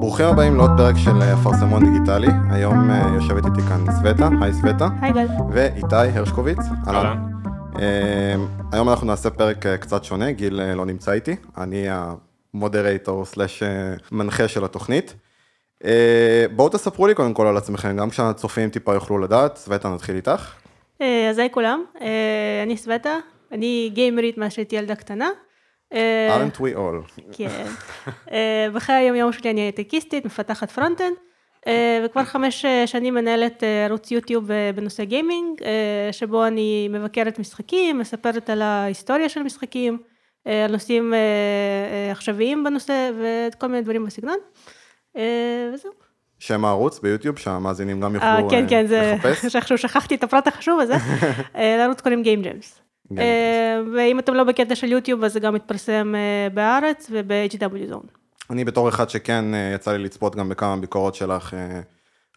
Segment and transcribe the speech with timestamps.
[0.00, 4.52] ברוכים הבאים לעוד פרק של אה, אפרסמון דיגיטלי, היום אה, יושבת איתי כאן סווטה, היי
[4.52, 5.26] סווטה, היי גל.
[5.50, 6.58] ואיתי הרשקוביץ,
[6.88, 7.28] אהלן.
[7.78, 8.34] אה,
[8.72, 11.86] היום אנחנו נעשה פרק קצת שונה, גיל לא נמצא איתי, אני
[12.54, 13.62] המודרייטור סלאש
[14.12, 15.14] מנחה של התוכנית.
[15.84, 20.16] אה, בואו תספרו לי קודם כל על עצמכם, גם כשהצופים טיפה יוכלו לדעת, סווטה נתחיל
[20.16, 20.52] איתך.
[21.02, 23.18] אה, אז היי כולם, אה, אני סווטה,
[23.52, 25.30] אני גיימרית מאז שהייתי ילדה קטנה.
[25.92, 27.22] aren't we all.
[27.32, 27.64] כן.
[28.74, 31.14] בחיי היום יום שלי אני הייטקיסטית, מפתחת front-end,
[32.04, 35.60] וכבר חמש שנים מנהלת ערוץ יוטיוב בנושא gaming,
[36.12, 39.98] שבו אני מבקרת משחקים, מספרת על ההיסטוריה של משחקים,
[40.44, 41.14] על נושאים
[42.10, 44.38] עכשוויים בנושא, וכל מיני דברים בסגנון.
[45.18, 45.92] אה, וזהו.
[46.38, 49.46] שם הערוץ ביוטיוב, שהמאזינים גם אה, יוכלו כן, אה, כן, זה, לחפש.
[49.52, 50.94] שאיכשהו שכחתי את הפרט החשוב הזה,
[51.56, 52.80] אה, לערוץ קוראים Game Jams.
[53.18, 58.08] אה, ואם אתם לא בקטע של יוטיוב, אז זה גם מתפרסם אה, בארץ וב-HW Zone.
[58.50, 61.80] אני בתור אחד שכן אה, יצא לי לצפות גם בכמה ביקורות שלך, אה,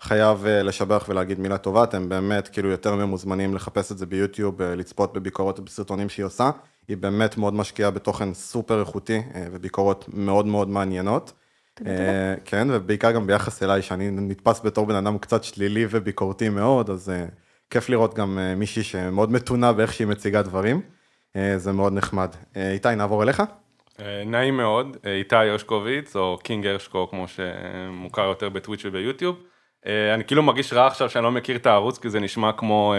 [0.01, 4.61] חייב אה, לשבח ולהגיד מילה טובה, אתם באמת כאילו יותר ממוזמנים לחפש את זה ביוטיוב,
[4.61, 6.49] אה, לצפות בביקורות ובסרטונים שהיא עושה,
[6.87, 11.33] היא באמת מאוד משקיעה בתוכן סופר איכותי אה, וביקורות מאוד מאוד מעניינות.
[11.87, 16.89] אה, כן, ובעיקר גם ביחס אליי, שאני נתפס בתור בן אדם קצת שלילי וביקורתי מאוד,
[16.89, 17.25] אז אה,
[17.69, 20.81] כיף לראות גם אה, מישהי שמאוד מתונה באיך שהיא מציגה דברים,
[21.57, 22.35] זה מאוד נחמד.
[22.55, 23.43] איתי, נעבור אליך?
[24.25, 29.35] נעים מאוד, איתי הרשקוביץ, או קינג הרשקו, כמו שמוכר יותר בטוויץ' וביוטיוב.
[29.85, 32.93] אני כאילו מרגיש רע עכשיו שאני לא מכיר את הערוץ, כי זה נשמע כמו,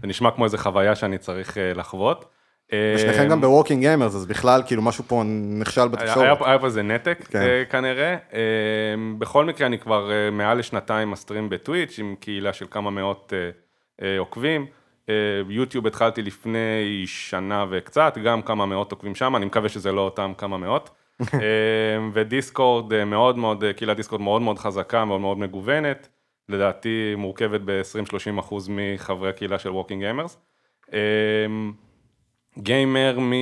[0.00, 2.24] זה נשמע כמו איזה חוויה שאני צריך לחוות.
[2.72, 5.22] אה, ושניכם גם ב Working Gamers, אז בכלל, כאילו, משהו פה
[5.58, 6.38] נכשל בתקשורת.
[6.46, 7.38] היה, פה איזה נתק כן.
[7.38, 7.62] כן.
[7.70, 8.16] כנראה.
[8.34, 8.40] אה,
[9.18, 13.50] בכל מקרה, אני כבר אה, מעל לשנתיים מסטרים בטוויץ' עם קהילה של כמה מאות אה,
[14.06, 14.66] אה, עוקבים.
[15.08, 15.14] אה,
[15.48, 20.32] יוטיוב התחלתי לפני שנה וקצת, גם כמה מאות עוקבים שם, אני מקווה שזה לא אותם
[20.38, 20.90] כמה מאות.
[21.34, 21.38] אה,
[22.12, 26.08] ודיסקורד אה, מאוד מאוד, אה, קהילת דיסקורד מאוד מאוד חזקה, מאוד מאוד מגוונת.
[26.48, 30.38] לדעתי מורכבת ב-20-30 אחוז מחברי הקהילה של Working Gamers.
[32.58, 33.32] גיימר מ...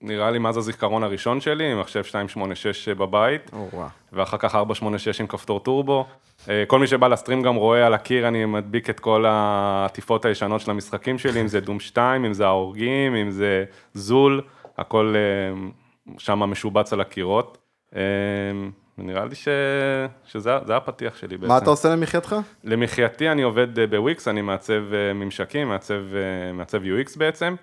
[0.00, 3.88] נראה לי מאז הזיכרון הראשון שלי, עם מחשב 286 בבית, או, וואו.
[4.12, 6.06] ואחר כך 486 עם כפתור טורבו.
[6.48, 10.60] אה, כל מי שבא לסטרים גם רואה על הקיר, אני מדביק את כל העטיפות הישנות
[10.60, 13.64] של המשחקים שלי, אם זה דום 2, אם זה ההורגים, אם זה
[13.94, 14.40] זול,
[14.78, 15.68] הכל אה,
[16.18, 17.58] שם משובץ על הקירות.
[17.96, 18.00] אה,
[18.98, 19.48] ונראה לי ש...
[20.24, 21.52] שזה זה הפתיח שלי בעצם.
[21.52, 22.36] מה אתה עושה למחייתך?
[22.64, 27.54] למחייתי אני עובד אה, בוויקס, אני מעצב אה, ממשקים, מעצב, אה, מעצב UX בעצם.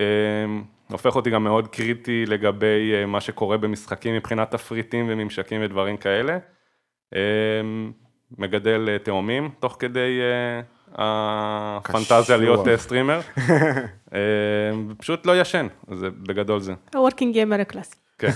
[0.00, 0.04] אה,
[0.90, 6.38] הופך אותי גם מאוד קריטי לגבי אה, מה שקורה במשחקים מבחינת תפריטים וממשקים ודברים כאלה.
[7.14, 7.20] אה,
[8.38, 10.60] מגדל אה, תאומים תוך כדי אה,
[11.76, 12.36] הפנטזיה.
[12.36, 13.20] להיות סטרימר.
[14.14, 14.18] אה,
[14.98, 16.72] פשוט לא ישן, זה בגדול זה.
[16.94, 17.96] ה-Working Gamer הקלאסי.
[18.18, 18.28] כן.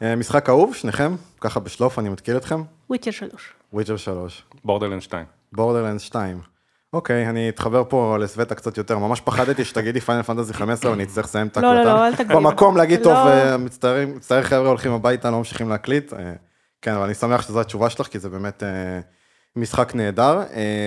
[0.16, 1.12] משחק אהוב, שניכם?
[1.40, 2.62] ככה בשלוף, אני מכיר אתכם.
[2.90, 3.52] וויצ'ר 3.
[3.72, 4.44] וויצ'ר 3.
[4.64, 5.26] בורדרלנד 2.
[5.52, 6.53] בורדרלנד 2.
[6.94, 11.24] אוקיי, אני אתחבר פה לסווטה קצת יותר, ממש פחדתי שתגידי Final Fantasy 15 ואני אצטרך
[11.24, 11.88] לסיים את לא, ההקלטה.
[11.88, 12.36] לא, לא, אל תגזים.
[12.36, 13.04] במקום להגיד, לא.
[13.04, 16.12] טוב, אה, מצטערים, מצטער חבר'ה הולכים הביתה, לא ממשיכים להקליט.
[16.12, 16.32] אה,
[16.82, 19.00] כן, אבל אני שמח שזו התשובה שלך, כי זה באמת אה,
[19.56, 20.42] משחק נהדר.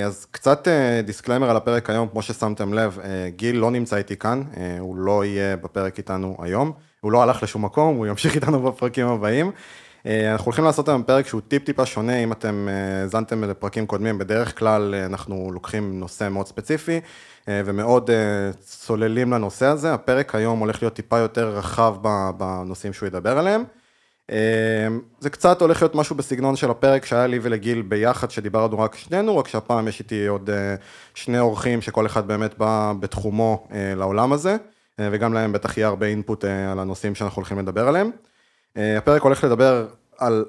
[0.05, 0.67] אז קצת
[1.05, 4.43] disclaimer על הפרק היום, כמו ששמתם לב, גיל לא נמצא איתי כאן,
[4.79, 9.07] הוא לא יהיה בפרק איתנו היום, הוא לא הלך לשום מקום, הוא ימשיך איתנו בפרקים
[9.07, 9.51] הבאים.
[10.05, 14.17] אה, אנחנו הולכים לעשות היום פרק שהוא טיפ-טיפה שונה, אם אתם אה, האזנתם לפרקים קודמים,
[14.17, 16.99] בדרך כלל אה, אנחנו לוקחים נושא מאוד ספציפי
[17.49, 18.09] ומאוד
[18.59, 19.93] צוללים לנושא הזה.
[19.93, 21.95] הפרק היום הולך להיות טיפה יותר רחב
[22.37, 23.63] בנושאים שהוא ידבר עליהם.
[25.19, 29.37] זה קצת הולך להיות משהו בסגנון של הפרק שהיה לי ולגיל ביחד, שדיברנו רק שנינו,
[29.37, 30.49] רק שהפעם יש איתי עוד
[31.13, 34.57] שני אורחים שכל אחד באמת בא בתחומו לעולם הזה,
[34.99, 38.11] וגם להם בטח יהיה הרבה אינפוט על הנושאים שאנחנו הולכים לדבר עליהם.
[38.77, 40.45] אה, הפרק הולך לדבר על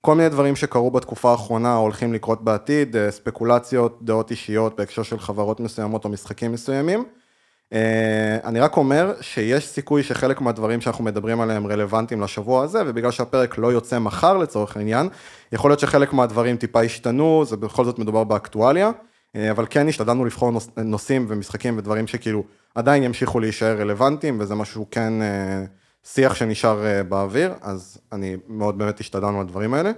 [0.00, 5.02] כל מיני דברים שקרו בתקופה האחרונה או הולכים לקרות בעתיד, אה, ספקולציות, דעות אישיות בהקשר
[5.02, 7.04] של חברות מסוימות או משחקים מסוימים.
[7.72, 13.10] אה, אני רק אומר שיש סיכוי שחלק מהדברים שאנחנו מדברים עליהם רלוונטיים לשבוע הזה, ובגלל
[13.10, 15.08] שהפרק לא יוצא מחר לצורך העניין,
[15.52, 18.90] יכול להיות שחלק מהדברים טיפה השתנו, זה בכל זאת מדובר באקטואליה,
[19.50, 22.44] אבל כן השתדלנו לבחור נוש- נושאים ומשחקים ודברים שכאילו
[22.74, 25.12] עדיין ימשיכו להישאר רלוונטיים, וזה משהו כן
[26.04, 29.90] שיח שנשאר אה, באוויר, אז אני מאוד באמת השתדלנו על הדברים האלה.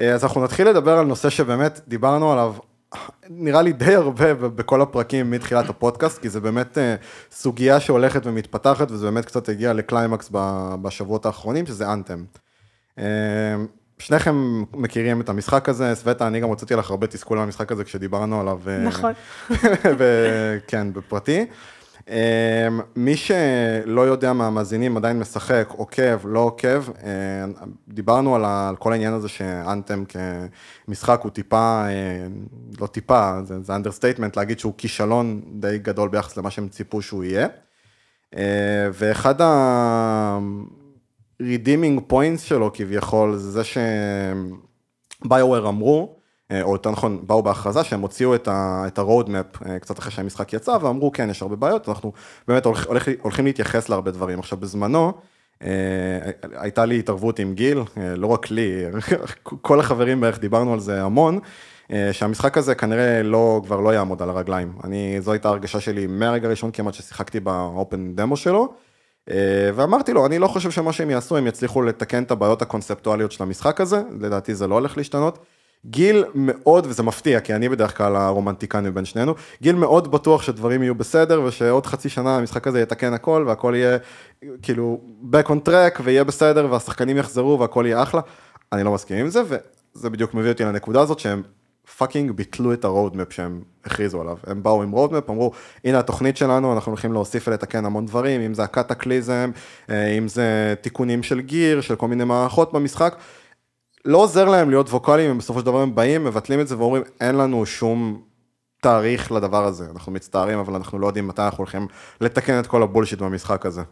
[0.00, 2.54] אה, אז אנחנו נתחיל לדבר על נושא שבאמת דיברנו עליו,
[3.28, 6.94] נראה לי די הרבה בכל הפרקים מתחילת הפודקאסט, כי זה באמת אה,
[7.30, 10.30] סוגיה שהולכת ומתפתחת, וזה באמת קצת הגיע לקליימקס
[10.82, 12.24] בשבועות האחרונים, שזה אנתם.
[12.98, 13.04] אה,
[13.98, 17.84] שניכם מכירים את המשחק הזה, סווטה, אני גם הוצאתי לך הרבה תסכול על המשחק הזה
[17.84, 18.60] כשדיברנו עליו.
[18.84, 19.12] נכון.
[20.68, 21.46] כן, בפרטי.
[22.10, 27.44] אה, מי שלא יודע מהמאזינים עדיין משחק, עוקב, לא עוקב, אה,
[27.88, 30.04] דיברנו על, ה, על כל העניין הזה שאנתם
[30.86, 31.84] כמשחק הוא טיפה,
[32.80, 37.24] לא טיפה, זה, זה understatement להגיד שהוא כישלון די גדול ביחס למה שהם ציפו שהוא
[37.24, 37.48] יהיה.
[38.92, 40.38] ואחד ה...
[41.40, 43.62] redeeming points שלו כביכול, זה זה
[45.24, 46.19] ש BioWare אמרו,
[46.62, 50.76] או יותר נכון, באו בהכרזה שהם הוציאו את ה-road map אה, קצת אחרי שהמשחק יצא,
[50.80, 52.12] ואמרו, כן, יש הרבה בעיות, אנחנו
[52.48, 54.38] באמת הולך, הולך, הולכים להתייחס להרבה דברים.
[54.38, 55.12] עכשיו, בזמנו,
[55.62, 55.68] אה,
[56.54, 57.78] הייתה לי התערבות עם גיל,
[58.16, 58.84] לא רק לי,
[59.42, 61.38] כל החברים בערך דיברנו על זה המון,
[62.12, 64.72] שהמשחק הזה כנראה לא, כבר לא יעמוד על הרגליים.
[64.84, 68.74] אני, זו הייתה הרגשה שלי מהרגע הראשון כמעט ששיחקתי באופן דמו שלו.
[69.30, 73.32] אה, ואמרתי לו, אני לא חושב שמה שהם יעשו, הם יצליחו לתקן את הבעיות הקונספטואליות
[73.32, 75.38] של המשחק הזה, לדעתי זה לא הולך להשתנות.
[75.86, 80.82] גיל מאוד, וזה מפתיע, כי אני בדרך כלל הרומנטיקן מבין שנינו, גיל מאוד בטוח שדברים
[80.82, 83.98] יהיו בסדר, ושעוד חצי שנה המשחק הזה יתקן הכל, והכל יהיה
[84.62, 85.00] כאילו
[85.32, 88.20] back on track, ויהיה בסדר, והשחקנים יחזרו, והכל יהיה אחלה.
[88.72, 91.42] אני לא מסכים עם זה, וזה בדיוק מביא אותי לנקודה הזאת שהם
[91.96, 94.36] fucking ביטלו את ה roadmap שהם הכריזו עליו.
[94.46, 95.52] הם באו עם roadmap, אמרו,
[95.84, 99.50] הנה התוכנית שלנו, אנחנו הולכים להוסיף ולתקן המון דברים, אם זה ה Cataclysm,
[99.90, 103.16] אה, אם זה תיקונים של gear, של כל מיני מערכות במשחק.
[104.04, 107.34] לא עוזר להם להיות ווקאליים, בסופו של דבר הם באים, מבטלים את זה ואומרים, אין
[107.34, 108.22] לנו שום
[108.82, 109.86] תאריך לדבר הזה.
[109.94, 111.86] אנחנו מצטערים, אבל אנחנו לא יודעים מתי אנחנו הולכים
[112.20, 113.82] לתקן את כל ה bullshit במשחק הזה.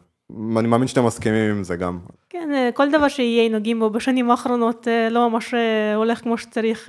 [0.57, 1.99] אני מאמין שאתם מסכימים עם זה גם.
[2.31, 5.55] כן, אה, כל דבר ש-EA נוגעים בו בשנים האחרונות אה, לא ממש
[5.97, 6.89] הולך כמו שצריך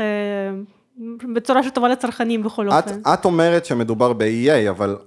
[1.35, 2.99] בצורה שטובה לצרכנים בכל את, אופן.
[3.13, 4.97] אתה אומר שמדובר ב-EA, אבל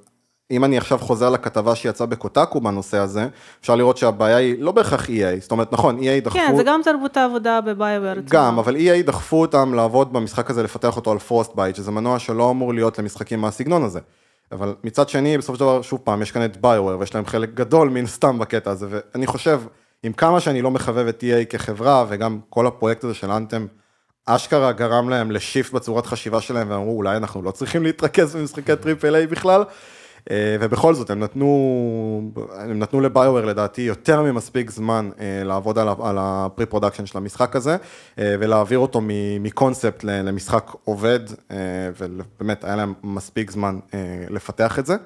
[0.50, 3.28] אם אני עכשיו חוזר לכתבה שיצאה ב Kotaku בנושא הזה,
[3.60, 6.38] אפשר לראות שהבעיה היא לא בהכרח EA, זאת אומרת, נכון, EA דחפו...
[6.38, 8.14] כן, זה גם תרבות העבודה ב BioWare.
[8.30, 12.50] גם, אבל EA דחפו אותם לעבוד במשחק הזה, לפתח אותו על Frostbite, שזה מנוע שלא
[12.50, 14.00] אמור להיות למשחקים מהסגנון הזה.
[14.52, 17.54] אבל מצד שני, בסופו של דבר, שוב פעם, יש כאן את BioWare, ויש להם חלק
[17.54, 19.60] גדול מן הסתם בקטע הזה, ואני חושב,
[20.02, 23.66] עם כמה שאני לא מחבב את EA כחברה, וגם כל הפרויקט הזה של Anthem,
[24.26, 28.76] אשכרה גרם להם ל shift בצורת חשיבה שלהם, ואמרו, אולי אנחנו לא צריכים להתרכז במשחקי
[28.76, 29.64] triple A בכלל.
[30.30, 35.78] אה, ובכל זאת, הם נתנו, הם נתנו ל BioWare לדעתי יותר ממספיק זמן אה, לעבוד
[35.78, 37.76] על ה pre production של המשחק הזה,
[38.18, 39.00] אה, ולהעביר אותו
[39.40, 41.20] מקונספט למשחק עובד,
[42.00, 43.78] ובאמת היה להם מספיק זמן
[44.30, 44.96] לפתח את זה.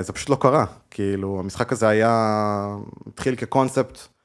[0.00, 2.76] זה פשוט לא קרה, כאילו, המשחק הזה היה,
[3.06, 4.15] התחיל כקונספט.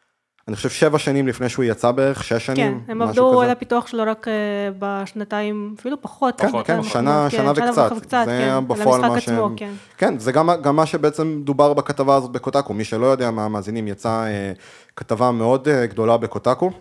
[0.47, 3.87] אני חושב שבע שנים לפני שהוא יצא בערך, שש שנים, כן, הם עבדו על הפיתוח
[3.87, 4.33] שלו רק אה,
[4.79, 6.41] בשנתיים, אפילו פחות.
[6.41, 9.35] כן, פחות, כן, שנה, כן, שנה וקצת, וקצת, זה כן, בפועל מה שהם...
[9.35, 9.71] עצמו, כן.
[9.97, 14.27] כן, זה גם, גם מה שבעצם דובר בכתבה הזאת בקוטקו, מי שלא יודע מהמאזינים, יצאה
[14.27, 14.51] אה,
[14.95, 16.71] כתבה מאוד אה, גדולה בקוטקו,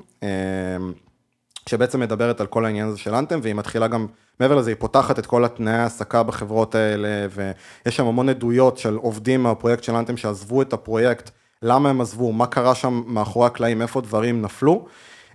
[1.68, 4.06] שבעצם מדברת על כל העניין הזה של אנטם, והיא מתחילה גם,
[4.40, 8.94] מעבר לזה, היא פותחת את כל התנאי ההעסקה בחברות האלה, ויש שם המון עדויות של
[8.94, 11.30] עובדים מהפרויקט של אנטם שעזבו את הפרויקט.
[11.62, 14.86] למה הם עזבו, מה קרה שם מאחורי הקלעים, איפה דברים נפלו.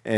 [0.08, 0.14] אה,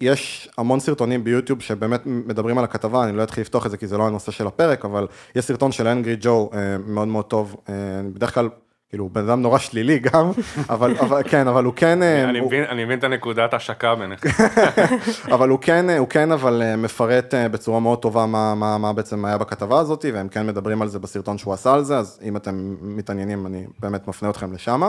[0.00, 3.86] יש המון סרטונים ביוטיוב שבאמת מדברים על הכתבה, אני לא אתחיל לפתוח את זה כי
[3.86, 5.06] זה לא הנושא של הפרק, אבל
[5.36, 7.74] יש סרטון של אנגרי ג'ו אה, מאוד מאוד טוב, אה,
[8.14, 8.48] בדרך כלל,
[8.88, 10.30] כאילו, הוא בן אדם נורא שלילי גם,
[10.70, 12.02] אבל, אבל כן, אבל הוא כן...
[12.02, 12.46] אני, הוא...
[12.46, 14.28] מבין, אני מבין את הנקודת השקה ביניכם.
[15.34, 19.38] אבל הוא כן, הוא כן אבל מפרט בצורה מאוד טובה מה, מה, מה בעצם היה
[19.38, 22.76] בכתבה הזאת, והם כן מדברים על זה בסרטון שהוא עשה על זה, אז אם אתם
[22.80, 24.82] מתעניינים, אני באמת מפנה אתכם לשם.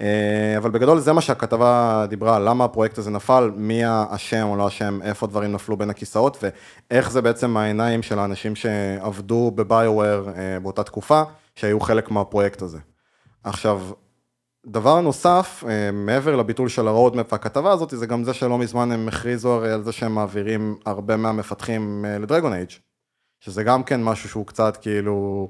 [0.00, 4.68] אה, אבל בגדול זה מה שהכתבה דיברה, למה הפרויקט הזה נפל, מי האשם או לא
[4.68, 6.44] אשם, איפה דברים נפלו בין הכיסאות,
[6.90, 11.22] ואיך זה בעצם העיניים של האנשים שעבדו בביואר אה, באותה תקופה,
[11.54, 12.78] שהיו חלק מהפרויקט הזה.
[13.44, 13.80] עכשיו,
[14.66, 18.92] דבר נוסף, אה, מעבר לביטול של ה roadmap והכתבה הזאת, זה גם זה שלא מזמן
[18.92, 22.70] הם הכריזו הרי על זה שהם מעבירים הרבה מהמפתחים ל Dragon Age,
[23.40, 25.48] שזה גם כן משהו שהוא קצת כאילו...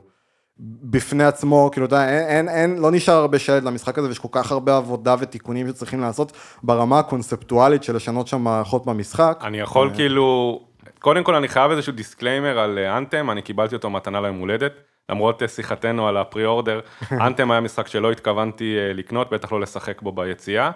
[0.63, 4.19] בפני עצמו, כאילו, אתה יודע, אין, אין, אין, לא נשאר הרבה שלד למשחק הזה, ויש
[4.19, 9.41] כל כך הרבה עבודה ותיקונים שצריכים לעשות ברמה הקונספטואלית של לשנות שם מערכות במשחק.
[9.45, 10.61] אני יכול אה, כאילו,
[10.99, 14.73] קודם כל אני חייב איזשהו disclaimer על Anthem, אה, אני קיבלתי אותו מתנה ליום הולדת,
[15.09, 16.81] למרות אה, שיחתנו על ה pre-order,
[17.27, 20.71] Anthem היה משחק שלא התכוונתי לקנות, בטח לא לשחק בו ביציאה.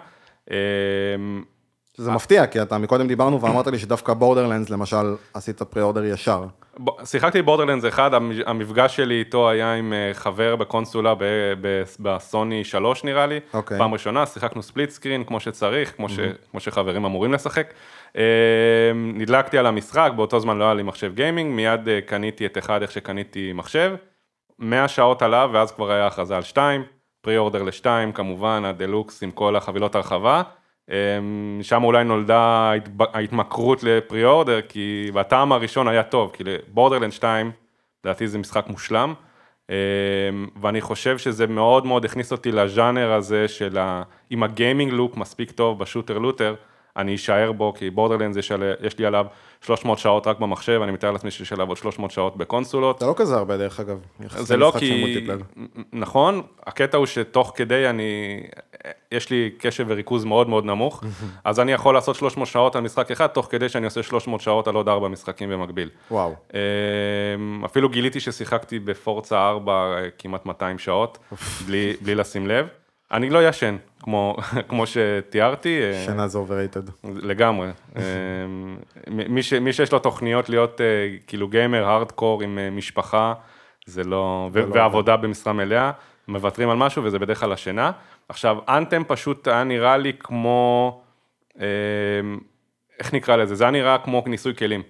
[1.97, 6.45] זה מפתיע, כי אתה מקודם דיברנו ואמרת לי שדווקא Borderlands למשל עשית pre-order ישר.
[7.03, 8.11] שיחקתי Borderlands אחד,
[8.45, 11.13] המפגש שלי איתו היה עם אה, חבר בקונסולה
[11.99, 13.57] בסוני 3 נראה לי, okay.
[13.57, 13.77] אוקיי.
[13.77, 16.51] פעם ראשונה, שיחקנו split screen כמו שצריך, כמו, ש, mm-hmm.
[16.51, 17.73] כמו שחברים אמורים לשחק.
[18.17, 18.23] אה,
[18.95, 22.81] נדלקתי על המשחק, באותו זמן לא היה לי מחשב gaming, מיד אה, קניתי את אחד
[22.81, 23.95] איך שקניתי מחשב,
[24.59, 26.83] 100 שעות עליו ואז כבר היה הכרזה על 2,
[27.21, 30.41] pre-order ל-2 כמובן, הדלוקס עם כל החבילות הרחבה.
[30.89, 32.71] אמ, שם אולי נולדה
[33.13, 37.51] ההתמכרות ל pre-order, כי הטעם הראשון היה טוב, כי Borderlands 2,
[38.03, 39.13] לדעתי זה משחק מושלם,
[39.69, 39.75] אמ,
[40.61, 44.03] ואני חושב שזה מאוד מאוד הכניס אותי לז'אנר הזה של ה...
[44.31, 46.55] אם ה gaming loop מספיק טוב ב shooter looter,
[46.97, 49.25] אני אשאר בו, כי Borderlands יש, יש לי עליו
[49.61, 52.99] 300 שעות רק במחשב, אני מתאר לעצמי שיש עליו עוד 300 שעות בקונסולות.
[52.99, 53.97] זה לא כזה הרבה דרך אגב.
[54.29, 55.27] זה לא כי.
[55.93, 58.41] נכון, הקטע הוא שתוך כדי אני,
[59.11, 61.03] יש לי קשב וריכוז מאוד מאוד נמוך,
[61.43, 64.67] אז אני יכול לעשות 300 שעות על משחק אחד, תוך כדי שאני עושה 300 שעות
[64.67, 65.89] על עוד 4 משחקים במקביל.
[66.11, 66.35] וואו.
[66.53, 71.17] אמ, אפילו גיליתי ששיחקתי בפורצה 4 אה, כמעט 200 שעות,
[71.65, 72.67] בלי, בלי לשים לב.
[73.11, 74.37] אני לא ישן, כמו,
[74.69, 75.81] כמו שתיארתי.
[75.81, 76.91] אה, שינה זה overrated.
[77.03, 77.67] לגמרי.
[77.97, 80.85] אמ, מי, ש, מי שיש לו תוכניות להיות אה,
[81.27, 83.33] כאילו גיימר, הארדקור עם אה, משפחה,
[83.85, 85.91] זה לא, ו- לא ועבודה במשרה מלאה,
[86.27, 87.91] מוותרים על משהו וזה בדרך כלל השינה.
[88.29, 91.01] עכשיו, אנטם פשוט היה נראה לי כמו,
[92.99, 93.55] איך נקרא לזה?
[93.55, 94.83] זה היה נראה כמו ניסוי כלים.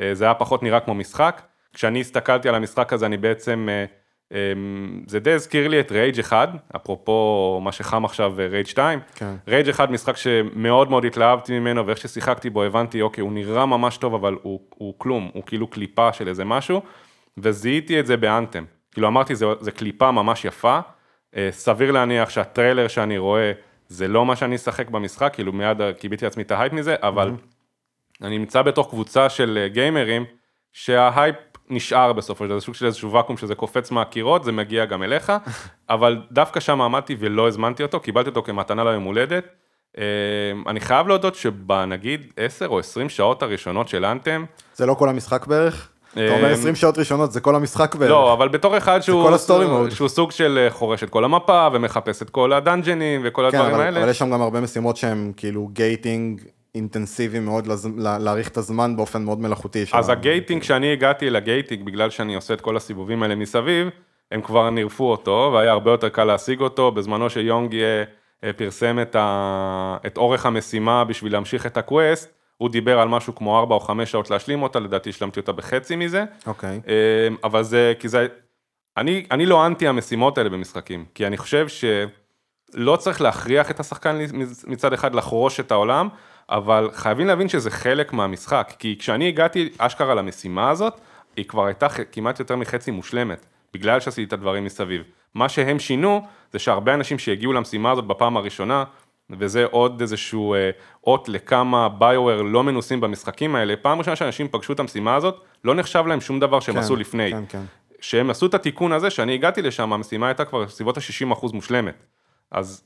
[0.00, 1.42] אה, זה היה פחות נראה כמו משחק.
[1.74, 3.84] כשאני הסתכלתי על המשחק הזה, אני בעצם, אה,
[5.06, 9.00] זה די הזכיר לי את רייג' 1, אפרופו מה שחם עכשיו רייג' 2.
[9.14, 9.34] כן.
[9.48, 13.96] רייג' 1 משחק שמאוד מאוד התלהבתי ממנו, ואיך ששיחקתי בו הבנתי, אוקיי, הוא נראה ממש
[13.96, 16.82] טוב, אבל הוא, הוא כלום, הוא כאילו קליפה של איזה משהו,
[17.38, 18.64] וזיהיתי את זה ב Anthem.
[18.92, 20.80] כאילו אמרתי, זה, זה קליפה ממש יפה,
[21.36, 23.52] אה, סביר להניח שהטריילר שאני רואה,
[23.88, 27.32] זה לא מה שאני אשחק במשחק, כאילו מיד כיביתי לעצמי את ההייפ מזה, אבל
[28.22, 30.24] אני נמצא בתוך קבוצה של אה, גיימרים,
[30.72, 31.36] שההייפ
[31.70, 35.02] נשאר בסופו של דבר, זה סוג של איזשהו ואקום שזה קופץ מהקירות, זה מגיע גם
[35.02, 35.32] אליך,
[35.90, 39.44] אבל דווקא שם עמדתי ולא הזמנתי אותו, קיבלתי אותו כמתנה ליום הולדת.
[39.98, 40.04] אה,
[40.66, 45.46] אני חייב להודות שבנגיד 10 או 20 שעות הראשונות של Anthem, זה לא כל המשחק
[45.46, 45.88] בערך?
[46.12, 48.10] אתה אומר 20 שעות ראשונות, זה כל המשחק בערך.
[48.10, 49.90] לא, אבל בתור אחד שהוא, כל ה story mode.
[49.90, 53.74] שהוא סוג של אה, חורש את כל המפה ומחפש את כל הדאנג'נים וכל כן, הדברים
[53.74, 54.00] אבל, האלה.
[54.00, 56.40] אבל יש שם גם הרבה משימות שהם כאילו gating
[56.74, 57.88] אינטנסיבי מאוד, לז...
[57.96, 59.84] לה- להאריך את הזמן באופן מאוד מלאכותי.
[59.92, 63.34] אז ה- ה gating, כשאני הגעתי ל gating, בגלל שאני עושה את כל הסיבובים האלה
[63.34, 63.88] מסביב,
[64.32, 66.92] הם כבר נירפו אותו, והיה הרבה יותר קל להשיג אותו.
[66.92, 67.82] בזמנו ש
[68.44, 69.96] YongYea, פרסם את, ה...
[70.06, 73.80] את אורך המשימה בשביל להמשיך את ה quest, הוא דיבר על משהו כמו 4 או
[73.80, 76.24] 5 שעות להשלים אותה, לדעתי השלמתי אותה בחצי מזה.
[76.46, 76.80] אוקיי.
[76.88, 76.94] אה,
[77.44, 78.26] אבל זה, כי זה,
[78.96, 84.18] אני, אני לא אנטי המשימות האלה במשחקים, כי אני חושב שלא צריך להכריח את השחקן
[84.66, 86.08] מצד אחד לחרוש את העולם,
[86.50, 91.00] אבל חייבים להבין שזה חלק מהמשחק, כי כשאני הגעתי אשכרה למשימה הזאת,
[91.36, 95.02] היא כבר הייתה כמעט יותר מחצי מושלמת, בגלל שעשיתי את הדברים מסביב.
[95.34, 98.84] מה שהם שינו, זה שהרבה אנשים שהגיעו למשימה הזאת בפעם הראשונה,
[99.30, 100.70] וזה עוד איזשהו אה,
[101.06, 105.74] אות לכמה ביואר לא מנוסים במשחקים האלה, פעם ראשונה שאנשים פגשו את המשימה הזאת, לא
[105.74, 107.30] נחשב להם שום דבר שהם כן, עשו לפני.
[107.30, 107.62] כן, כן.
[108.00, 112.04] שהם עשו את התיקון הזה, שאני הגעתי לשם, המשימה הייתה כבר בסביבות ה-60% מושלמת.
[112.50, 112.84] אז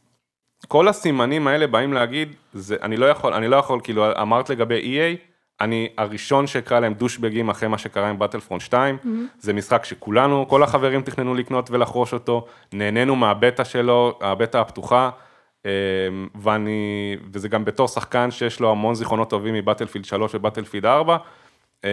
[0.68, 4.80] כל הסימנים האלה באים להגיד, זה, אני לא יכול, אני לא יכול, כאילו, אמרת לגבי
[4.80, 9.08] EA, אני הראשון שאקרא להם דושבגים אחרי מה שקרה עם באטלפרונט 2, mm-hmm.
[9.40, 15.10] זה משחק שכולנו, כל החברים תכננו לקנות ולחרוש אותו, נהנינו מהבטא שלו, הבטא הפתוחה,
[15.64, 15.70] אמ,
[16.34, 20.86] ואני, וזה גם בתור שחקן שיש לו המון זיכרונות טובים מ Battlefield 3 ו Battlefield
[20.86, 21.16] 4,
[21.84, 21.88] אמ,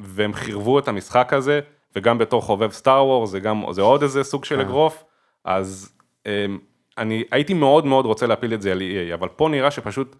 [0.00, 1.60] והם חירבו את המשחק הזה,
[1.96, 5.04] וגם בתור חובב Star Wars, זה גם, זה עוד איזה סוג של אגרוף,
[5.44, 5.92] אז
[6.26, 6.58] אמ,
[6.98, 10.16] אני הייתי מאוד מאוד רוצה להפיל את זה על EA, אבל פה נראה שפשוט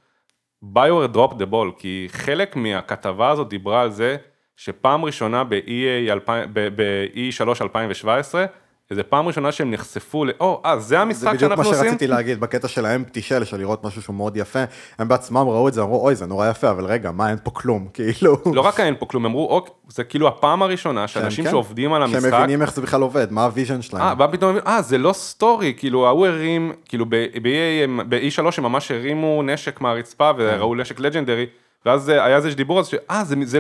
[0.63, 4.17] BioWare drop the ball, כי חלק מהכתבה הזאת דיברה על זה
[4.57, 8.45] שפעם ראשונה ב-EA, ב-E3 2017,
[8.91, 10.31] איזה פעם ראשונה שהם נחשפו ל...
[10.41, 11.85] או, אה, זה זה המשחק בדיוק מה שאנחנו עושים?
[11.85, 14.59] שרציתי להגיד, בקטע של ה empty של, של לראות משהו שהוא מאוד יפה,
[14.99, 17.51] הם בעצמם ראו את זה, אמרו, אוי, זה נורא יפה, אבל רגע, מה, אין פה
[17.51, 18.37] כלום, כאילו.
[18.55, 21.51] לא רק אין פה כלום, אמרו, אוקיי, זה כאילו הפעם הראשונה שאנשים כן.
[21.51, 24.03] שעובדים על המשחק, שהם מבינים איך זה בכלל עובד, מה ה vision שלהם.
[24.03, 28.65] אה, ואז פתאום, אה, זה לא story, כאילו, ההוא הרים, כאילו, ב-E3 הם, ב-E3 הם
[28.65, 31.47] ממש הרימו נשק מהרצפה וראו נשק legendary,
[31.87, 33.59] ואז אה, היה איזה דיבור זה, אה, זה, זה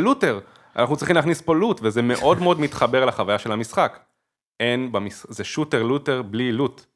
[0.77, 3.99] אנחנו צריכים להכניס פה loot, וזה מאוד מאוד מתחבר לחוויה של המשחק.
[4.61, 5.27] אין, במש...
[5.29, 6.87] זה shooter looter בלי loot.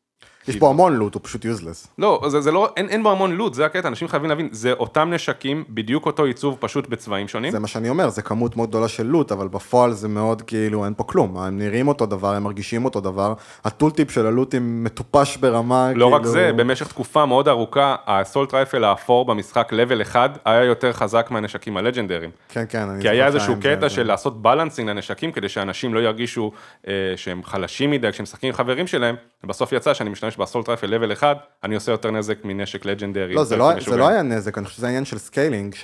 [0.49, 1.87] יש פה המון loot, הוא פשוט useless.
[1.99, 4.73] לא, זה, זה לא, אין, אין בו המון loot, זה הקטע, אנשים חייבים להבין, זה
[4.73, 7.51] אותם נשקים, בדיוק אותו עיצוב, פשוט בצבעים שונים.
[7.53, 10.85] זה מה שאני אומר, זה כמות מאוד גדולה של loot, אבל בפועל זה מאוד כאילו,
[10.85, 11.37] אין פה כלום.
[11.39, 13.35] הם נראים אותו דבר, הם מרגישים אותו דבר.
[13.65, 18.13] ה tooltip של הלוטים מטופש ברמה, לא רק כאילו- זה, במשך תקופה מאוד ארוכה, ה
[18.13, 22.31] assault rifle האפור במשחק level 1 היה יותר חזק מהנשקים הלג'נדרים.
[22.49, 26.01] כן, כן, אני כי היה איזשהו קטע זה- של לעשות balancing לנשקים, כדי שאנשים לא
[26.01, 26.53] ירגישו
[26.89, 30.69] אה, שהם חלשים מדי כשהם משחקים עם חברים שלהם, ובסוף יצא שאני משתמש ב assault
[30.69, 33.35] rifle level 1, אני עושה יותר נזק מנשק legendary.
[33.35, 33.97] לא, זה לא, זה.
[33.97, 35.75] לא היה נזק, אני חושב שזה עניין של scaling,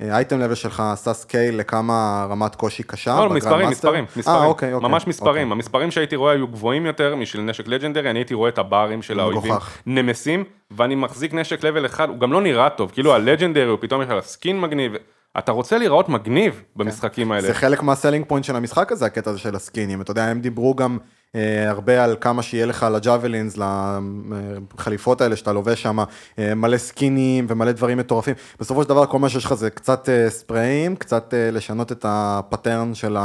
[0.00, 3.10] ה item level שלך עשה scale לכמה רמת קושי קשה?
[3.10, 3.88] לא, ב grand מספרים, master?
[3.88, 4.36] מספרים, מספרים.
[4.36, 4.90] אה, אוקיי, אוקיי.
[4.90, 5.30] ממש מספרים.
[5.30, 5.52] אוקיי.
[5.52, 9.20] המספרים שהייתי רואה היו גבוהים יותר משל נשק legendary, אני הייתי רואה את הברים של
[9.20, 9.52] האויבים.
[9.86, 13.78] נמסים, ואני מחזיק נשק level אחד, הוא גם לא נראה טוב, כאילו ה legendary הוא
[13.80, 14.92] פתאום יש עליו skin מגניב.
[15.38, 17.46] אתה רוצה להיראות מגניב במשחקים האלה.
[17.46, 20.00] זה חלק מה selling point של המשחק הזה, הקטע הזה של ה skinים.
[20.00, 20.98] אתה יודע, הם דיברו גם
[21.34, 25.98] אה, הרבה על כמה שיהיה לך ל javelins, לחליפות האלה שאתה לובש שם,
[26.38, 28.34] אה, מלא skinים ומלא דברים מטורפים.
[28.60, 32.04] בסופו של דבר, כל מה שיש לך זה קצת אה, sprayים, קצת אה, לשנות את
[32.08, 33.16] ה pattern של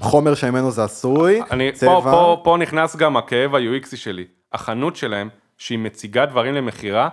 [0.00, 2.00] החומר שממנו זה עשוי, אני, צבע.
[2.00, 4.24] פה, פה, פה נכנס גם הכאב ה-UX י שלי.
[4.52, 7.08] החנות שלהם, שהיא מציגה דברים למכירה,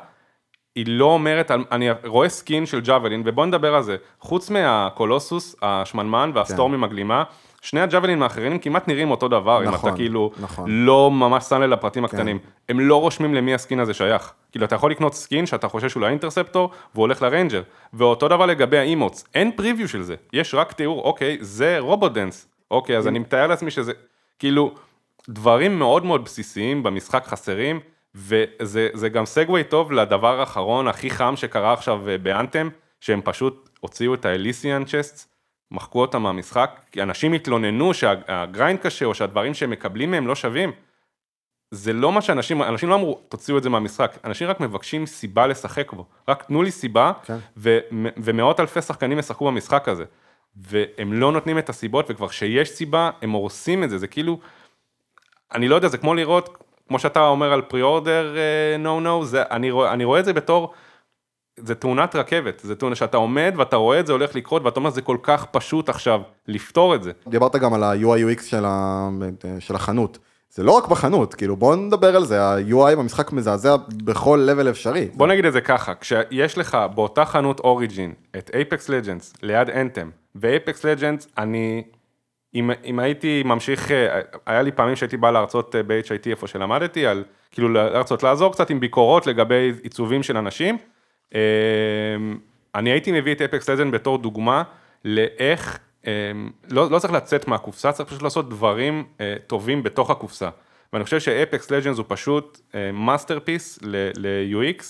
[0.77, 3.96] היא לא אומרת, אני רואה skin של javelin, ובוא נדבר על זה.
[4.19, 7.24] חוץ מהקולוסוס, השמנמן והסטורם עם הגלימה,
[7.62, 10.65] שני ה javelinים האחרים כמעט נראים אותו דבר, אם נכון, אתה כאילו נכון.
[10.69, 12.39] לא ממש שם לב לפרטים הקטנים.
[12.69, 14.34] הם לא רושמים למי ה skin הזה שייך.
[14.51, 17.62] כאילו, אתה יכול לקנות skin שאתה חושב שהוא לאינטרספטור, והוא הולך לריינג'ר.
[17.93, 20.15] ואותו דבר לגבי ה emotes, אין preview של זה.
[20.34, 22.48] יש רק תיאור, אוקיי, זה רובודנס.
[22.72, 23.91] אוקיי, אז אני מתאר לעצמי שזה,
[24.39, 24.72] כאילו,
[25.29, 27.79] דברים מאוד מאוד בסיסיים במשחק חסרים,
[28.17, 32.69] וזה זה גם segue טוב לדבר האחרון הכי חם שקרה עכשיו אה, באנתם,
[33.00, 35.33] שהם פשוט הוציאו את ה Elysian chest,
[35.71, 40.36] מחקו אותם מהמשחק, כי אנשים התלוננו שה grind קשה, או שהדברים שהם מקבלים מהם לא
[40.36, 40.71] שווים.
[41.71, 45.47] זה לא מה שאנשים, אנשים לא אמרו, תוציאו את זה מהמשחק, אנשים רק מבקשים סיבה
[45.47, 47.38] לשחק בו, רק תנו לי סיבה, כן.
[47.57, 47.79] ו-
[48.17, 50.03] ומאות אלפי שחקנים ישחקו במשחק הזה,
[50.55, 54.39] והם לא נותנים את הסיבות, וכבר שיש סיבה, הם הורסים את זה, זה כאילו,
[55.53, 58.36] אני לא יודע, זה כמו לראות, כמו שאתה אומר על פרי-אורדר,
[58.79, 60.74] נו נו, אני, רואה- אני רואה את זה בתור,
[61.60, 64.89] זה תאונת רכבת, זה תאונה שאתה עומד ואתה רואה את זה הולך לקרות, ואתה אומר,
[64.89, 67.12] זה כל כך פשוט עכשיו לפתור את זה.
[67.27, 69.10] דיברת גם על ה-UI UX של, ה...
[69.60, 70.17] של החנות.
[70.50, 75.10] זה לא רק בחנות, כאילו בוא נדבר על זה, ה-UI במשחק מזעזע בכל לבל אפשרי.
[75.13, 80.10] בוא נגיד את זה ככה, כשיש לך באותה חנות אוריג'ין את אייפקס לג'נדס ליד אנתם,
[80.36, 81.84] ואייפקס לג'נדס, אני,
[82.55, 87.07] אם, אם הייתי ממשיך, אה, היה לי פעמים שהייתי בא להרצות אה, ב-HIT איפה שלמדתי,
[87.07, 90.77] על, כאילו להרצות, לעזור קצת עם ביקורות לגבי עיצובים של אנשים.
[91.35, 91.41] אה,
[92.75, 94.63] אני הייתי מביא את Apex Legends בתור דוגמה
[95.05, 96.11] לאיך, אה,
[96.69, 100.49] לא, לא צריך לצאת מהקופסה, צריך פשוט לעשות דברים אה, טובים בתוך הקופסה.
[100.93, 102.62] ואני חושב ש Apex Legends הוא פשוט
[102.93, 104.83] masterpiece ל-UX,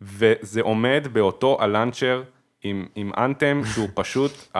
[0.00, 2.22] וזה עומד באותו ה launcher
[2.62, 4.32] עם, אנתם, שהוא פשוט.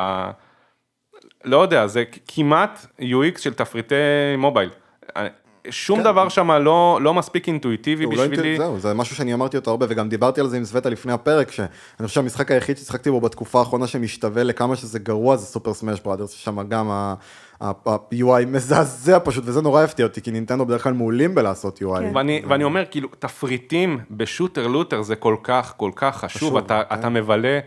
[1.44, 3.94] לא יודע, זה כמעט UX של תפריטי
[4.38, 4.70] מובייל.
[5.70, 6.04] שום כן.
[6.04, 8.36] דבר שם לא, לא מספיק אינטואיטיבי לא בשבילי.
[8.36, 11.12] אינטואיט- זהו, זה משהו שאני אמרתי אותו הרבה, וגם דיברתי על זה עם סווטה לפני
[11.12, 11.68] הפרק, שאני
[12.06, 16.30] חושב שהמשחק היחיד ששיחקתי בו בתקופה האחרונה שמשתווה לכמה שזה גרוע, זה Super Smash Brothers,
[16.30, 21.78] ששם גם ה-UI מזעזע פשוט, וזה נורא הפתיע אותי, כי נינטנדו בדרך כלל מעולים בלעשות
[21.82, 21.98] UI.
[22.00, 22.16] כן.
[22.16, 26.56] ואני, ואני אומר, כאילו, תפריטים ב shooter looter זה כל כך, כל כך חשוב, חשוב,
[26.56, 26.94] אתה, כן.
[26.98, 27.58] אתה מבלה,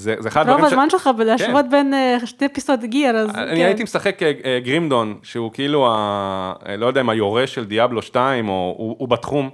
[0.00, 1.70] זה, זה אחד רוב הדברים הזמן שלך בלהשוות כן.
[1.70, 3.66] בין אה, שתי פיסות גיר, אז אני כן.
[3.66, 8.74] הייתי משחק אה, גרימדון, שהוא כאילו, ה, לא יודע אם היורש של דיאבלו 2, או
[8.78, 9.50] הוא, הוא בתחום,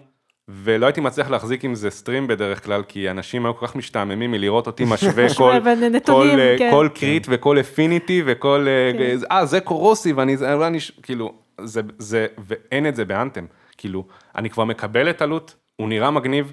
[0.48, 4.30] ולא הייתי מצליח להחזיק עם זה סטרים בדרך כלל, כי אנשים היו כל כך משתעממים
[4.30, 6.70] מלראות אותי משווה כל, כל, נתונים, אה, כן.
[6.70, 9.46] כל קריט וכל אפיניטי וכל, אה, כן.
[9.46, 11.32] זה קורסיב, אני, זה, אני, ש- כאילו,
[11.64, 14.04] זה, זה, ואין את זה באנתם, כאילו,
[14.37, 16.52] אני כבר מקבל את עלות, הוא נראה מגניב,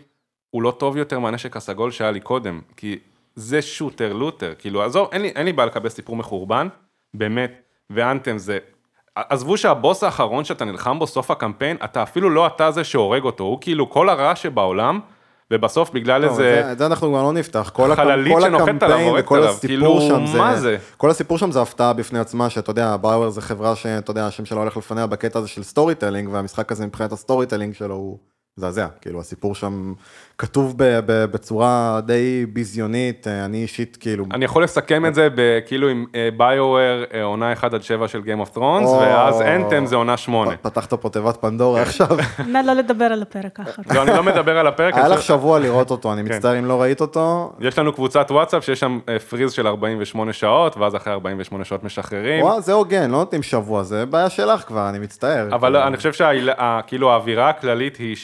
[0.49, 2.99] הוא לא טוב יותר מהנשק הסגול שהיה לי קודם, כי
[3.35, 6.67] זה shooter looter, כאילו, עזוב, אין לי, אין לי בעיה לקבל סיפור מחורבן,
[7.13, 7.51] באמת,
[7.89, 8.57] ואנתם זה,
[9.15, 13.43] עזבו שהבוס האחרון שאתה נלחם בו סוף הקמפיין, אתה אפילו לא אתה זה שהורג אותו,
[13.43, 14.99] הוא כאילו כל הרע שבעולם,
[15.51, 16.59] ובסוף בגלל לא, איזה...
[16.59, 19.67] את זה- זה אנחנו כבר לא נפתח, כל הקמ- חללית כל הקמפיין וכל עליו, הסיפור
[19.67, 20.77] כאילו, שם זה, מה זה?
[20.97, 24.45] כל הסיפור שם זה הפתעה בפני עצמה, שאתה יודע, BioWare זה חברה שאתה יודע, השם
[24.45, 28.17] שלה הולך לפניה בקטע הזה של storytelling, והמשחק הזה מבחינת ה storytelling שלו הוא
[28.57, 29.93] מזעזע, כאילו הסיפור שם
[30.37, 35.29] כתוב ב- ב- בצורה די ביזיונית, אה, אני אישית כאילו, אני יכול לסכם את זה
[35.65, 36.05] כאילו עם
[36.37, 38.99] ביואר עונה 1 עד 7 של Game of Thrones, או.
[38.99, 40.51] ואז אנתם זה עונה 8.
[40.51, 42.07] פ- פתחת פה תיבת פנדורה עכשיו,
[42.53, 43.81] נא לא לדבר על הפרק ככה.
[43.95, 46.35] לא, אני לא מדבר על הפרק, היה לך שבוע לראות אותו, אני כן.
[46.35, 50.33] מצטער אם לא ראית אותו, יש לנו קבוצת וואטסאפ שיש שם אה, פריז של 48
[50.33, 52.43] שעות, ואז אחרי 48 שעות משחררים.
[52.43, 55.47] וואו, זה הוגן, לא נותנים שבוע, זה בעיה שלך כבר, אני מצטער.
[55.55, 55.87] אבל כאילו.
[55.87, 58.15] אני חושב שכאילו האווירה הכללית היא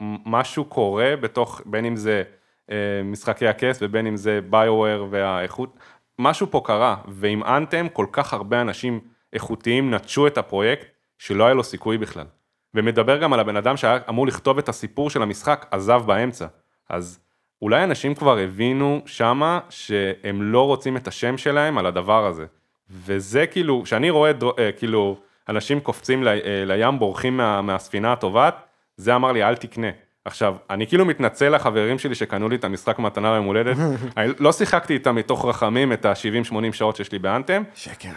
[0.00, 2.22] שמשהו קורה בתוך, בין אם זה
[2.70, 5.76] אה, משחקי הכס ובין אם זה ביואר והאיכות,
[6.18, 9.00] משהו פה קרה, ועם אנתם כל כך הרבה אנשים
[9.32, 10.86] איכותיים נטשו את הפרויקט,
[11.18, 12.26] שלא היה לו סיכוי בכלל.
[12.74, 16.46] ומדבר גם על הבן אדם שהיה אמור לכתוב את הסיפור של המשחק, עזב באמצע.
[16.88, 17.20] אז
[17.62, 22.46] אולי אנשים כבר הבינו שמה שהם לא רוצים את השם שלהם על הדבר הזה.
[22.90, 25.16] וזה כאילו, כשאני רואה אה, כאילו
[25.48, 28.54] אנשים קופצים אה, לים, בורחים מה, מהספינה הטובעת,
[29.00, 29.86] זה אמר לי אל תקנה.
[30.24, 33.76] עכשיו, אני כאילו מתנצל לחברים שלי שקנו לי את המשחק מתנה ליום הולדת,
[34.16, 38.08] אני לא שיחקתי איתם מתוך רחמים את ה-70-80 שעות שיש לי באנתם, שקר.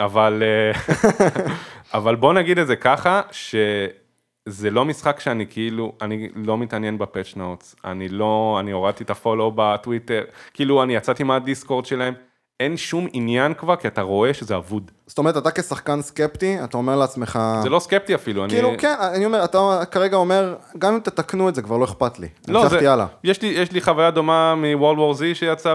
[0.00, 0.80] אבל, אה,
[1.98, 7.36] אבל בוא נגיד את זה ככה, שזה לא משחק שאני כאילו, אני לא מתעניין בפאצ'
[7.36, 10.22] נאוטס, אני לא, אני הורדתי את הפולו בטוויטר,
[10.54, 12.14] כאילו אני יצאתי מהדיסקורד שלהם,
[12.60, 14.90] אין שום עניין כבר, כי אתה רואה שזה אבוד.
[15.06, 17.38] זאת אומרת, אתה כשחקן סקפטי, אתה אומר לעצמך...
[17.62, 18.52] זה לא סקפטי אפילו, אני...
[18.52, 22.18] כאילו, כן, אני אומר, אתה כרגע אומר, גם אם תתקנו את זה, כבר לא אכפת
[22.18, 22.28] לי.
[22.48, 23.06] לא, זה, הלאה.
[23.24, 25.74] יש לי, יש לי חוויה דומה מ World War Z שיצא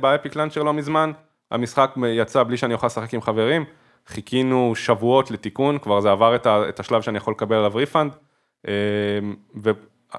[0.00, 1.12] ב Epic launcher לא מזמן,
[1.50, 3.64] המשחק יצא בלי שאני אוכל לשחק עם חברים,
[4.06, 8.12] חיכינו שבועות לתיקון, כבר זה עבר את, ה, את השלב שאני יכול לקבל עליו refund,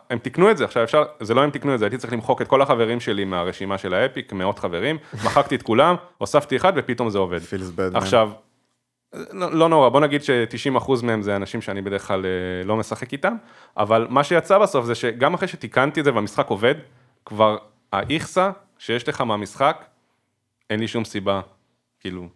[0.09, 2.41] והם תיקנו את זה, עכשיו אפשר, זה לא הם תיקנו את זה, הייתי צריך למחוק
[2.41, 7.09] את כל החברים שלי מהרשימה של האפיק, מאות חברים, מחקתי את כולם, הוספתי אחד ופתאום
[7.09, 7.39] זה עובד.
[7.93, 8.31] עכשיו,
[9.13, 13.13] לא, לא נורא, בוא נגיד ש-90% מהם זה אנשים שאני בדרך כלל אה, לא משחק
[13.13, 13.35] איתם,
[13.77, 16.75] אבל מה שיצא בסוף זה שגם אחרי שתיקנתי את זה והמשחק עובד,
[17.25, 17.57] כבר
[17.93, 19.85] האיכסה שיש לך מהמשחק,
[20.69, 21.41] אין לי שום סיבה,
[21.99, 22.27] כאילו,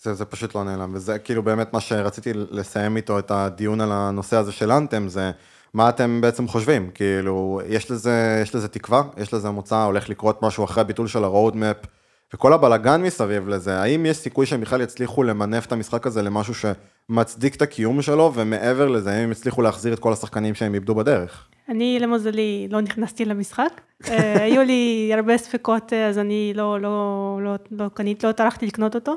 [0.00, 3.92] זה, זה פשוט לא נעלם, וזה כאילו באמת מה שרציתי לסיים איתו את הדיון על
[3.92, 5.30] הנושא הזה של אנתם, זה
[5.74, 10.42] מה אתם בעצם חושבים, כאילו, יש לזה, יש לזה תקווה, יש לזה מוצא, הולך לקרות
[10.42, 11.86] משהו אחרי הביטול של ה-road map,
[12.34, 16.54] וכל הבלגן מסביב לזה, האם יש סיכוי שהם בכלל יצליחו למנף את המשחק הזה למשהו
[16.54, 20.94] שמצדיק את הקיום שלו, ומעבר לזה, האם הם יצליחו להחזיר את כל השחקנים שהם איבדו
[20.94, 21.48] בדרך?
[21.68, 27.38] אני למזלי לא נכנסתי למשחק, אה, היו לי הרבה ספקות, אה, אז אני לא, לא,
[27.42, 29.14] לא, לא קנית, לא טרחתי לקנות אותו.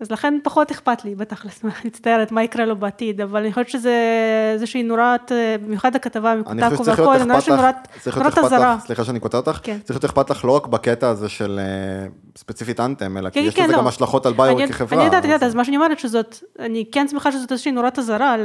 [0.00, 3.68] אה, אז לכן פחות אכפת לי, בתכלס, מצטערת, מה יקרה לו בעתיד, אבל אני חושבת
[3.68, 3.94] שזה
[4.52, 5.32] איזושהי נורת,
[5.64, 7.74] במיוחד הכתבה עם אני חושב קוטקו שצריך להיות והכל, שנורת
[8.06, 8.74] להיות נורת אכפת אזהרה.
[8.74, 9.78] לך, סליחה שאני קוטע אותך, כן.
[9.84, 13.46] צריך להיות אכפת לך לא רק בקטע הזה של אה, ספציפית אנתם, אלא כי כן,
[13.46, 13.78] יש כן, לזה לא.
[13.78, 14.98] גם השלכות על ביו אני- כחברה.
[14.98, 17.98] אני יודעת, אני יודעת, אז מה שאני אומרת שזאת, אני כן שמחה שזאת איזושהי נורת
[17.98, 18.36] אזהרה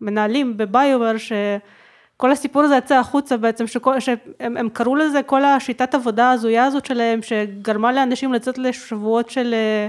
[0.00, 5.94] למנהלים בביובר, שכל הסיפור הזה יצא החוצה בעצם, שכל, שהם הם קראו לזה כל השיטת
[5.94, 9.88] עבודה ההזויה הזאת שלהם, שגרמה לאנשים לצאת לשבועות של אה,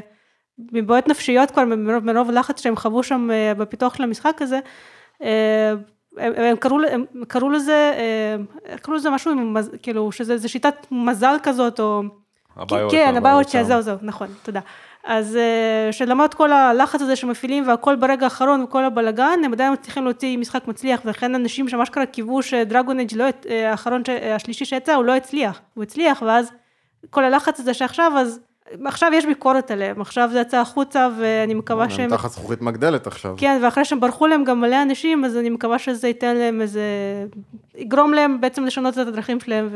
[0.71, 1.65] מבעיות נפשיות כבר,
[2.03, 4.59] מרוב, לחץ שהם חוו שם אה, בפיתוח של המשחק הזה.
[5.23, 5.73] אה,
[6.17, 8.35] הם, הם, קראו, הם קראו לזה, אה,
[8.65, 9.31] איך קראו לזה משהו,
[9.81, 12.03] כאילו, שזה זה שיטת מזל כזאת, או...
[12.55, 13.63] הבעיות, כן, הבעיות שם.
[13.63, 14.59] שזהו, זהו, נכון, תודה.
[15.03, 20.03] אז אה, שלמרות כל הלחץ הזה שמפעילים והכל ברגע האחרון וכל הבלגן, הם עדיין מצליחים
[20.03, 24.01] להוציא משחק מצליח, ולכן אנשים שממש ככה קיוו שדרגון אג' לא, אה, האחרון,
[24.35, 26.51] השלישי שיצא, הוא לא הצליח, הוא הצליח, ואז
[27.09, 28.39] כל הלחץ הזה שעכשיו, אז
[28.85, 32.11] עכשיו יש ביקורת עליהם, עכשיו זה יצא החוצה, ואני מקווה שהם...
[32.11, 33.35] הם תחת זכוכית מגדלת עכשיו.
[33.37, 36.81] כן, ואחרי שהם ברחו להם גם מלא אנשים, אז אני מקווה שזה ייתן להם איזה...
[37.75, 39.69] יגרום להם בעצם לשנות את הדרכים שלהם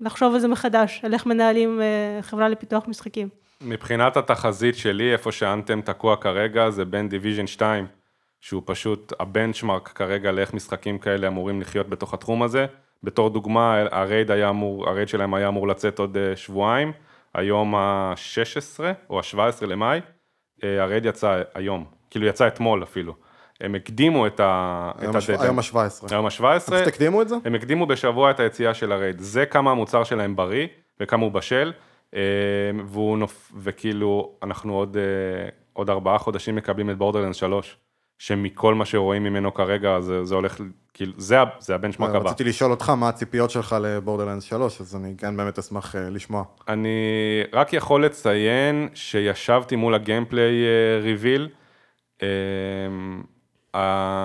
[0.00, 3.28] ולחשוב על זה מחדש, על איך מנהלים אה, חברה לפיתוח משחקים.
[3.60, 7.86] מבחינת התחזית שלי, איפה שאנתם תקוע כרגע, זה בין Division 2,
[8.40, 12.66] שהוא פשוט ה benchmark כרגע לאיך משחקים כאלה אמורים לחיות בתוך התחום הזה.
[13.02, 16.92] בתור דוגמה, ה raid היה אמור, ה raid שלהם היה אמור לצאת עוד אה, שבועיים,
[17.38, 20.00] היום ה-16 או ה-17 למאי,
[20.64, 23.14] אה, ה raid יצא היום, כאילו יצא אתמול אפילו.
[23.60, 25.40] הם הקדימו את הדדליין.
[25.40, 25.74] היום ה-17.
[26.10, 26.44] היום ה-17.
[26.44, 27.34] אז תקדימו את זה?
[27.44, 30.66] הם הקדימו בשבוע את היציאה של ה raid, זה כמה המוצר שלהם בריא
[31.00, 31.72] וכמה הוא בשל,
[32.14, 32.20] אה,
[32.86, 33.52] והוא נופ...
[33.56, 37.76] וכאילו אנחנו עוד, אה, עוד ארבעה חודשים מקבלים את Borderland 3,
[38.18, 40.60] שמכל מה שרואים ממנו כרגע זה, זה הולך,
[40.94, 42.30] כאילו, זה, זה הבנצ'מרק הבא.
[42.30, 46.44] רציתי לשאול אותך מה הציפיות שלך לבורדרלנדס 3, אז אני כן באמת אשמח אה, לשמוע.
[46.68, 46.88] אני
[47.52, 50.54] רק יכול לציין שישבתי מול הגיימפליי
[51.02, 51.48] ריביל,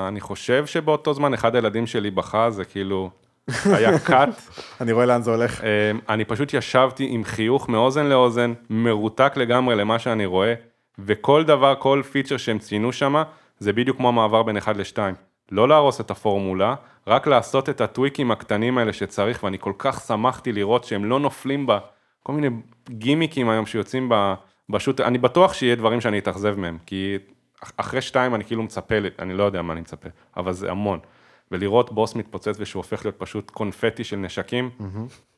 [0.07, 3.09] אני חושב שבאותו זמן אחד הילדים שלי בכה, זה כאילו,
[3.75, 4.41] היה קאט.
[4.81, 5.61] אני רואה לאן זה הולך.
[5.61, 10.53] אמ, אני פשוט ישבתי עם חיוך מאוזן לאוזן, מרותק לגמרי למה שאני רואה,
[10.99, 13.23] וכל דבר, כל פיצ'ר שהם ציינו שם,
[13.63, 14.97] זה בדיוק כמו המעבר בין 1 ל-2.
[15.51, 16.75] לא להרוס את הפורמולה,
[17.07, 21.65] רק לעשות את הטוויקים הקטנים האלה שצריך, ואני כל כך שמחתי לראות שהם לא נופלים
[21.67, 21.79] בה,
[22.23, 22.49] כל מיני
[22.89, 24.33] גימיקים היום שיוצאים ב-
[24.69, 27.15] בשוט, אני בטוח שיהיה דברים שאני אתאכזב מהם, כי
[27.63, 30.99] אח- אחרי 2 אני כאילו מצפה, אני לא יודע מה אני מצפה, אבל זה המון.
[31.51, 34.69] ולראות בוס מתפוצץ ושהוא הופך להיות פשוט קונפטי של נשקים,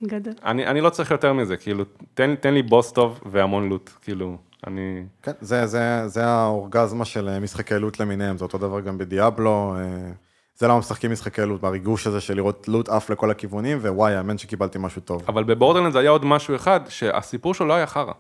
[0.04, 0.34] גדול.
[0.46, 1.84] אני, אני לא צריך יותר מזה, כאילו,
[2.14, 5.04] תן, תן לי בוס טוב והמון לוט, כאילו, אני...
[5.22, 9.76] כן, זה, זה, זה האורגזמה של אה, משחקי לוט למיניהם, זה אותו דבר גם בדיאבלו.
[9.78, 10.12] אה,
[10.56, 14.38] זה למה משחקים משחקי לוט, בריגוש הזה של לראות לוט עף לכל הכיוונים, ווואי, האמן
[14.38, 15.24] שקיבלתי משהו טוב.
[15.28, 18.14] אבל בבורדרלנדס היה עוד משהו אחד, שהסיפור שלו לא היה חרא.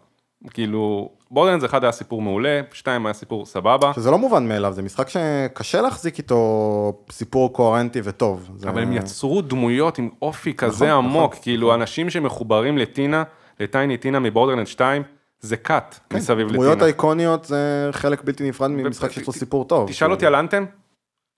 [0.49, 4.81] כאילו, בורדרלנדס אחד היה סיפור מעולה, שתיים היה סיפור סבבה, שזה לא מובן מאליו, זה
[4.81, 8.49] משחק שקשה להחזיק איתו סיפור קוהרנטי וטוב.
[8.55, 8.69] זה...
[8.69, 13.23] אבל הם יצרו דמויות עם אופי כזה נכון, עמוק, נכון, כאילו, אנשים שמחוברים לטינה,
[13.59, 15.03] לטייני טינה מבורדרלנד 2,
[15.39, 16.87] זה קאט מסביב דמויות לטינה.
[16.87, 19.89] איקוניות זה חלק בלתי נפרד ממשחק שיש לו סיפור טוב.
[19.89, 20.65] תשאל אותי על אנתם,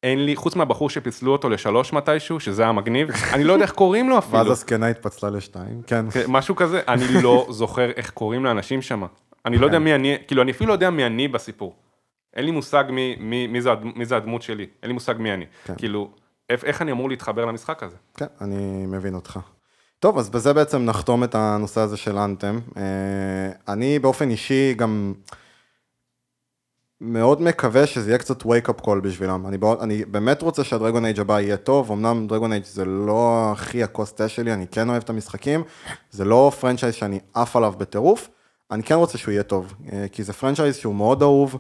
[0.03, 3.71] אין לי, חוץ מהבחור שפיצלו אותו לשלוש מתישהו, שזה היה מגניב, אני לא יודע איך
[3.71, 4.37] קוראים לו אפילו.
[4.37, 6.09] ואז הזקנה התפצלה לשתיים, כן.
[6.11, 9.03] כן, משהו כזה, אני לא זוכר איך קוראים לאנשים שם.
[9.45, 11.75] אני לא יודע מי אני, כאילו, אני אפילו לא יודע מי אני בסיפור.
[12.35, 15.33] אין לי מושג מי, מי, מי, זה, מי זה הדמות שלי, אין לי מושג מי
[15.33, 15.45] אני.
[15.65, 15.73] כן.
[15.77, 16.09] כאילו,
[16.49, 17.95] איך, איך אני אמור להתחבר למשחק הזה?
[18.17, 19.39] כן, אני מבין אותך.
[19.99, 22.59] טוב, אז בזה בעצם נחתום את הנושא הזה של אנתם.
[22.77, 25.13] אה, אני באופן אישי גם
[27.01, 29.47] מאוד מקווה שזה יהיה קצת wake up call בשבילם.
[29.47, 32.85] אני, מאוד, אני באמת רוצה שה Dragon Age הבא יהיה טוב, אמנם Dragon Age זה
[32.85, 35.63] לא הכי הכוס שלי, אני כן אוהב את המשחקים,
[36.11, 38.29] זה לא franchise שאני עף עליו בטירוף,
[38.71, 41.59] אני כן רוצה שהוא יהיה טוב, אה, כי זה franchise שהוא מאוד אהוב, אה,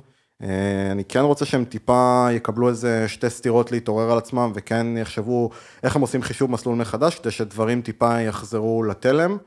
[0.91, 5.49] אני כן רוצה שהם טיפה יקבלו איזה שתי סטירות להתעורר על עצמם, וכן יחשבו
[5.83, 9.37] איך הם עושים חישוב מסלול מחדש, כדי שדברים טיפה יחזרו לתלם.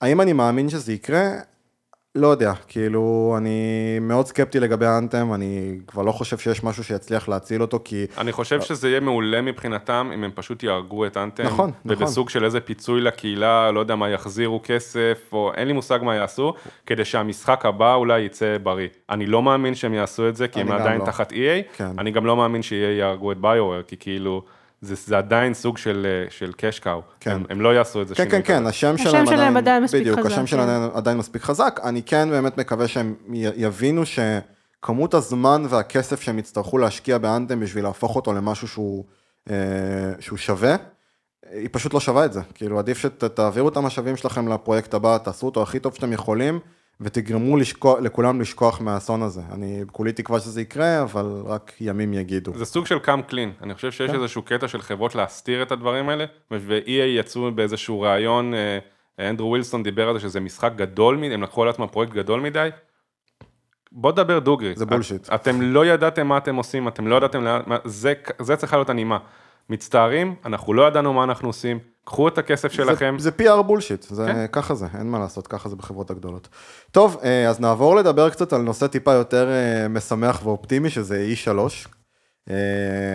[0.00, 1.30] האם אני מאמין שזה יקרה?
[2.18, 7.28] לא יודע, כאילו, אני מאוד סקפטי לגבי האנתם, אני כבר לא חושב שיש משהו שיצליח
[7.28, 11.44] להציל אותו, כי אני חושב שזה יהיה מעולה מבחינתם, אם הם פשוט יהרגו את אנטם.
[11.44, 11.72] נכון, נכון.
[11.84, 16.14] ובסוג של איזה פיצוי לקהילה, לא יודע מה, יחזירו כסף, או אין לי מושג מה
[16.14, 16.54] יעשו,
[16.86, 18.88] כדי שהמשחק הבא אולי יצא בריא.
[19.10, 21.04] אני לא מאמין שהם יעשו את זה, כי הם עדיין לא.
[21.04, 21.76] תחת EA.
[21.76, 21.90] כן.
[21.98, 24.42] אני גם לא מאמין שיהרגו את ביואר, כי כאילו,
[24.80, 27.02] זה, זה עדיין סוג של, אה, של קאש קאו.
[27.20, 27.30] כן.
[27.30, 28.68] הם, הם לא יעשו את זה כן, כן, כן, כזה.
[28.68, 30.46] השם השם שלהם שלהם עדיין מספיק בדיוק, חזק, השם כן.
[30.46, 31.80] שלהם עדיין מספיק חזק.
[31.84, 38.16] אני כן באמת מקווה שהם יבינו שכמות הזמן והכסף שהם יצטרכו להשקיע באנתם בשביל להפוך
[38.16, 39.04] אותו למשהו שהוא,
[39.50, 39.56] אה,
[40.20, 40.76] שהוא שווה,
[41.52, 42.40] היא פשוט לא שווה את זה.
[42.54, 46.60] כאילו, עדיף שתעבירו את המשאבים שלכם לפרויקט הבא, תעשו אותו הכי טוב שאתם יכולים,
[47.00, 49.40] ותגרמו לשכוח, לכולם לשכוח מהאסון הזה.
[49.52, 52.52] אני כולי תקווה שזה יקרה, אבל רק ימים יגידו.
[52.58, 54.16] זה סוג של come clean, אני חושב שיש כן.
[54.16, 58.78] איזשהו קטע של חברות להסתיר את הדברים האלה, ו-EA יצאו באיזשהו ראיון, אה,
[59.30, 62.40] אנדרו ווילסון דיבר על זה שזה משחק גדול מדי, הם לקחו על עצמם פרויקט גדול
[62.40, 62.68] מדי.
[63.92, 64.72] בוא דבר דוגרי.
[64.76, 65.26] זה bullshit.
[65.28, 68.90] את- אתם לא ידעתם מה אתם עושים, אתם לא ידעתם, לאן- זה, זה צריכה להיות
[68.90, 69.18] הנימה.
[69.70, 71.78] מצטערים, אנחנו לא ידענו מה אנחנו עושים,
[72.08, 73.14] קחו את הכסף שלכם.
[73.18, 74.46] זה, זה PR bullshit, זה, כן.
[74.52, 76.48] ככה זה, אין מה לעשות, ככה זה בחברות הגדולות.
[76.90, 81.58] טוב, אה, אז נעבור לדבר קצת על נושא טיפה יותר אה, משמח ואופטימי, שזה E3.
[82.50, 82.54] אה,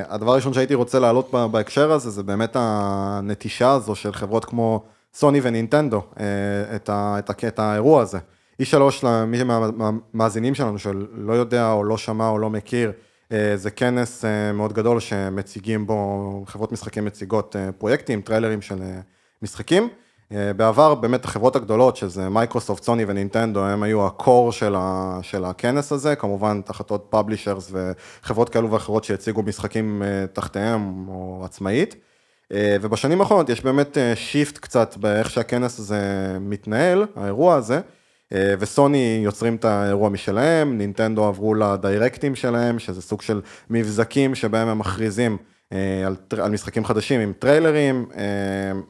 [0.08, 5.40] הדבר הראשון שהייתי רוצה להעלות בהקשר הזה, זה באמת הנטישה הזו של חברות כמו סוני
[5.44, 6.02] ונינטנדו,
[6.76, 8.20] את, ה, את, ה, את האירוע הזה.
[8.62, 12.92] E3, למי מהמאזינים שלנו שלא יודע או לא שמע או לא מכיר,
[13.56, 19.00] זה כנס אה, מאוד גדול שמציגים בו, חברות משחקים מציגות אה, פרויקטים, טריילרים של אה,
[19.42, 19.90] משחקים.
[20.32, 25.20] אה, בעבר באמת החברות הגדולות, שזה מייקרוסופט, סוני ונינטנדו, הם היו ה core של, ה,
[25.22, 31.42] של הכנס הזה, כמובן תחת עוד publishers וחברות כאלו ואחרות שהציגו משחקים אה, תחתיהם או
[31.46, 31.96] עצמאית.
[32.52, 37.80] אה, ובשנים האחרונות יש באמת shift קצת באיך שהכנס הזה מתנהל, האירוע הזה.
[38.34, 44.68] אה, וסוני יוצרים את האירוע משלהם, נינטנדו עברו לדיירקטים שלהם, שזה סוג של מבזקים שבהם
[44.68, 45.38] הם מכריזים
[45.74, 48.26] אה, על, על משחקים חדשים עם טריילרים, אה,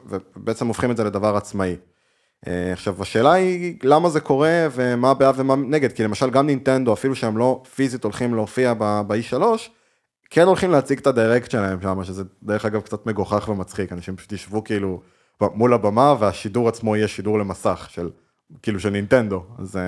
[0.06, 1.76] ובעצם הופכים את זה לדבר עצמאי.
[2.74, 7.16] עכשיו, השאלה היא למה זה קורה ומה בעד ומה נגד, כי למשל גם נינטנדו, אפילו
[7.16, 9.44] שהם לא פיזית הולכים להופיע ב-E3,
[10.30, 14.32] כן הולכים להציג את הדיירקט שלהם שם, שזה דרך אגב קצת מגוחך ומצחיק, אנשים פשוט
[14.32, 15.02] ישבו כאילו
[15.42, 18.10] מול הבמה והשידור עצמו יהיה שידור למסך של,
[18.62, 19.80] כאילו של נינטנדו, אז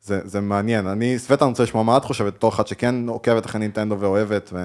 [0.00, 0.86] זה, זה, מעניין.
[0.86, 4.50] אני, סווטה, אני רוצה לשמוע מה את חושבת, בתור אחת שכן עוקבת אחרי נינטנדו ואוהבת,
[4.52, 4.58] ו...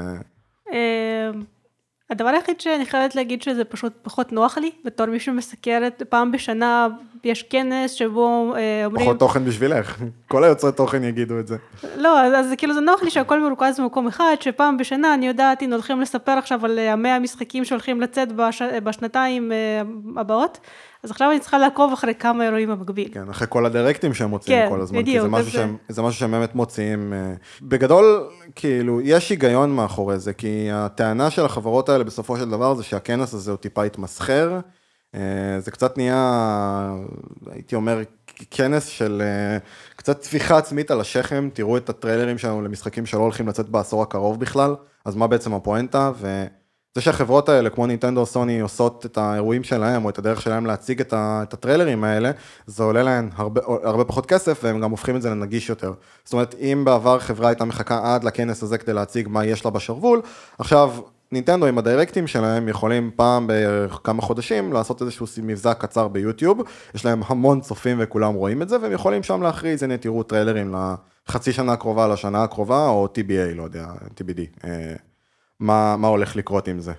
[0.72, 1.30] אה,
[2.12, 6.88] הדבר היחיד שאני חייבת להגיד שזה פשוט פחות נוח לי, בתור מי שמסקרת פעם בשנה,
[7.24, 11.58] יש כנס שבו אה, אומרים, פחות תוכן בשבילך, כל היוצרי תוכן יגידו את זה.
[11.96, 15.62] לא, אז, אז כאילו זה נוח לי שהכל מרוכז במקום אחד, שפעם בשנה אני יודעת,
[15.62, 19.82] הנה הולכים לספר עכשיו על אה, המאה המשחקים שהולכים לצאת בש, בשנתיים אה,
[20.18, 20.60] הבאות,
[21.04, 23.10] אז עכשיו אני צריכה לעקוב אחרי כמה אירועים במקביל.
[23.14, 25.78] כן, אחרי כל הדירקטים שהם מוציאים כן, כל הזמן, כי בדיוק, זה משהו, אז- שהם,
[25.90, 27.14] זה משהו שהם באמת מוציאים.
[27.14, 32.76] אה, בגדול, כאילו, יש היגיון מאחורי זה, כי הטענה של החברות האלה בסופו של דבר
[32.76, 34.60] זה שהכנס הזה הוא טיפה התמסחר.
[35.16, 35.20] אה,
[35.60, 36.94] זה קצת נהיה,
[37.52, 38.00] הייתי אומר,
[38.52, 39.58] כנס של אה,
[39.96, 44.40] קצת טפיחה עצמית על השכם, תראו את הטריילרים שלנו למשחקים שלא הולכים לצאת בעשור הקרוב
[44.40, 46.12] בכלל, אז מה בעצם הפואנטה?
[46.96, 51.02] וזה שהחברות האלה, כמו נינטנדו סוני, עושות את האירועים שלהם, או את הדרך שלהם להציג
[51.02, 52.32] את, ה, את הטריילרים האלה,
[52.66, 55.94] זה עולה להן הרבה, הרבה פחות כסף, והם גם הופכים את זה לנגיש יותר.
[56.24, 59.72] זאת אומרת, אם בעבר חברה הייתה מחכה עד לכנס הזה כדי להציג מה יש לה
[59.72, 60.22] בשרוול,
[60.60, 60.94] עכשיו...
[61.34, 66.62] נינטנדו עם הדיירקטים שלהם יכולים פעם בכמה חודשים לעשות איזשהו מבזק קצר ביוטיוב,
[66.96, 70.76] יש להם המון צופים וכולם רואים את זה, והם יכולים שם להכריז, הנה תראו טריילרים
[71.28, 74.96] לחצי שנה הקרובה, לשנה הקרובה, או TBA, לא יודע, TBD, אה,
[75.62, 76.94] מה, מה הולך לקרות עם זה.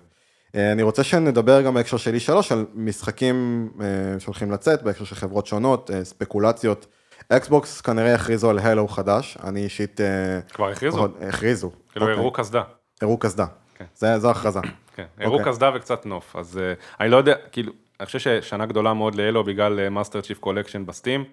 [0.54, 5.14] אה, אני רוצה שנדבר גם בהקשר של E3 על משחקים אה, שהולכים לצאת, בהקשר של
[5.14, 6.86] חברות שונות, אה, ספקולציות.
[7.28, 10.00] אקסבוקס כנראה יכריזו על הלו חדש, אני אישית...
[10.52, 11.70] כבר הכריזו, הכריזו.
[11.92, 12.18] כאילו אוקיי.
[12.18, 12.62] הראו קסדה.
[13.02, 13.46] הראו קסדה.
[13.74, 13.84] כן.
[13.94, 14.60] זה, זו הכרזה.
[14.96, 15.52] כן, הראו אוקיי.
[15.52, 16.60] קסדה וקצת נוף, אז
[17.00, 20.86] אני לא יודע, כאילו, אני חושב ששנה גדולה מאוד ל Halo בגלל Master Chief Collection
[20.86, 21.24] ב Steam,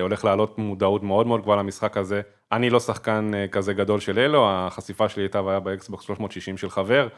[0.00, 2.20] הולך לעלות מודעות מאוד מאוד גבוהה למשחק הזה.
[2.56, 6.70] אני לא שחקן אה, כזה גדול של Halo, החשיפה שלי הייתה והיה באקסבוקס 360 של
[6.70, 7.08] חבר,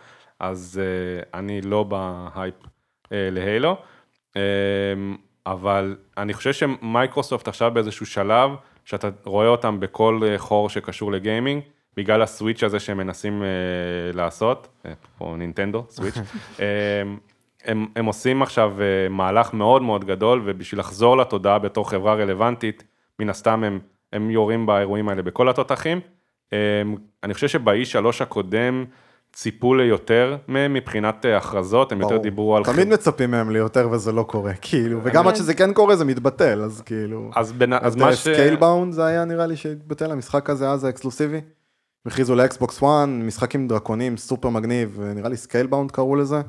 [0.40, 2.54] אז אה, אני לא בהייפ
[3.12, 3.76] אה, ל Halo.
[4.36, 4.42] אה,
[5.46, 8.50] אבל אני חושב שמייקרוסופט עכשיו באיזשהו שלב,
[8.84, 11.62] שאתה רואה אותם בכל חור שקשור לגיימינג,
[11.96, 13.42] בגלל הסוויץ' הזה שהם מנסים
[14.14, 14.68] לעשות,
[15.20, 16.14] או נינטנדו, סוויץ',
[16.60, 16.64] אה,
[17.64, 18.74] הם, הם עושים עכשיו
[19.10, 22.84] מהלך מאוד מאוד גדול, ובשביל לחזור לתודעה בתור חברה רלוונטית,
[23.18, 23.80] מן הסתם הם,
[24.16, 26.00] הם יורים באירועים האלה בכל התותחים.
[26.52, 26.58] אה,
[27.24, 28.84] אני חושב שב-E3 הקודם
[29.32, 32.22] ציפו ליותר מהם מבחינת אה, הכרזות, הם יותר ברור.
[32.22, 32.64] דיברו על...
[32.64, 36.62] תמיד מצפים מהם ליותר וזה לא קורה, כאילו, וגם עד שזה כן קורה זה מתבטל,
[36.62, 37.30] אז כאילו...
[37.34, 38.18] אז, בין, אז מה ש...
[38.18, 41.40] Scalebound זה היה נראה לי שהתבטל המשחק הזה אז האקסקלוסיבי.
[42.06, 46.40] הכריזו לאקסבוקס 1, משחק עם דרקונים סופר מגניב, נראה לי Scalebound קראו לזה.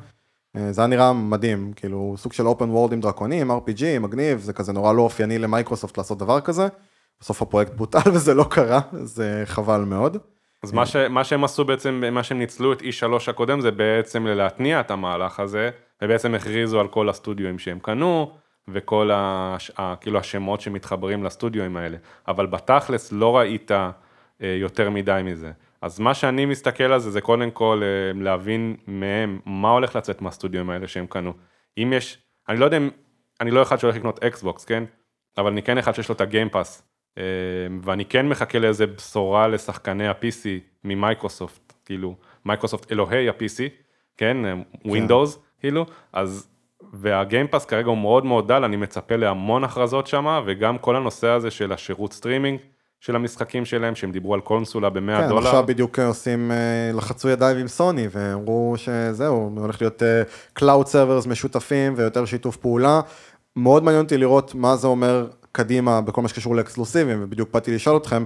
[0.56, 4.54] אה, זה היה נראה מדהים, כאילו סוג של open world עם דרקונים, RPG, מגניב, זה
[4.54, 6.68] כזה נורא לא אופייני למייקרוסופט לעשות דבר כזה.
[7.20, 10.18] בסוף הפרויקט בוטל וזה לא קרה, זה חבל מאוד.
[10.64, 14.28] אז מה, ש, מה שהם עשו בעצם, מה שהם ניצלו את E3 הקודם, זה בעצם
[14.28, 15.70] להתניע את המהלך הזה,
[16.02, 18.32] ובעצם הכריזו על כל הסטודיואים שהם קנו,
[18.68, 21.98] וכל הש, ה, כאילו השמות שמתחברים לסטודיואים האלה.
[22.28, 23.90] אבל בתכלס לא ראית אה,
[24.42, 25.52] יותר מדי מזה.
[25.82, 30.22] אז מה שאני מסתכל על זה, זה קודם כל אה, להבין מהם מה הולך לצאת
[30.22, 31.34] מהסטודיואים האלה שהם קנו.
[31.78, 32.18] אם יש,
[32.50, 32.90] אני לא יודע אם,
[33.42, 34.84] אני לא אחד שהולך לקנות אקסבוקס, כן?
[35.38, 36.87] אבל אני כן אחד שיש לו את ה Game Pass.
[37.18, 37.24] אה,
[37.84, 40.46] ואני כן מחכה לאיזה בשורה לשחקני ה-PC
[40.84, 43.70] ממייקרוסופט, כאילו, מייקרוסופט אלוהי ה-PC,
[44.18, 44.38] כן,
[44.86, 46.48] Windows, כאילו, אז,
[46.94, 50.96] וה Game Pass כרגע הוא מאוד מאוד דל, אני מצפה להמון הכרזות שם, וגם כל
[50.96, 52.60] הנושא הזה של השירות סטרימינג
[53.00, 55.48] של המשחקים שלהם, שהם דיברו על קונסולה ב-100 כן, דולר.
[55.48, 60.04] עכשיו בדיוק עושים, אה, לחצו ידיים עם סוני, ואמרו שזהו, הולך להיות
[60.54, 63.02] cloud servers משותפים ויותר שיתוף פעולה.
[63.56, 65.28] מאוד מעניין אותי לראות מה זה אומר
[65.58, 68.24] קדימה בכל מה שקשור לאקסקלוסיבים, ובדיוק באתי לשאול אתכם,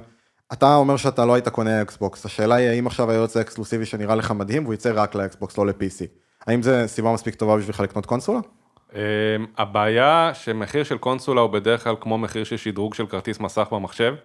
[0.53, 4.15] אתה אומר שאתה לא היית קונה אקסבוקס, השאלה היא האם עכשיו היה יוצא אקסקלוסיבי שנראה
[4.15, 6.05] לך מדהים והוא יצא רק לאקסבוקס, לא ל-PC.
[6.47, 8.39] האם זה סיבה מספיק טובה בשבילך לקנות קונסולה?
[8.89, 8.93] Um,
[9.57, 14.15] הבעיה שמחיר של קונסולה הוא בדרך כלל כמו מחיר של שדרוג של כרטיס מסך במחשב,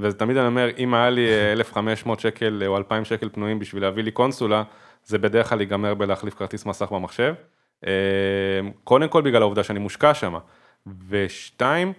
[0.00, 4.02] ותמיד אני אומר, אם היה לי אה, 1,500 שקל או 2,000 שקל פנויים בשביל להביא
[4.02, 4.62] לי קונסולה,
[5.04, 7.34] זה בדרך כלל ייגמר בלהחליף כרטיס מסך במחשב.
[7.84, 7.88] Um,
[8.84, 10.34] קודם כל בגלל העובדה שאני מושקע שם,
[11.08, 11.92] ושתיים,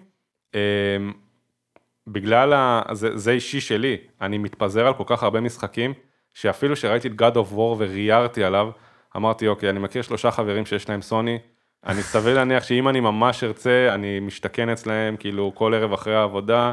[2.06, 2.82] בגלל, ה...
[2.92, 5.94] זה, זה אישי שלי, אני מתפזר על כל כך הרבה משחקים,
[6.34, 8.70] שאפילו שראיתי את God of War וריירתי עליו,
[9.16, 11.38] אמרתי, אוקיי, אני מכיר שלושה חברים שיש להם סוני,
[11.86, 16.72] אני סביר להניח שאם אני ממש ארצה, אני משתכן אצלהם, כאילו כל ערב אחרי העבודה,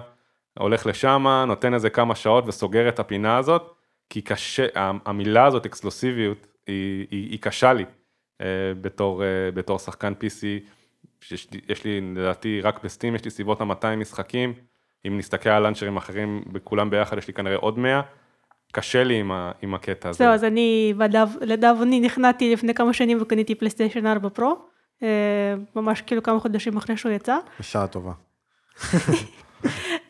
[0.59, 3.71] הולך לשם, נותן איזה כמה שעות וסוגר את הפינה הזאת,
[4.09, 4.65] כי קשה,
[5.05, 7.85] המילה הזאת, אקסקלוסיביות, היא, היא, היא קשה לי
[8.41, 8.45] אה,
[8.81, 10.69] בתור, אה, בתור שחקן PC,
[11.21, 14.53] שיש, יש לי, לדעתי, רק בסטים יש לי סביבות ה-200 משחקים,
[15.07, 18.01] אם נסתכל על לאנצ'רים אחרים, בכולם ביחד יש לי כנראה עוד 100,
[18.71, 20.17] קשה לי עם, ה, עם הקטע הזה.
[20.17, 20.93] זהו, אז אני,
[21.41, 24.55] לדאבוני, נכנעתי לפני כמה שנים וקניתי פלייסטיישן 4 פרו,
[25.03, 25.07] אה,
[25.75, 27.37] ממש כאילו כמה חודשים אחרי שהוא יצא.
[27.59, 28.11] בשעה טובה.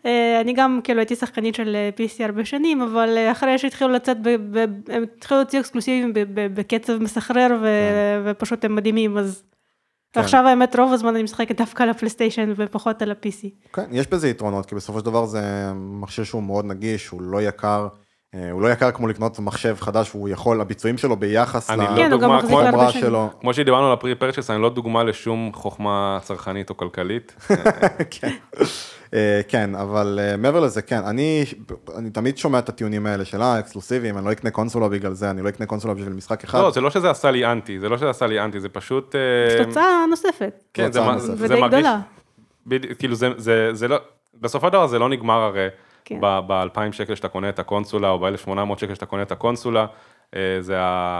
[0.05, 4.17] אה, אני גם כאילו הייתי שחקנית של אה, PC הרבה שנים, אבל אחרי שהתחילו לצאת,
[4.21, 7.67] ב, ב, הם התחילו להוציא אקסקלוסיבים ב, ב, בקצב מסחרר, ו,
[8.25, 9.43] ופשוט הם מדהימים, אז...
[10.13, 10.19] כן.
[10.19, 13.71] עכשיו האמת רוב הזמן אני משחקת דווקא על הפלייסטיישן ופחות על ה-PC.
[13.73, 17.41] כן, יש בזה יתרונות, כי בסופו של דבר זה מכשיר שהוא מאוד נגיש, הוא לא
[17.41, 17.87] יקר,
[18.51, 21.95] הוא לא יקר כמו לקנות מחשב חדש, והוא יכול, הביצועים שלו ביחס אני ל- לא
[21.95, 23.03] כן, הוא גם דוגמה מחזיק כמו- הרבה לחומרה שנים.
[23.05, 23.29] שלו.
[23.41, 27.35] כמו שדיברנו על הפרי פרצ'ס, אני לא דוגמה לשום חוכמה צרכנית או כלכלית.
[28.11, 28.35] כן.
[29.13, 31.45] אה, כן, אבל אה, מעבר לזה, כן, אני,
[31.97, 35.29] אני תמיד שומע את הטיעונים האלה של אה, אקסקלוסיביים, אני לא אקנה קונסולה בגלל זה,
[35.29, 36.59] אני לא אקנה קונסולה בשביל משחק אחד.
[36.59, 39.15] לא, זה לא שזה עשה לי אנטי, זה לא שזה עשה לי אנטי, זה פשוט...
[39.15, 40.63] אה, תוצאה נוספת.
[40.73, 40.99] כן, זה.
[41.17, 41.99] זה, ודי זה מרגיש, גדולה.
[42.99, 43.97] כאילו זה, זה, זה לא,
[44.41, 45.67] בסופו של דבר זה לא נגמר הרי
[46.09, 46.21] כן.
[46.21, 49.85] ב-2,000 שקל שאתה קונה את הקונסולה, או ב-1,800 שקל שאתה קונה את הקונסולה,
[50.35, 50.77] אה, זה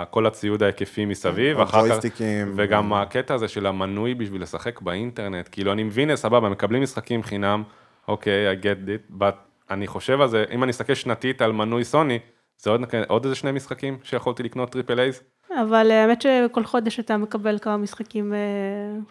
[0.10, 2.54] כל הציוד ההיקפי מסביב, כך, הג'ויסטיקים.
[2.56, 7.64] וגם הקטע הזה של המנוי בשביל לשחק באינטרנט, כאילו אני מבין, סבבה, מקבלים משחקים חינם,
[8.08, 9.36] אוקיי, I get it, but
[9.70, 12.20] אני חושב על זה, אם אני אסתכל שנתית על מנוי סוני,
[12.58, 15.24] זה עוד, עוד איזה שני משחקים שיכולתי לקנות triple A's,
[15.62, 18.38] אבל אה, האמת שכל חודש אתה מקבל כמה משחקים אה,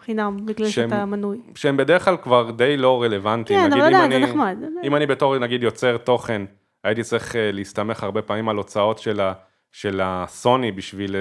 [0.05, 1.37] חינם, בגלל שהם- שאתה מנוי.
[1.55, 3.59] שהם בדרך כלל כבר די לא רלוונטיים.
[3.59, 4.57] כן, אבל עדיין, זה נחמד.
[4.83, 6.41] אם אני בתור נגיד יוצר תוכן,
[6.83, 9.33] הייתי צריך אה, להסתמך הרבה פעמים על הוצאות של, ה,
[9.71, 11.15] של הסוני בשביל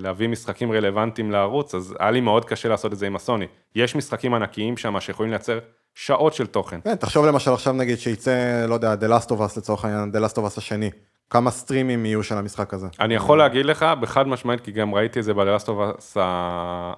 [0.00, 3.46] להביא משחקים רלוונטיים לערוץ, אז היה לי מאוד קשה לעשות את זה עם הסוני.
[3.76, 5.58] יש משחקים ענקיים שם שיכולים לייצר
[5.94, 6.80] שעות של תוכן.
[6.84, 10.28] כן, תחשוב למשל עכשיו נגיד שייצא, לא יודע, The Last of Us לצורך העניין, The
[10.28, 10.90] Last of Us השני.
[11.32, 12.86] כמה סטרימים יהיו של המשחק הזה.
[13.00, 16.16] אני יכול להגיד לך בחד משמעית, כי גם ראיתי את זה Us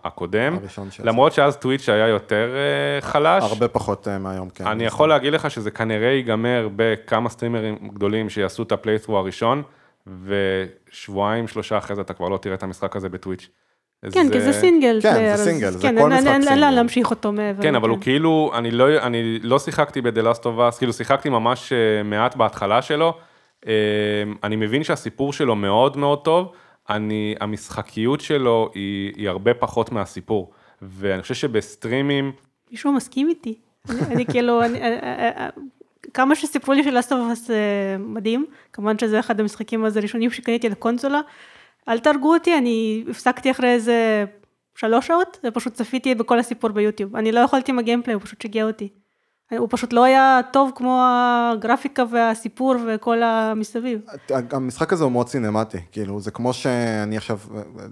[0.04, 0.56] הקודם.
[1.04, 4.66] למרות שאז טוויץ' היה יותר אה, חלש, הרבה פחות אה, מהיום, כן.
[4.66, 9.62] אני יכול להגיד לך שזה כנראה ייגמר בכמה סטרימרים גדולים שיעשו את ה playthrough הראשון,
[10.24, 13.48] ושבועיים, שלושה אחרי זה אתה כבר לא תראה את המשחק הזה בטוויץ'.
[14.12, 14.98] כן, כי זה סינגל.
[15.02, 16.60] כן, זה סינגל, זה כן, כל משחק אין- אין סינגל.
[16.60, 17.62] לאן להמשיך אותו מעבר.
[17.62, 20.00] כן, אבל הוא כאילו, אני לא, אני לא שיחקתי
[20.44, 23.14] of Us, כאילו שיחקתי ממש אה, מעט בהתחלה שלו.
[23.66, 23.72] אה,
[24.42, 26.52] אני מבין שהסיפור שלו מאוד מאוד טוב,
[26.90, 30.50] אני, המשחקיות שלו היא, היא הרבה פחות מהסיפור.
[30.82, 32.32] ואני חושב שבסטרימים,
[32.70, 33.58] מישהו מסכים איתי.
[34.10, 35.48] אני- כאילו, אני- אה, אה, אה,
[36.14, 37.50] כמה שסיפרו לי שלאסטובס
[37.98, 41.20] מדהים, כמובן שזה אחד המשחקים הזה הראשונים שקניתי לקונסולה,
[41.88, 44.24] אל תהרגו אותי, אני הפסקתי אחרי איזה
[44.76, 47.16] שלוש שעות, ופשוט צפיתי בכל הסיפור ביוטיוב.
[47.16, 48.88] אני לא יכולתי עם ה gameplay, הוא פשוט שיגע אותי.
[49.50, 54.00] הוא פשוט לא היה טוב כמו הגרפיקה והסיפור וכל המסביב.
[54.30, 57.38] המשחק הזה הוא מאוד סינמטי, כאילו, זה כמו שאני עכשיו,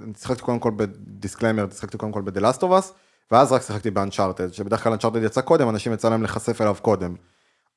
[0.03, 2.92] אני שיחקתי קודם כל ב disclaimer, שיחקתי קודם כל ב-The Last of
[3.30, 7.14] ואז רק שיחקתי ב-Uncharted, שבדרך כלל Uncharted יצא קודם, אנשים יצא להם להיחשף אליו קודם.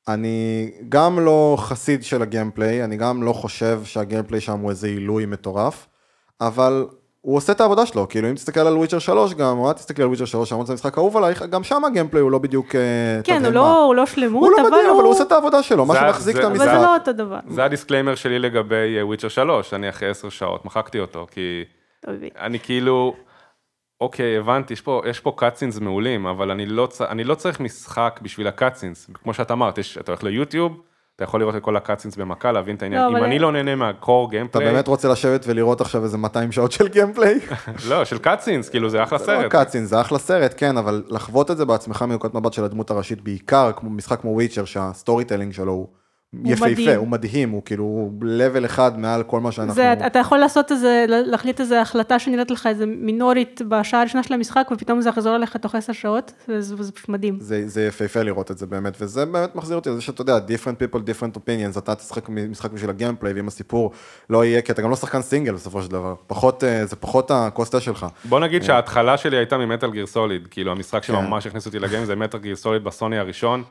[0.07, 4.69] אני גם לא חסיד של ה gameplay, אני גם לא חושב שה gameplay שם הוא
[4.69, 5.87] איזה עילוי מטורף,
[6.41, 6.87] אבל
[7.25, 10.03] הוא עושה את העבודה שלו, כאילו אם תסתכל על Witcher 3 גם, או את תסתכלי
[10.03, 12.75] על Witcher 3, למרות שזה משחק אהוב עלייך, גם שם ה gameplay הוא לא בדיוק...
[12.75, 12.81] אה,
[13.23, 13.53] כן, הוא.
[13.53, 14.95] לא, הוא לא שלמות, הוא לא אבל מדהים, הוא...
[14.95, 16.67] אבל הוא עושה את העבודה שלו, מה זה- שמחזיק את זה- אבל המשחק.
[16.77, 17.39] זה לא אותו דבר.
[17.49, 21.63] זה ה disclaimer שלי לגבי Witcher 3, אני אחרי עשר שעות מחקתי אותו, כי
[22.39, 23.13] אני כאילו,
[24.01, 28.19] אוקיי, הבנתי, יש פה, יש פה cutscenes מעולים, אבל אני לא, אני לא צריך משחק
[28.23, 29.09] בשביל ה cutscenes.
[29.13, 30.81] כמו שאת אמרת, יש, אתה הולך ליוטיוב,
[31.15, 33.01] אתה יכול לראות את כל ה cutscenes במכה, להבין את העניין.
[33.01, 36.17] לא, אם אני לא נהנה מה core אתה gameplay, באמת רוצה לשבת ולראות עכשיו איזה
[36.17, 37.39] 200 שעות של gameplay?
[37.89, 39.51] לא, של cutscenes, כאילו זה אחלה זה לא סרט.
[39.51, 43.21] cutscene, זה אחלה סרט, כן, אבל לחוות את זה בעצמך מנקודת מבט של הדמות הראשית,
[43.21, 45.87] בעיקר כמו משחק כמו Witcher, שה storytelling שלו הוא
[46.43, 46.99] יפהפה, מדהים.
[46.99, 49.73] הוא מדהים, הוא כאילו הוא level אחד מעל כל מה שאנחנו...
[49.73, 54.33] זה, אתה יכול לעשות איזה, להחליט איזה החלטה שנראית לך איזה מינורית בשעה הראשונה של
[54.33, 57.37] המשחק, ופתאום זה יחזור אליך תוך עשר שעות, וזה, וזה פשוט מדהים.
[57.39, 60.93] זה, זה יפהפה לראות את זה באמת, וזה באמת מחזיר אותי לזה שאתה יודע, different
[60.93, 63.91] people, different opinions, אתה תשחק משחק בשביל הגיימפליי, ואם הסיפור
[64.29, 67.31] לא יהיה, כי אתה גם לא שחקן סינגל בסופו של דבר, פחות, אה, זה פחות
[67.31, 68.05] הקוסטה שלך.
[68.25, 71.13] בוא נגיד שההתחלה שלי הייתה ממטאל גיר סוליד, כאילו המשחק כן.
[71.15, 73.63] ממש הכניס אותי לגיים, זה מטאל גיר סוליד בסוני הראשון,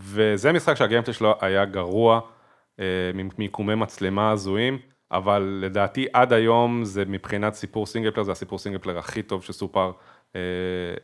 [0.00, 2.20] וזה משחק שהגיימפלי שלו היה גרוע,
[2.80, 2.84] אה,
[3.14, 4.78] ממיקומי מצלמה הזויים,
[5.10, 9.42] אבל לדעתי עד היום זה מבחינת סיפור single player, זה הסיפור single player הכי טוב
[9.42, 9.92] שסופר
[10.36, 10.40] אה,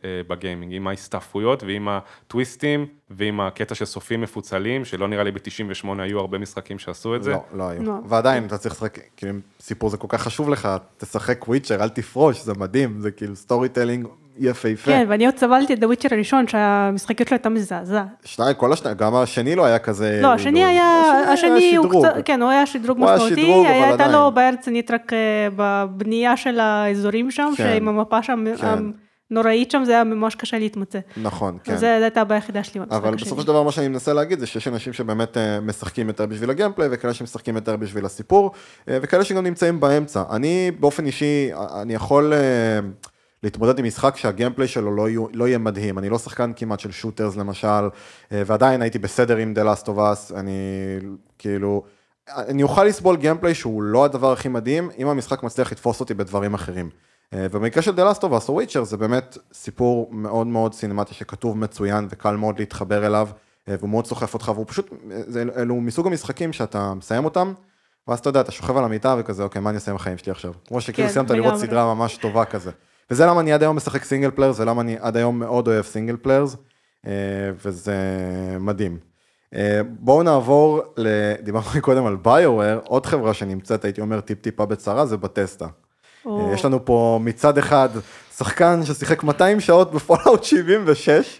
[0.03, 5.87] אה, בגיימינג, עם ההסתעפויות ועם הטוויסטים ועם הקטע של סופים מפוצלים, שלא נראה לי ב-98
[5.99, 7.31] היו הרבה משחקים שעשו את זה.
[7.31, 7.83] לא, לא היו.
[7.83, 7.93] לא.
[8.05, 11.89] ועדיין אתה צריך לשחק, כאילו אם סיפור זה כל כך חשוב לך, תשחק Witcher, אל
[11.89, 14.07] תפרוש, זה מדהים, זה כאילו storytelling
[14.39, 14.85] יפהפה.
[14.91, 18.05] כן, ואני עוד סבלתי את ה Witcher הראשון, שהמשחקיות שלו הייתה מזעזעת.
[18.25, 20.19] שניים, כל השניים, גם השני לא היה כזה...
[20.21, 20.65] לא, השני.
[20.65, 21.01] היה,
[21.33, 22.05] השני הוא שדרוג.
[22.07, 24.07] קצת, כן, הוא היה שדרוג הוא היה משמעותי, אבל היה- הייתה.
[24.07, 25.17] לו בעיה רצינית רק אה,
[25.55, 27.63] בבנייה של האזורים שם, כן.
[27.63, 28.67] שעם המפה שם, כן.
[29.31, 30.99] הנוראית שם, זה היה ממש קשה להתמצא.
[31.17, 31.77] נכון, כן.
[31.77, 33.15] זו הייתה הבעיה היחידה שלי במשחק אבל.
[33.15, 36.49] בסופו של דבר מה שאני מנסה להגיד זה שיש אנשים שבאמת אה, משחקים יותר בשביל
[36.49, 38.51] הגיימפליי וכאלה שמשחקים יותר בשביל הסיפור
[38.89, 40.23] אה, וכאלה שגם נמצאים באמצע.
[40.31, 42.39] אני באופן אישי, אה, אני יכול אה,
[43.45, 45.97] להתמודד עם משחק שהגיימפליי שלו לא, יהיו, לא יהיה מדהים.
[45.97, 47.67] אני לא שחקן כמעט של שוטרס למשל,
[48.31, 50.51] אה, ועדיין הייתי בסדר עם The Last of Us, אני
[51.37, 51.83] כאילו...
[52.37, 56.53] אני אוכל לסבול גיימפליי שהוא לא הדבר הכי מדהים, אם המשחק מצליח לתפוס אותי בדברים
[56.53, 56.89] אחרים.
[57.33, 61.13] אה, ובמקרה של The Last of Us או Witcher זה באמת סיפור מאוד מאוד סינמטי
[61.13, 63.29] שכתוב מצוין וקל מאוד להתחבר אליו,
[63.69, 67.53] אה, והוא מאוד סוחף אותך, והוא פשוט, אה, זה, אלו מסוג המשחקים שאתה מסיים אותם,
[68.07, 70.31] ואז אתה יודע, אתה שוכב על המיטה וכזה, אוקיי, מה אני אעשה עם החיים שלי
[70.31, 70.53] עכשיו?
[70.67, 71.59] כמו שכאילו כן, סיימת לראות.
[71.59, 72.71] סדרה ממש טובה כזה.
[73.11, 76.15] וזה למה אני עד היום משחק single players, ולמה אני עד היום מאוד אוהב single
[76.21, 76.55] players,
[77.07, 77.11] אה,
[77.65, 77.95] וזה
[78.59, 78.97] מדהים.
[79.55, 80.81] אה, בואו נעבור,
[81.43, 85.65] דיברנו קודם על ביוואר, עוד חברה שנמצאת, הייתי אומר, טיפ טיפה בצרה, זה בת'סדה.
[86.25, 87.89] או- אה, יש לנו פה מצד אחד
[88.37, 91.39] שחקן ששיחק 200 שעות בפולאאוט 76,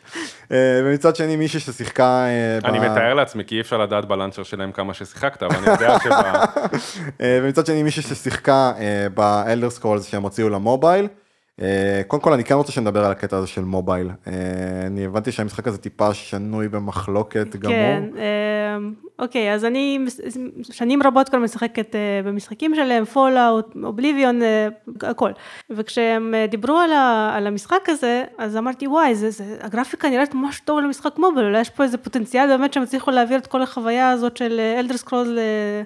[0.52, 2.26] אה, ומצד שני מישהי ששיחקה...
[2.26, 5.56] אה, ב- אני מתאר לעצמי, כי אי אפשר לדעת ב launcher שלהם כמה ששיחקת, אבל
[5.56, 6.12] אני יודע שב...
[7.44, 8.72] ומצד שני מישהי ששיחקה
[9.14, 11.08] באלדר סקרולס שהם הוציאו למובייל.
[11.62, 14.10] אה, קודם כל אני כן רוצה שנדבר על הקטע הזה של מובייל.
[14.28, 14.34] אה,
[14.88, 17.76] אני הבנתי שהמשחק הזה טיפה שנוי במחלוקת גמור.
[17.76, 18.04] כן,
[19.20, 20.00] אוקיי, אז אני
[20.72, 21.96] שנים רבות כבר משחקת
[22.26, 24.40] במשחקים שלהם, פולאאוט, אובליביון,
[25.02, 25.32] הכל.
[25.70, 30.60] וכשהם דיברו על, ה, על המשחק הזה, אז אמרתי, וואי, זה, זה, הגרפיקה נראית ממש
[30.60, 34.10] טוב למשחק מובייל, אולי יש פה איזה פוטנציאל באמת שהם הצליחו להעביר את כל החוויה
[34.10, 35.84] הזאת של אלדר סקרולס אה,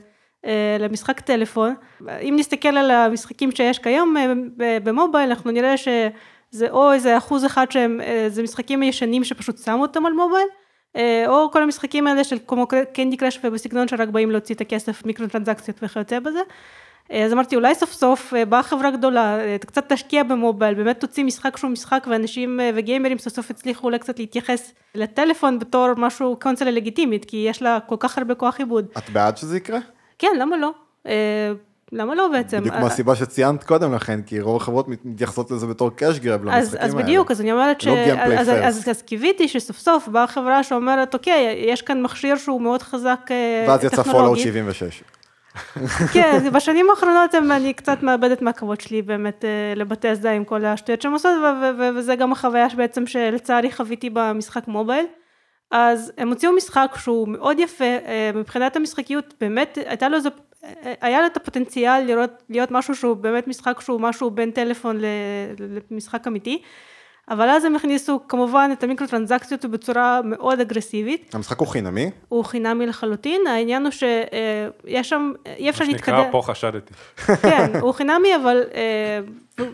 [0.79, 1.75] למשחק טלפון.
[2.21, 7.71] אם נסתכל על המשחקים שיש כיום אה, במובייל, אנחנו נראה שזה או איזה אחוז אחד
[7.71, 10.47] שהם, אה, זה משחקים ישנים שפשוט שמו אותם על מובייל,
[10.95, 15.05] אה, או כל המשחקים האלה של כמו קנדי קראש ובסגנון שרק באים להוציא את הכסף,
[15.05, 16.41] מיקרו טרנזקציות וכיוצא בזה.
[17.11, 20.99] אה, אז אמרתי, אולי סוף סוף אה, באה חברה גדולה, אה, קצת תשקיע במובייל, באמת
[20.99, 26.37] תוציא משחק שהוא משחק, ואנשים וגיימרים סוף סוף הצליחו אולי קצת להתייחס לטלפון בתור משהו,
[26.41, 28.85] קונסולה לגיטימית, כי יש לה כל כך הרבה כוח עיבוד.
[28.97, 29.79] את בעד שזה יקרה?
[30.20, 30.72] כן, למה לא?
[31.91, 32.59] למה לא בעצם?
[32.59, 36.86] בדיוק מהסיבה שציינת קודם לכן, כי רוב החברות מתייחסות לזה בתור cash grab למשחקים האלה.
[36.86, 37.97] אז בדיוק, אז אני אומרת לא ש...
[38.38, 42.82] אז, אז, אז קיוויתי שסוף סוף באה חברה שאומרת, אוקיי, יש כאן מכשיר שהוא מאוד
[42.82, 43.70] חזק טכנולוגית.
[43.70, 45.03] ואז יצא פולאאוט 76.
[46.13, 51.13] כן, בשנים האחרונות אני קצת מאבדת מהכבוד שלי באמת אה, לבת'סדה עם כל השטויות שהם
[51.13, 51.32] עושות,
[51.95, 55.05] וזה גם החוויה שבעצם שלצערי חוויתי במשחק מובייל.
[55.72, 60.30] אז הם הוציאו משחק שהוא מאוד יפה, אה, מבחינת המשחקיות, באמת הייתה לו איזה,
[60.63, 65.01] אה, היה לו את הפוטנציאל לראות, להיות משהו שהוא באמת משחק שהוא משהו בין טלפון
[65.91, 66.61] למשחק אמיתי.
[67.30, 71.36] אבל אז הם הכניסו כמובן את המיקרו טרנזקציות בצורה מאוד אגרסיבית.
[71.36, 72.11] המשחק הוא חינמי?
[72.30, 76.15] הוא חינמי לחלוטין, העניין הוא שיש שם, אי אפשר להתקדם.
[76.15, 76.93] מה שנקרא, פה חשדתי.
[77.41, 79.20] כן, הוא חינמי, אבל, אה,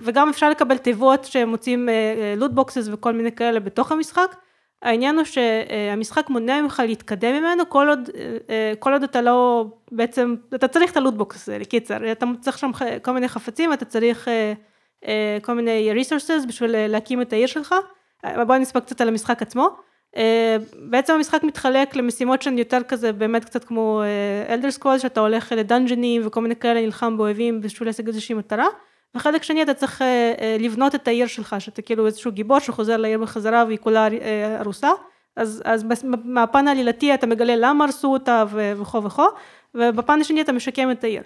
[0.02, 1.90] וגם אפשר לקבל תיבות שמוצאים
[2.38, 4.36] loot boxes וכל מיני כאלה בתוך המשחק.
[4.82, 8.10] העניין הוא שהמשחק מונע ממך להתקדם ממנו, כל עוד,
[8.50, 12.58] אה, כל עוד אתה לא, בעצם, אתה צריך את ה loot box לקיצר, אתה צריך
[12.58, 12.72] שם
[13.02, 14.28] כל מיני חפצים, אתה צריך...
[14.28, 14.54] אה,
[15.08, 17.76] אה, כל מיני resources בשביל אה, להקים את העיר שלך.
[18.26, 19.70] אה, בואי נספר קצת על המשחק עצמו.
[20.90, 24.02] בעצם המשחק מתחלק למשימות שהן יותר כזה באמת קצת כמו
[24.50, 28.68] אלדר סקרולס שאתה הולך לדאנג'ונים וכל מיני כאלה נלחם באויבים בשביל להשיג איזושהי מטרה.
[29.16, 30.02] וחלק שני אתה צריך
[30.60, 34.08] לבנות את העיר שלך שאתה כאילו איזשהו גיבור שחוזר לעיר בחזרה והיא כולה
[34.60, 34.90] ארוסה.
[35.36, 35.86] אז, אז
[36.24, 39.24] מהפן העלילתי אתה מגלה למה הרסו אותה וכו' וכו'
[39.76, 41.22] ובפן השני אתה משקם את העיר.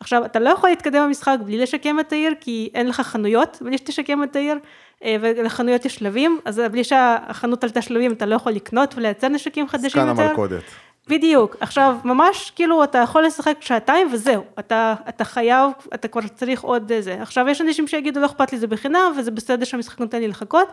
[0.00, 3.78] עכשיו, אתה לא יכול להתקדם במשחק בלי לשקם את העיר, כי אין לך חנויות בלי
[3.78, 4.58] שתשקם את העיר,
[5.04, 9.68] אה, ולחנויות יש שלבים, אז בלי שהחנות עלתה שלבים אתה לא יכול לקנות ולייצר נשקים
[9.68, 10.14] חדשים יותר.
[10.14, 10.62] סקן המלכודת.
[11.08, 16.62] בדיוק, עכשיו ממש כאילו אתה יכול לשחק שעתיים וזהו, אתה, אתה חייב, אתה כבר צריך
[16.62, 17.22] עוד זה.
[17.22, 20.68] עכשיו יש אנשים שיגידו לא אכפת לי זה בחינם וזה בסדר שהמשחק נותן לי לחכות,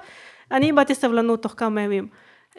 [0.51, 2.07] אני איבדתי סבלנות תוך כמה ימים.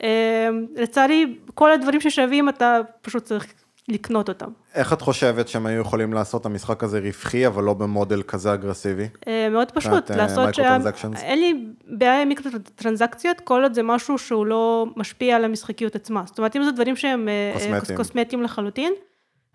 [0.02, 3.46] אה, לצערי כל הדברים ששווים אתה פשוט צריך
[3.88, 4.50] לקנות אותם.
[4.74, 8.54] איך את חושבת שהם היו יכולים לעשות את המשחק הזה רווחי, אבל לא במודל כזה
[8.54, 9.08] אגרסיבי?
[9.28, 10.78] אה, מאוד פשוט, אה, לעשות שה...
[11.16, 15.96] אין לי בעיה עם מיקרו טרנזקציות, כל עוד זה משהו שהוא לא משפיע על המשחקיות
[15.96, 16.22] עצמה.
[16.26, 18.92] זאת אומרת, אם זה דברים שהם אה, קוסמטיים, קוסמטיים לחלוטין,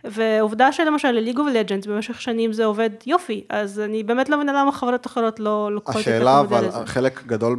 [0.03, 4.61] ועובדה שלמשל לליג אוף לג'אנס במשך שנים זה עובד יופי, אז אני באמת לא מבינה
[4.61, 6.55] למה חברות אחרות לא לוקחות את המודל הזה.
[6.55, 7.57] השאלה, אבל חלק גדול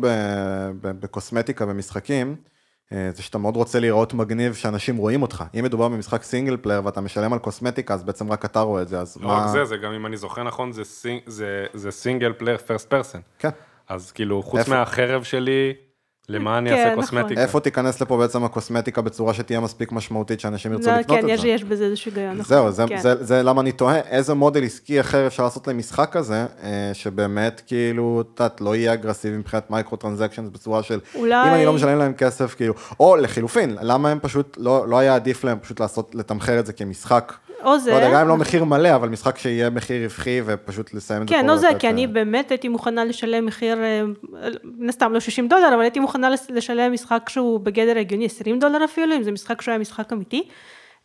[0.83, 2.58] בקוסמטיקה במשחקים, אה,
[2.91, 5.45] זה שאתה מאוד רוצה להיראות מגניב שאנשים רואים אותך.
[5.59, 8.89] אם מדובר במשחק single player ואתה משלם על קוסמטיקה, אז בעצם רק אתה רואה את
[8.89, 9.35] זה, אז לא מה...
[9.35, 12.57] לא רק זה, זה גם אם אני זוכר נכון, זה, sing, זה, זה single player
[12.57, 13.19] first person.
[13.39, 13.49] כן.
[13.89, 14.71] אז כאילו, חוץ איפה...
[14.71, 15.75] מהחרב שלי,
[16.29, 17.05] למה אני אעשה כן, נכון.
[17.05, 17.41] קוסמטיקה?
[17.41, 21.43] איפה תיכנס לפה בעצם הקוסמטיקה בצורה שתהיה מספיק משמעותית שאנשים ירצו לקנות כן, את זה?
[21.43, 22.37] כן, יש בזה איזשהו היגיון.
[22.37, 22.45] נכון.
[22.45, 23.01] זהו, זה, כן.
[23.01, 27.63] זה, זה למה אני תוהה, איזה מודל עסקי אחר אפשר לעשות למשחק כזה, אה, שבאמת
[27.67, 31.01] כאילו, את יודעת, לא יהיה אגרסיבי מבחינת micro transactions בצורה של.
[31.15, 35.15] אם אני לא משלם להם כסף, כאילו, או לחילופין, למה הם פשוט, לא, לא היה
[35.15, 37.33] עדיף להם פשוט לעשות, לתמחר את זה כמשחק.
[37.63, 37.91] או זה.
[37.91, 41.29] לא יודע, גם אם לא מחיר מלא, אבל משחק שיהיה מחיר רווחי ופשוט לסיים את
[41.29, 41.35] זה.
[41.35, 44.03] כן, או זה, כי אני באמת הייתי מוכנה לשלם מחיר, אה,
[44.65, 48.85] מן הסתם לא 60 דולר, אבל הייתי מוכנה לשלם משחק שהוא בגדר הגיוני, 20 דולר
[48.85, 50.49] אפילו, אם זה משחק שהוא היה משחק אמיתי.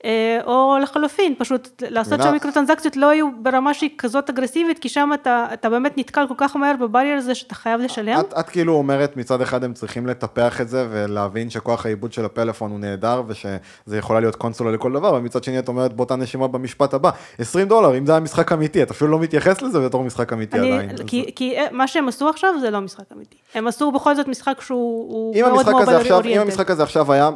[0.05, 5.45] אה, או לחלופין, פשוט לעשות שהמיקרוטרנזקציות לא יהיו ברמה שהיא כזאת אגרסיבית, כי שם אתה,
[5.53, 8.19] אתה באמת נתקל כל כך מהר בברייר הזה שאתה חייב לשלם.
[8.19, 12.25] את, את כאילו אומרת, מצד אחד הם צריכים לטפח את זה ולהבין שכוח העיבוד של
[12.25, 16.47] הפלאפון הוא נהדר ושזה יכולה להיות קונסולה לכל דבר, ומצד שני את אומרת באותה נשימה
[16.47, 20.03] במשפט הבא, 20 דולר, אם זה היה משחק אמיתי, אתה אפילו לא מתייחס לזה בתור
[20.03, 20.97] משחק אמיתי אני, עדיין.
[21.07, 21.27] כי, אז...
[21.35, 23.35] כי מה שהם עשו עכשיו זה לא משחק אמיתי.
[23.55, 26.25] הם עשו בכל זאת משחק שהוא מאוד מאוד oriented.
[26.25, 27.29] אם המשחק הזה עכשיו היה,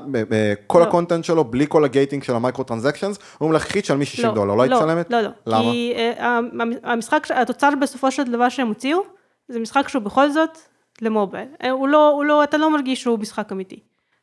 [0.68, 0.84] כל לא.
[0.84, 4.06] ה content שלו, בלי כל ה gating של ה micro transactions, אומרים לך, קחי תשלמי
[4.06, 5.12] 60 דולר, לא היית משלמת?
[5.12, 5.30] לא, לא.
[5.46, 5.72] למה?
[5.72, 6.40] כי אה,
[6.84, 9.04] המשחק, התוצר בסופו של דבר שהם הוציאו,
[9.48, 10.58] זה משחק שהוא בכל זאת
[11.02, 11.48] למובייל.
[11.64, 13.80] אה, הוא לא, הוא לא, אתה לא מרגיש שהוא משחק אמיתי.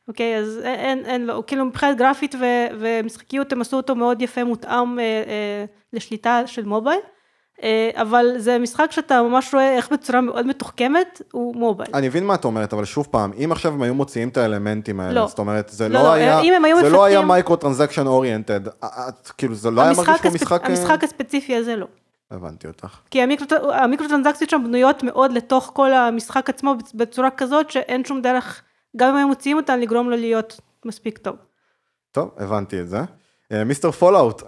[0.07, 2.45] אוקיי, אז אין, אין לו, כאילו מבחינת גרפית ו,
[2.79, 6.99] ומשחקיות הם עשו אותו מאוד יפה, מותאם אה, אה, לשליטה של מובייל.
[7.63, 11.89] אה, אבל זה משחק שאתה ממש רואה איך בצורה מאוד מתוחכמת הוא מובייל.
[11.93, 14.99] אני מבין מה את אומרת, אבל שוב פעם, אם עכשיו הם היו מוציאים את האלמנטים
[14.99, 15.27] האלה, לא.
[15.27, 16.99] זאת אומרת, זה לא, לא, לא היה, אם הם היו זה מפתחים...
[16.99, 18.61] לא היה micro transaction oriented,
[19.37, 20.63] כאילו זה לא היה מרגיש כמו משחק...
[20.63, 21.87] אה, המשחק הספציפי הזה לא.
[22.31, 22.99] הבנתי אותך.
[23.11, 28.21] כי המיקרו, המיקרו טרנזקציות שם בנויות מאוד לתוך כל המשחק עצמו בצורה כזאת שאין שום
[28.21, 28.61] דרך,
[28.97, 31.35] גם אם הם מוציאים אותן, לגרום לו להיות מספיק טוב.
[32.11, 32.99] טוב, הבנתי את זה.
[33.51, 34.41] אה, mister פולאאוט,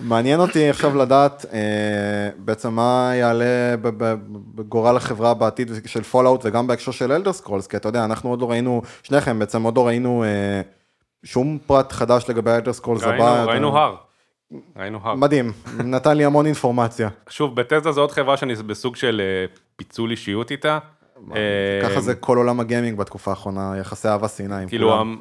[0.00, 1.60] מעניין אותי עכשיו לדעת אה,
[2.38, 3.76] בעצם מה יעלה
[4.54, 8.40] בגורל החברה בעתיד של פולאאוט וגם בהקשר של אלדר סקרולס, כי אתה יודע, אנחנו עוד
[8.40, 10.24] לא ראינו, שניכם בעצם עוד לא ראינו
[11.24, 13.12] שום פרט חדש לגבי אלדר סקרולס הבא.
[13.12, 13.96] ראינו, ראינו הר.
[14.76, 15.14] ראינו הר.
[15.14, 15.52] מדהים,
[15.84, 17.08] נתן לי המון אינפורמציה.
[17.28, 20.78] שוב, בת'סדה זו עוד חברה שאני בסוג של אה, פיצול אישיות איתה.
[21.82, 25.18] ככה זה כל עולם הגיימינג בתקופה האחרונה, יחסי אהבה שנאה עם כאילו, כולם.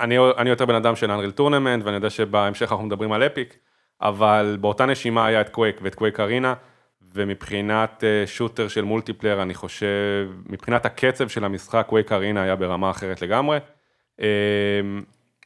[0.00, 3.56] אני, אני יותר בן אדם של אנריל טורנמנט, ואני יודע שבהמשך אנחנו מדברים על אפיק,
[4.02, 6.54] אבל באותה נשימה היה את קווייק ואת קווייק ארינה,
[7.14, 12.90] ומבחינת אה, shooter של multiplayer, אני חושב, מבחינת הקצב של המשחק, קווייק ארינה היה ברמה
[12.90, 13.58] אחרת לגמרי.
[14.20, 14.26] אה,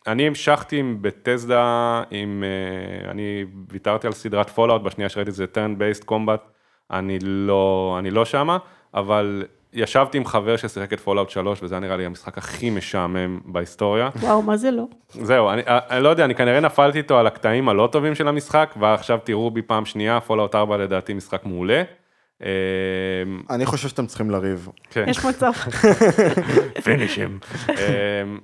[0.06, 5.44] אני המשכתי עם בת'סדה, עם, אה, אני ויתרתי על סדרת פולאאוט בשנייה שראיתי את זה
[5.54, 6.50] turn based combat,
[6.90, 8.58] אני לא, לא שמה,
[8.94, 13.40] אבל ישבתי עם חבר ששיחק את פולאאוט 3, וזה היה נראה לי המשחק הכי משעמם
[13.44, 14.08] בהיסטוריה.
[14.20, 14.84] וואו, מה זה לא?
[15.08, 18.74] זהו, אני, אני לא יודע, אני כנראה נפלתי איתו על הקטעים הלא טובים של המשחק,
[18.80, 21.82] ועכשיו תראו בי פעם שנייה, פולאאוט 4 לדעתי משחק מעולה.
[22.42, 22.48] אה,
[23.50, 24.68] אני חושב שאתם צריכים לריב.
[24.90, 25.04] כן.
[25.08, 25.50] יש מצב.
[26.84, 27.38] פינישים.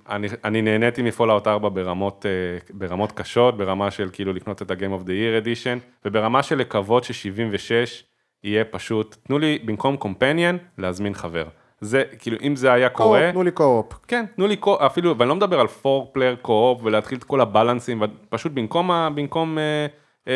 [0.09, 5.03] אני, אני נהניתי מפולאאוט 4 ברמות, אה, ברמות קשות, ברמה של כאילו לקנות את ה-Game
[5.03, 11.15] of the Year Edition, וברמה של לקוות ש-76 יהיה פשוט, תנו לי במקום companion, להזמין
[11.15, 11.45] חבר.
[11.81, 13.93] זה, כאילו, אם זה היה קורה, co-op, תנו לי co-op.
[14.09, 18.03] כן, תנו לי, co- אפילו, ואני לא מדבר על 4-player co-op ולהתחיל את כל הבאלאנסים,
[18.29, 19.87] פשוט במקום, ה- במקום אה,
[20.29, 20.33] אה,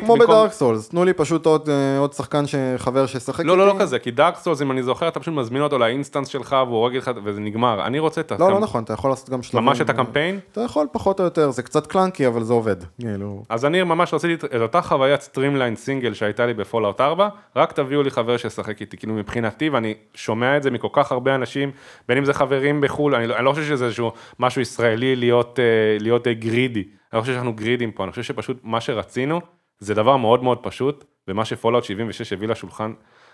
[0.00, 0.16] כמו.
[0.26, 3.82] בדארק סולס, תנו לי פשוט עוד אה, עוד שחקן שחבר שישחק לא, לא, לא איתי.
[3.82, 6.78] כזה, כי Dark Souls, אם אני זוכר, אתה פשוט מזמין אותו ל instance שלך, והוא
[6.78, 7.86] הורג לך, וזה נגמר.
[7.86, 9.64] אני רוצה את לא, לא נכון, אתה יכול לעשות גם שלבים.
[9.66, 10.38] ממש את הקמפיין.
[10.52, 12.76] אתה יכול פחות או יותר, זה קצת clunky, אבל זה עובד.
[13.00, 17.28] כאילו, אז אני ממש רציתי את- אותה חוויית streamline single שהייתה לי ב Fallout 4,
[17.56, 21.34] רק תביאו לי חבר שישחק איתי, כאילו מבחינתי, ואני שומע את זה מכל כך הרבה
[21.34, 21.70] אנשים,
[22.08, 25.58] בין אם זה חברים בחו"ל, אני, לא- אני לא חושב שזה איזשהו משהו ישראלי להיות,
[25.58, 25.64] אה,
[26.00, 29.40] להיות די greedy, אני חושב שאנחנו גרידים פה, אני חושב שפשוט מה שרצינו,
[29.78, 32.92] זה דבר מאוד מאוד פשוט, ומה ש Fallout 76 הביא לשולחן,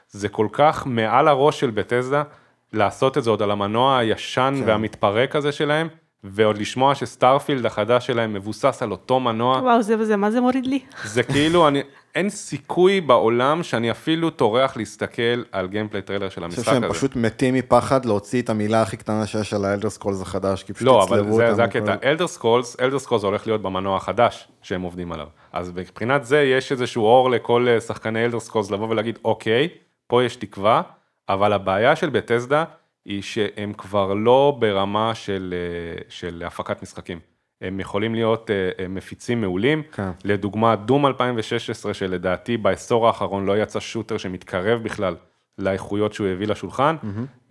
[0.08, 2.22] זה כל כך מעל הראש של Bethesda,
[2.72, 4.68] לעשות את זה עוד על המנוע הישן כן.
[4.68, 5.88] והמתפרק הזה שלהם,
[6.24, 9.58] ועוד לשמוע ש Starfield החדש שלהם מבוסס על אותו מנוע.
[9.58, 10.80] וואו, זה וזה, מה זה מוריד לי?
[11.04, 11.82] זה כאילו, אני,
[12.14, 16.84] אין סיכוי בעולם שאני אפילו טורח להסתכל על gameplay trailer של אני חושב המשחק שהם
[16.84, 16.94] הזה.
[16.94, 20.72] פשוט מתים מפחד להוציא את המילה הכי קטנה שיש על ה Elder Scrolls החדש, כי
[20.72, 21.62] פשוט לא, אבל זה, אותם.
[21.62, 21.94] הקטע.
[22.04, 25.26] Elder Scrolls, Elder Scrolls הולך להיות במנוע החדש שהם עובדים עליו.
[25.52, 29.68] אז מבחינת זה יש איזשהו אור לכל אה, שחקני Elder Scrolls לבוא ולהגיד, אוקיי,
[30.06, 30.82] פה יש תקווה,
[31.28, 32.64] אבל הבעיה של Bethesda
[33.04, 37.18] היא שהם כבר לא ברמה של, אה, של הפקת משחקים.
[37.60, 39.82] הם יכולים להיות אה, אה, מפיצים מעולים.
[39.92, 40.10] כן.
[40.24, 45.16] לדוגמה, Doom 2016, שלדעתי בעשור האחרון לא יצא shooter שמתקרב בכלל
[45.58, 46.96] לאיכויות שהוא הביא לשולחן.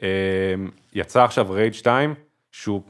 [0.03, 0.07] אה,
[0.93, 2.13] יצא עכשיו Rage 2,
[2.51, 2.81] שהוא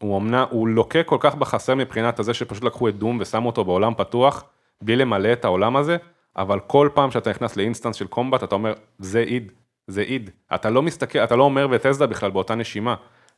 [0.00, 3.64] הוא אמנם, הוא לוקה כל כך בחסר מבחינת הזה שפשוט לקחו את Doom ושמו אותו
[3.64, 4.44] בעולם פתוח,
[4.82, 5.96] בלי למלא את העולם הזה,
[6.36, 9.52] אבל כל פעם שאתה נכנס ל instance של combat, אתה אומר, זה id,
[9.86, 10.30] זה id.
[10.54, 12.94] אתה לא מסתכל, אתה לא אומר Bethesda בכלל באותה נשימה.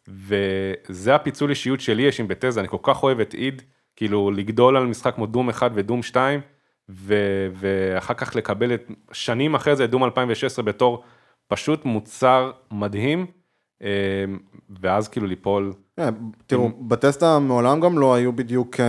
[0.08, 3.62] וזה הפיצול אישיות שלי יש עם Bethesda, אני כל כך אוהב את id,
[3.96, 6.40] כאילו לגדול על משחק כמו Doom 1 ו Doom 2,
[6.88, 7.14] ו,
[7.54, 11.04] ואחר כך לקבל את, שנים אחרי זה את Doom 2016 בתור
[11.48, 13.26] פשוט מוצר מדהים,
[14.80, 16.14] ואז כאילו ליפול כן,
[16.46, 18.84] תראו, Bethesda מעולם גם לא היו בדיוק אה,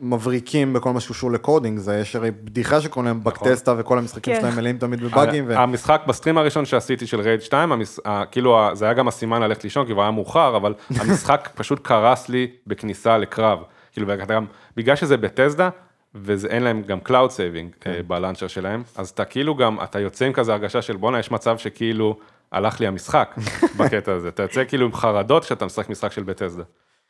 [0.00, 4.34] מבריקים בכל מה שקשור ל coding, זה יש הרי בדיחה שקוראים להם Bugthesda וכל המשחקים
[4.34, 4.40] כן.
[4.40, 5.44] שלהם מלאים תמיד בבאגים.
[5.48, 7.96] ו- המשחק ב stream הראשון שעשיתי של Rage 2, המש...
[8.04, 11.48] ה- כאילו ה- זה היה גם הסימן ללכת לישון, כי כבר היה מאוחר, אבל המשחק
[11.54, 13.58] פשוט קרס לי בכניסה לקרב.
[13.92, 15.68] כאילו, ואתה גם, בגלל שזה Bethesda,
[16.14, 17.70] ואין להם גם cloud saving.
[18.06, 21.30] ב launcher שלהם, אז אתה כאילו גם, אתה יוצא עם כזה הרגשה של בואנה, יש
[21.30, 22.16] מצב שכאילו
[22.52, 23.34] הלך לי המשחק
[23.78, 24.28] בקטע הזה.
[24.28, 26.62] אתה יוצא כאילו עם חרדות כשאתה משחק משחק של Bethesda.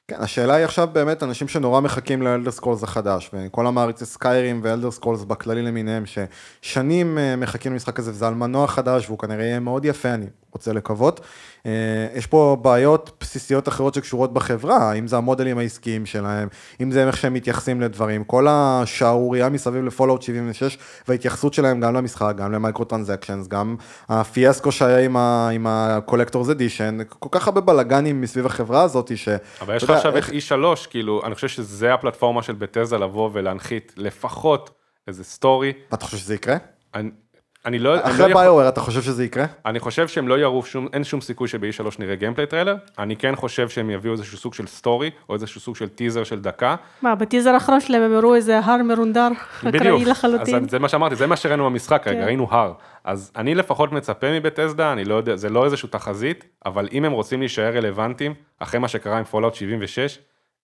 [0.08, 4.60] כן, השאלה היא עכשיו באמת אנשים שנורא מחכים ל Elder Scrolls החדש, וכל המעריצי Skyrim
[4.64, 9.18] ו Elder Scrolls בכללי למיניהם, ששנים אה, מחכים למשחק הזה, וזה על מנוע חדש, והוא
[9.18, 11.20] כנראה יהיה מאוד יפה, אני רוצה לקוות.
[11.66, 11.70] אה,
[12.14, 16.48] יש פה בעיות בסיסיות אחרות שקשורות בחברה, אם זה המודלים העסקיים שלהם,
[16.82, 20.78] אם זה איך שהם מתייחסים לדברים, כל השערורייה מסביב ל Fallout 76,
[21.08, 23.76] וההתייחסות שלהם גם למשחק, גם ל microtransactions, גם
[24.08, 29.28] הפיאסקו שהיה עם ה- עם ה-collectors edition, כל כך הרבה בלאגנים מסביב החברה הזאת, ש...
[29.60, 33.92] אבל יש לך עכשיו את E3, כאילו, אני חושב שזה הפלטפורמה של Bethesda לבוא ולהנחית
[33.96, 34.70] לפחות
[35.08, 35.72] איזה story.
[35.94, 36.56] אתה חושב שזה יקרה?
[36.94, 37.10] אני,
[37.66, 39.44] אני לא, אני לא אחרי יכול, ביואר אתה חושב שזה יקרה?
[39.66, 43.36] אני חושב שהם לא יראו שום, אין שום סיכוי שב-E3 נראה gameplay trailer, אני כן
[43.36, 46.76] חושב שהם יביאו איזשהו סוג של story, או איזשהו סוג של טיזר של דקה.
[47.02, 49.28] מה, בטיזר האחרון שלהם הם הראו איזה הר מרונדר,
[49.68, 50.64] אקראי לחלוטין.
[50.64, 52.22] אז זה מה שאמרתי, זה מה שראינו במשחק, כן.
[52.24, 52.72] ראינו הר.
[53.04, 57.04] אז אני לפחות מצפה מ Bethesda, אני לא יודע, זה לא איזושהי תחזית, אבל אם
[57.04, 60.18] הם רוצים להישאר רלוונטיים, אחרי מה שקרה עם Fallout 76,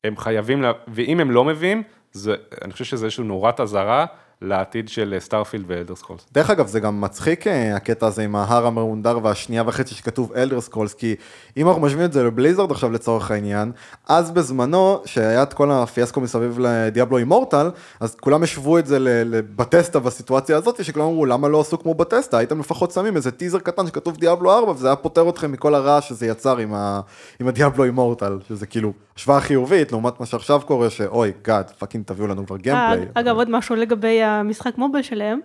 [0.05, 0.73] הם חייבים, לה...
[0.89, 1.83] ואם הם לא מביאים,
[2.13, 2.35] זה,
[2.65, 4.07] אני חושב שזה איזשהו נורת אזהרה
[4.43, 6.27] לעתיד של Starfield ו Elder Scrolls.
[6.33, 10.61] דרך אגב, זה גם מצחיק אה, הקטע הזה עם ההר המרונדר והשנייה וחצי שכתוב Elder
[10.61, 11.15] Scrolls, כי
[11.57, 13.73] אם אנחנו משווים את זה ל Blizzard עכשיו לצורך העניין,
[14.09, 17.71] אז בזמנו, שהיה את כל הפיאסקו מסביב ל Diablo Immortal,
[18.01, 21.95] אז כולם השוו את זה ל Bethesda בסיטואציה הזאת, שכולם אמרו, למה לא עשו כמו
[21.95, 22.39] Bethesda?
[22.39, 26.09] הייתם לפחות שמים איזה טיזר קטן שכתוב Diablo 4, וזה היה פותר אתכם מכל הרעש
[26.09, 27.01] שזה יצר עם, ה-
[27.41, 31.71] עם ה Diablo Immortal, שזה כאילו השוואה חיובית, לעומת מה שעכשיו קורה, ש oh, god,
[31.79, 33.07] fucking תביאו לנו כבר אה, gameplay.
[33.15, 35.41] אגב, עוד משהו לגבי המשחק mobile שלהם.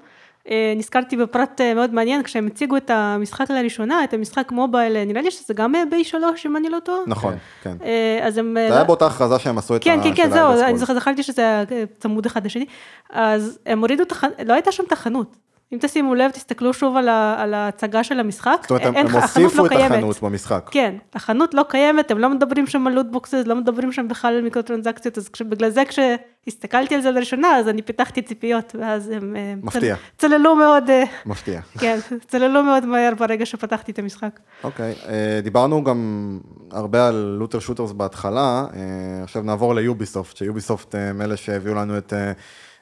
[0.49, 5.05] אה, נזכרתי בפרט אה, מאוד מעניין, כשהם הציגו את המשחק לראשונה, את המשחק mobile, אה,
[5.05, 6.99] נראה לי שזה גם אה, ב-E3, אם אני לא טועה.
[7.07, 7.75] נכון, כן.
[7.83, 8.55] אה, אז הם...
[8.69, 11.23] זה היה באותה הכרזה שהם עשו את כן, ה- כן, כן, של זהו, אני זכרתי
[11.23, 11.63] שזה היה
[11.99, 12.65] צמוד אחד לשני.
[13.09, 15.35] אז הם הורידו את החנות, לא הייתה שם את החנות.
[15.73, 18.57] אם תשימו לב, תסתכלו שוב על ה- על ההצגה של המשחק.
[18.61, 19.91] זאת אומרת, הם הוסיפו לא את קיימת.
[19.91, 20.67] החנות במשחק.
[20.71, 24.41] כן, החנות לא קיימת, הם לא מדברים שם על לוטבוקסס, לא מדברים שם בכלל על
[24.41, 29.35] מיקרו-טרנזקציות, אז בגלל זה כשהסתכלתי על זה לראשונה, אז אני פיתחתי ציפיות, ואז הם...
[29.35, 29.95] אה, מפתיע.
[29.95, 31.61] צל- צללו מאוד, אה, מפתיע.
[31.79, 34.39] כן, צללו מאוד מהר ברגע שפתחתי את המשחק.
[34.63, 36.39] אוקיי, אה, דיברנו גם
[36.71, 38.65] הרבה על looter shooters בהתחלה,
[39.23, 42.13] עכשיו נעבור ל Ubisoft, ש Ubisoft הם אלה שהביאו לנו את,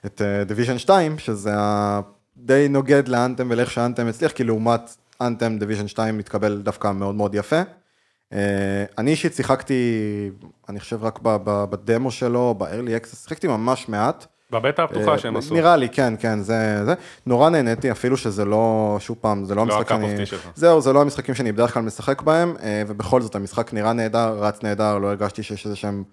[0.05, 1.99] את Division 2, שזה ה-
[2.45, 6.91] די נוגד ל Anthem ולאיך ש Anthem הצליח, כי לעומת Anthem Division 2 מתקבל דווקא
[6.91, 7.61] מאוד מאוד יפה.
[8.33, 9.73] אה, אני אישית שיחקתי,
[10.69, 11.19] אני חושב רק
[11.69, 14.25] בדמו שלו, ב-early access, שיחקתי ממש מעט.
[14.51, 15.53] בבטא הפתוחה שהם אה, עשו.
[15.53, 16.93] נראה לי, כן, כן, זה, זה.
[17.25, 20.39] נורא נהניתי, אפילו שזה לא, שוב פעם, זה לא לא המשחק שאני...
[20.55, 24.37] זהו, זה לא המשחקים שאני בדרך כלל משחק בהם, אה, ובכל זאת, המשחק נראה נהדר,
[24.39, 26.03] רץ נהדר, לא הרגשתי שיש איזה שהם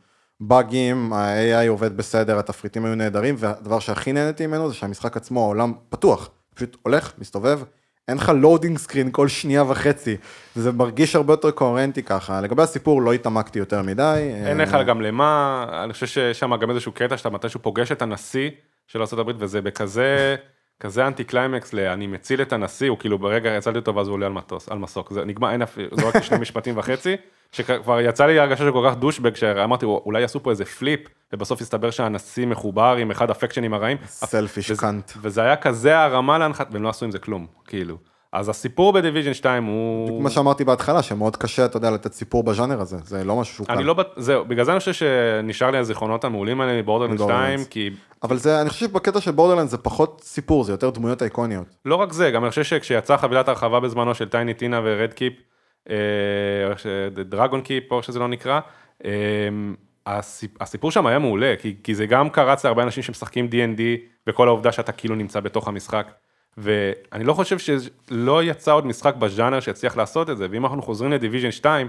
[0.41, 5.72] באגים, ה-AI עובד בסדר, התפריטים היו נהדרים, והדבר שהכי נהניתי ממנו זה שהמשחק עצמו, העולם
[5.89, 7.61] פתוח, פשוט הולך, מסתובב,
[8.09, 10.16] אין לך loading screen כל שנייה וחצי,
[10.57, 12.41] וזה מרגיש הרבה יותר קוהרנטי ככה.
[12.41, 14.30] לגבי הסיפור, לא התעמקתי יותר מדי.
[14.47, 17.93] אין אה, לך גם למה, אני חושב שיש שם גם איזשהו קטע שאתה מתישהו פוגש
[17.93, 18.51] את הנשיא
[18.86, 20.36] של ארה"ב וזה בכזה,
[20.80, 24.14] כזה אנטי קליימקס ל- אני מציל את הנשיא, הוא כאילו ברגע הצלתי אותו ואז הוא
[24.14, 27.16] עולה על מטוס, על מסוק, זה נגמר, אין אפילו, זה רק שני משפטים וחצי,
[27.53, 31.01] שכבר יצא לי הרגשה של כל כך douchebag, שאמרתי אולי יעשו פה איזה flip,
[31.33, 33.97] ובסוף הסתבר שהנשיא מחובר עם אחד הפקשנים הרעים.
[34.07, 35.12] selfish cunt.
[35.23, 37.97] וזה היה כזה הרמה להנחת, והם לא עשו עם זה כלום, כאילו.
[38.33, 40.21] אז הסיפור ב Division 2 הוא...
[40.21, 43.67] כמו שאמרתי בהתחלה, שמאוד קשה, אתה יודע, לתת סיפור בז'אנר הזה, זה לא משהו שהוא
[43.67, 43.73] קל.
[43.73, 47.65] אני לא, זהו, בגלל זה אני חושב שנשאר לי הזיכרונות המעולים האלה מבורדרלנד מבורדרלנדס.
[47.65, 47.91] 2, כי
[48.23, 51.67] אבל זה, אני חושב שבקטע של Borderlands זה פחות סיפור, זה יותר דמויות אייקוניות.
[51.85, 55.12] לא רק זה, גם אני חושב שכשיצאה חבילת הרחבה בזמנו של Tiny Tina ו Red
[55.12, 55.33] Keep,
[57.25, 58.61] Dragon Keep, או שזה לא נקרא,
[59.05, 59.11] אה,
[60.07, 63.80] הסיפ- הסיפור שם היה מעולה, כי, כי זה גם קרץ להרבה אנשים שמשחקים D&D,
[64.26, 66.12] וכל העובדה שאתה כאילו נמצא בתוך המשחק.
[66.59, 71.12] ואני לא חושב שלא יצא עוד משחק בז'אנר שהצליח לעשות את זה, ואם אנחנו חוזרים
[71.12, 71.89] ל Division 2,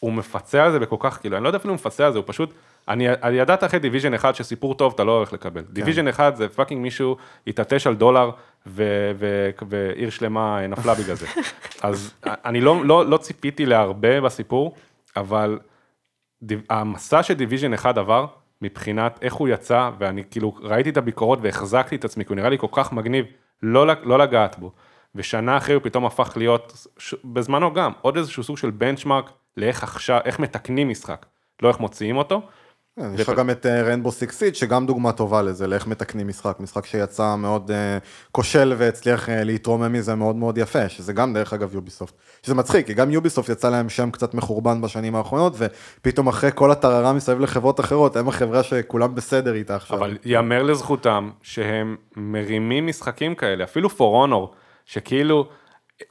[0.00, 2.12] הוא מפצה על זה בכל כך, כאילו, אני לא יודע אפילו אם הוא מפצה על
[2.12, 2.54] זה, הוא פשוט,
[2.88, 5.62] אני, אני ידעתי אחרי Division 1 שסיפור טוב אתה לא הולך לקבל.
[5.70, 7.16] Division 1 זה fucking מישהו
[7.46, 8.30] התעטש על דולר,
[8.66, 8.82] ו,
[9.18, 11.26] ו, ועיר שלמה נפלה בגלל זה.
[11.82, 14.74] אז אני לא, לא, לא ציפיתי להרבה בסיפור,
[15.16, 15.58] אבל
[16.42, 18.26] דיו- המסע ש Division 1 עבר,
[18.62, 22.48] מבחינת איך הוא יצא, ואני כאילו ראיתי את הביקורות והחזקתי את עצמי, כי הוא נראה
[22.48, 23.26] לי כל כך מגניב,
[23.62, 24.72] לא, לא לגעת בו.
[25.14, 29.82] ושנה אחרי הוא פתאום הפך להיות, ש- בזמנו גם, עוד איזשהו סוג של בנצ'מארק לאיך
[29.82, 31.26] עכשיו, איך מתקנים משחק,
[31.62, 32.42] לא איך מוציאים אותו.
[32.98, 36.56] כן, יש לך גם את ריינבו סיקס סיט, שגם דוגמה טובה לזה, לאיך מתקנים משחק,
[36.60, 37.98] משחק שיצא מאוד אה,
[38.32, 42.14] כושל והצליח אה, להתרומם מזה מאוד מאוד יפה, שזה גם דרך אגב יוביסופט.
[42.42, 46.70] שזה מצחיק, כי גם יוביסופט יצא להם שם קצת מחורבן בשנים האחרונות, ופתאום אחרי כל
[46.70, 49.98] הטררה מסביב לחברות אחרות, הם החברה שכולם בסדר איתה עכשיו.
[49.98, 55.48] אבל ייאמר לזכותם שהם מרימים משחקים כאלה, אפילו פור אונור, שכאילו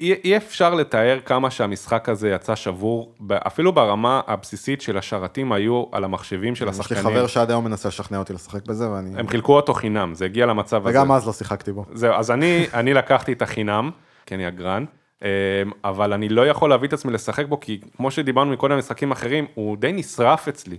[0.01, 5.85] אי, אי אפשר לתאר כמה שהמשחק הזה יצא שבור, אפילו ברמה הבסיסית של השרתים היו
[5.91, 7.03] על המחשבים של יש לי השחקנים.
[7.03, 9.19] חבר שעד היום מנסה לשכנע אותי לשחק בזה, ואני...
[9.19, 10.99] הם חילקו אותו חינם, זה הגיע למצב הזה.
[10.99, 11.85] וגם אז לא שיחקתי בו.
[11.93, 13.91] זהו, אז אני, אני לקחתי את החינם,
[14.25, 14.85] כי אני אגרן,
[15.21, 15.27] אמ,
[15.83, 19.45] אבל אני לא יכול להביא את עצמי לשחק בו, כי כמו שדיברנו מקודם משחקים אחרים,
[19.53, 20.77] הוא די נשרף אצלי,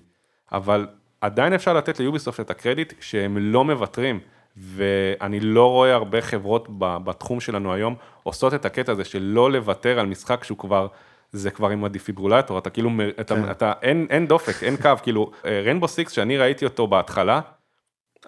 [0.53, 0.87] אבל
[1.21, 4.21] עדיין אפשר לתת ל Ubisoft את הקרדיט שהם לא מוותרים,
[4.61, 9.99] ואני לא רואה הרבה חברות בתחום שלנו היום עושות את הקטע הזה של לא לוותר
[9.99, 10.87] על משחק שהוא כבר...
[11.33, 13.51] זה כבר עם הדפיברילטור, אתה כאילו, מ- אתה, כן.
[13.51, 17.41] אתה, אין, אין דופק, אין קו, כאילו, Rainbow Six, שאני ראיתי אותו בהתחלה,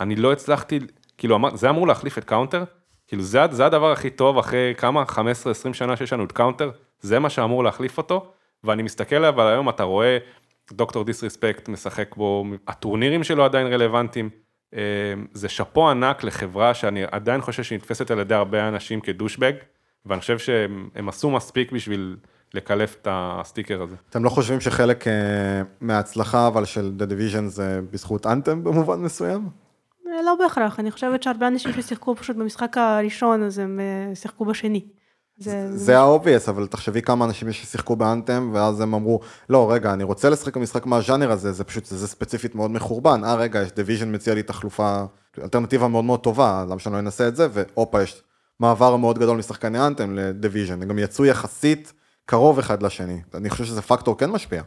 [0.01, 0.79] אני לא הצלחתי,
[1.19, 2.65] כאילו, זה אמור להחליף את Counter?
[3.09, 5.15] כאילו, זה, זה הדבר הכי טוב אחרי כמה, 15-20
[5.73, 8.33] שנה שיש לנו את Counter, זה מה שאמור להחליף אותו,
[8.65, 10.19] ואני מסתכל עליו, אבל היום אתה רואה
[10.73, 14.41] דוקטור דיסרספקט משחק בו, הטורנירים שלו עדיין רלוונטיים, אה,
[15.33, 19.53] זה שאפו ענק לחברה שאני עדיין חושב שהיא נתפסת על ידי הרבה אנשים כדושבג,
[20.07, 22.17] ואני חושב שהם הם עשו מספיק בשביל
[22.55, 23.97] לקלף את הסטיקר הזה.
[24.11, 25.13] אתם לא חושבים שחלק אה,
[25.81, 29.49] מההצלחה אבל של The Division זה בזכות אנתם במובן מסוים?
[30.09, 34.45] אה, לא בהכרח, אני חושבת שהרבה אנשים ששיחקו פשוט במשחק הראשון, אז הם אה, שיחקו
[34.45, 34.85] בשני.
[35.41, 39.73] זה, זה ה-obvious, אבל תחשבי כמה אנשים יש ששיחקו ב Anthem, ואז הם אמרו, לא,
[39.73, 43.63] רגע, אני רוצה לשחק במשחק מהז'אנר הזה, זה פשוט, זה ספציפית מאוד מחורבן, אה, רגע,
[43.63, 45.05] יש Division מציע לי תחלופה,
[45.43, 48.23] אלטרנטיבה מאוד מאוד טובה, למה שאני לא אנסה את זה, והופה, יש
[48.61, 51.93] מעבר מאוד גדול משחקני Anthem ל Division, הם גם יצאו יחסית
[52.27, 54.63] קרוב אחד לשני, אני חושב שזה פקטור כן משפיע.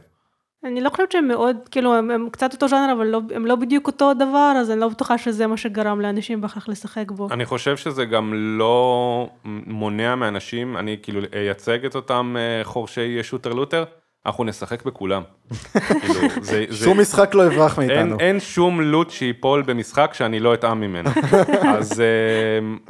[0.64, 3.54] אני לא חושבת שהם מאוד, כאילו, הם, הם קצת אותו ז'אנר, אבל לא, הם לא
[3.54, 7.28] בדיוק אותו דבר, אז אני לא בטוחה שזה מה שגרם לאנשים בהכרח לשחק בו.
[7.30, 9.28] אני חושב שזה גם לא
[9.66, 13.84] מונע מאנשים, אני כאילו אייצג את אותם אה, חורשי shooter looter,
[14.26, 15.22] אנחנו נשחק בכולם.
[16.00, 17.96] כאילו, זה, זה, שום משחק לא יברח מאיתנו.
[17.96, 21.10] אין, אין שום loot שייפול במשחק שאני לא אטעם ממנו.
[21.78, 22.02] אז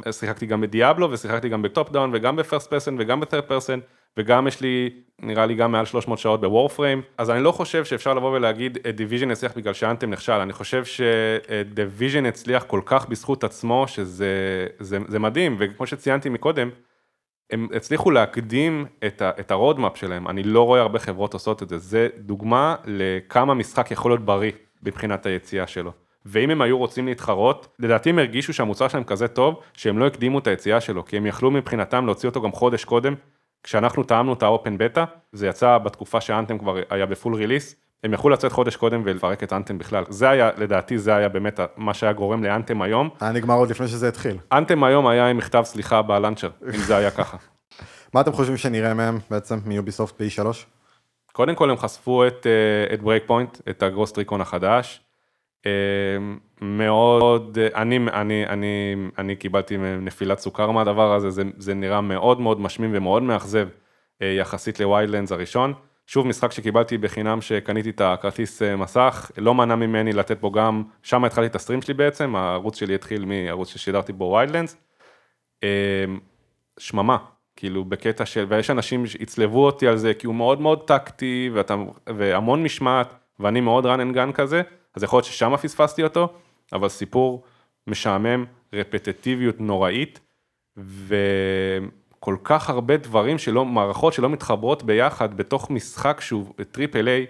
[0.05, 3.19] uh, שיחקתי גם ב Diablo ושיחקתי גם ב top down וגם ב first person וגם
[3.19, 3.79] ב third person
[4.17, 4.89] וגם יש לי
[5.21, 8.77] נראה לי גם מעל 300 שעות ב Warframe אז אני לא חושב שאפשר לבוא ולהגיד
[8.77, 13.87] Division הצליח בגלל ש Anthem נכשל אני חושב ש Division הצליח כל כך בזכות עצמו
[13.87, 16.69] שזה זה, זה מדהים וכמו שציינתי מקודם.
[17.51, 21.63] הם הצליחו להקדים את, ה, את ה roadmap שלהם, אני לא רואה הרבה חברות עושות
[21.63, 24.51] את זה, זה דוגמה לכמה משחק יכול להיות בריא
[24.83, 25.91] מבחינת היציאה שלו.
[26.25, 30.39] ואם הם היו רוצים להתחרות, לדעתי הם הרגישו שהמוצר שלהם כזה טוב, שהם לא הקדימו
[30.39, 33.15] את היציאה שלו, כי הם יכלו מבחינתם להוציא אותו גם חודש קודם,
[33.65, 37.35] כשאנחנו טעמנו את ה open beta, זה יצא בתקופה ש Anthem כבר היה ב full
[37.35, 40.03] release, הם יכלו לצאת חודש קודם ולפרק את Anthem בכלל.
[40.09, 43.09] זה היה, לדעתי, זה היה באמת מה שהיה גורם ל Anthem היום.
[43.21, 44.37] היה נגמר עוד לפני שזה התחיל.
[44.51, 47.37] Anthem היום היה עם מכתב סליחה ב launcher, אם זה היה ככה.
[48.13, 50.47] מה אתם חושבים שנראה מהם בעצם מ Ubisoft ב-E3?
[51.31, 55.04] קודם כל הם חשפו את, אה, את Breakpoint, את ה Ghost Recon החדש.
[55.65, 55.71] אה,
[56.61, 62.61] מאוד, אני, אני, אני, אני קיבלתי נפילת סוכר מהדבר הזה, זה, זה נראה מאוד מאוד
[62.61, 63.67] משמים ומאוד מאכזב
[64.21, 65.73] אה, יחסית ל Wildlands הראשון.
[66.07, 71.25] שוב משחק שקיבלתי בחינם שקניתי את הכרטיס מסך, לא מנע ממני לתת בו גם, שם
[71.25, 74.77] התחלתי את ה stream שלי בעצם, הערוץ שלי התחיל מערוץ ששידרתי בו Wildlands.
[76.79, 77.17] שממה,
[77.55, 81.75] כאילו בקטע של, ויש אנשים שיצלבו אותי על זה כי הוא מאוד מאוד טקטי ואתה,
[82.07, 84.61] והמון משמעת ואני מאוד run and gun כזה,
[84.95, 86.33] אז יכול להיות ששם פספסתי אותו,
[86.73, 87.43] אבל סיפור
[87.87, 90.19] משעמם, רפטטיביות נוראית
[90.77, 97.25] וכל כך הרבה דברים שלא, מערכות שלא מתחברות ביחד בתוך משחק שהוא triple A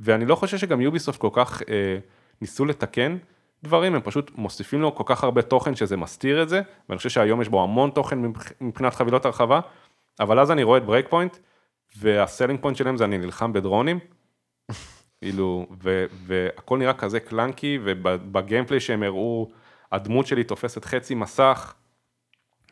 [0.00, 1.98] ואני לא חושב שגם Ubisoft כל כך אה,
[2.40, 3.16] ניסו לתקן.
[3.64, 7.08] דברים, הם פשוט מוסיפים לו כל כך הרבה תוכן שזה מסתיר את זה, ואני חושב
[7.08, 8.18] שהיום יש בו המון תוכן
[8.60, 9.60] מבחינת חבילות הרחבה,
[10.20, 11.36] אבל אז אני רואה את Breakpoint, וה
[11.96, 13.98] selling point שלהם זה אני נלחם בדרונים,
[15.20, 15.66] כאילו,
[16.26, 19.50] והכל נראה כזה clunky, וב gameplay שהם הראו,
[19.92, 21.74] הדמות שלי תופסת חצי מסך,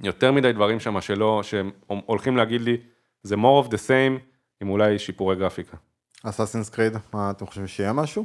[0.00, 2.76] יותר מדי דברים שם שלא, שהם הולכים להגיד לי,
[3.22, 4.20] זה more of the same,
[4.60, 5.76] עם אולי שיפורי גרפיקה.
[6.24, 8.24] Assassin's Creed, מה אתם חושבים שיהיה משהו?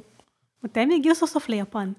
[0.63, 1.91] מתי הם יגיעו סוף סוף ליפן?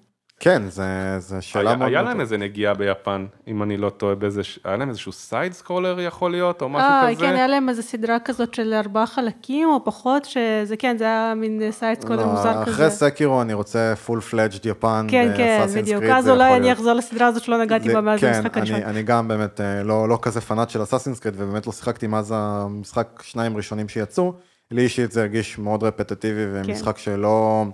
[0.43, 0.85] כן, זה,
[1.19, 1.89] זה שאלה היה, מאוד...
[1.89, 6.01] היה להם איזה נגיעה ביפן, אם אני לא טועה באיזה, היה להם איזשהו side scroller
[6.01, 7.21] יכול להיות, או משהו אה, כזה.
[7.27, 11.33] כן, היה להם איזה סדרה כזאת של ארבעה חלקים, או פחות, שזה כן, זה היה
[11.37, 12.73] מין side scroller לא, מוזר כזה.
[12.73, 16.73] אחרי Sekiro אני רוצה full fledged יפן, כן, כן, בדיוק, אז אולי אני.
[16.73, 18.77] אחזור לסדרה הזאת שלא נגעתי זה- בה מאז כן, המשחק הראשון.
[18.77, 22.07] אני, אני גם באמת אה, לא, לא כזה פנאט של Assassin's Creed, ובאמת לא שיחקתי
[22.07, 24.33] מאז המשחק שניים ראשונים שיצאו.
[24.71, 26.71] לי אישית זה הרגיש מאוד רפטטיבי, כן.
[26.71, 27.65] ומשחק שלא...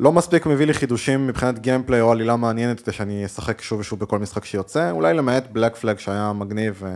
[0.00, 4.00] לא מספיק מביא לי חידושים מבחינת gameplay או עלילה מעניינת כדי שאני אשחק שוב ושוב
[4.00, 6.90] בכל משחק שיוצא, אולי למעט Black Flag שהיה מגניב, אה,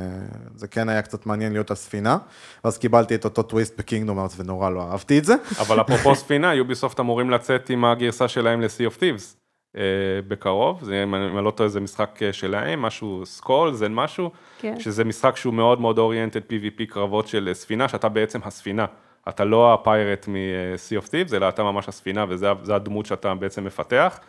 [0.54, 2.18] זה כן היה קצת מעניין להיות על ספינה,
[2.64, 5.34] ואז קיבלתי את אותו טוויסט ב Kingdom Hearts ונורא לא אהבתי את זה.
[5.60, 9.36] אבל אפרופו ספינה, Ubisoft אמורים לצאת עם הגרסה שלהם ל-Sea of Thieves
[9.76, 9.82] אה,
[10.28, 14.80] בקרוב, זה אם אני לא טועה זה משחק אה, שלהם, משהו Skull, זה משהו, כן.
[14.80, 18.84] שזה משחק שהוא מאוד מאוד oriented PvP קרבות של ספינה, שאתה בעצם הספינה,
[19.28, 22.24] אתה לא ה pirate מ-Sea of Thieves, אלא אתה ממש הספינה
[22.62, 24.20] זה הדמות שאתה בעצם מפתח.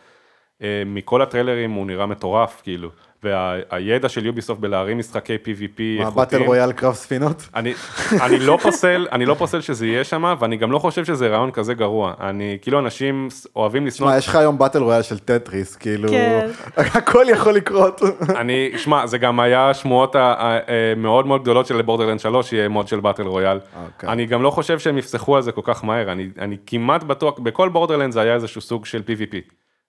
[0.62, 2.90] אה, מכל הטריילרים הוא נראה מטורף, כאילו,
[3.24, 6.12] והידע של Ubisoft בלהרים משחקי PvP מה, איכותיים.
[6.16, 7.48] battle royale קרב ספינות?
[7.56, 7.74] אני,
[8.22, 11.52] אני לא פוסל, אני לא פוסל שזה יהיה שם, ואני גם לא חושב שזה רעיון
[11.52, 12.14] כזה גרוע.
[12.20, 16.50] אני, כאילו אנשים אוהבים לשנוא, שמע, יש לך היום battle royale של טטריס, כאילו, כן.
[16.98, 18.02] הכל יכול לקרות.
[18.36, 22.54] אני, שמע, זה גם היה שמועות ה- ה- אה, מאוד מאוד גדולות של Borderlands 3,
[22.54, 23.60] יהיה mode של battle royale.
[23.86, 24.10] אוקיי.
[24.10, 27.40] אני גם לא חושב שהם יפסחו על זה כל כך מהר, אני, אני כמעט בטוח,
[27.40, 29.36] בכל Borderlands זה היה איזשהו סוג של PvP.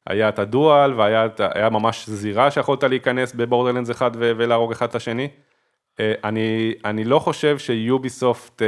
[0.07, 4.95] היה את ה duel, והיה ממש זירה שיכולת להיכנס ב Borderlands אחד ולהרוג אחד את
[4.95, 5.29] השני.
[6.01, 8.67] אה, אני, אני לא חושב ש Ubisoft אה,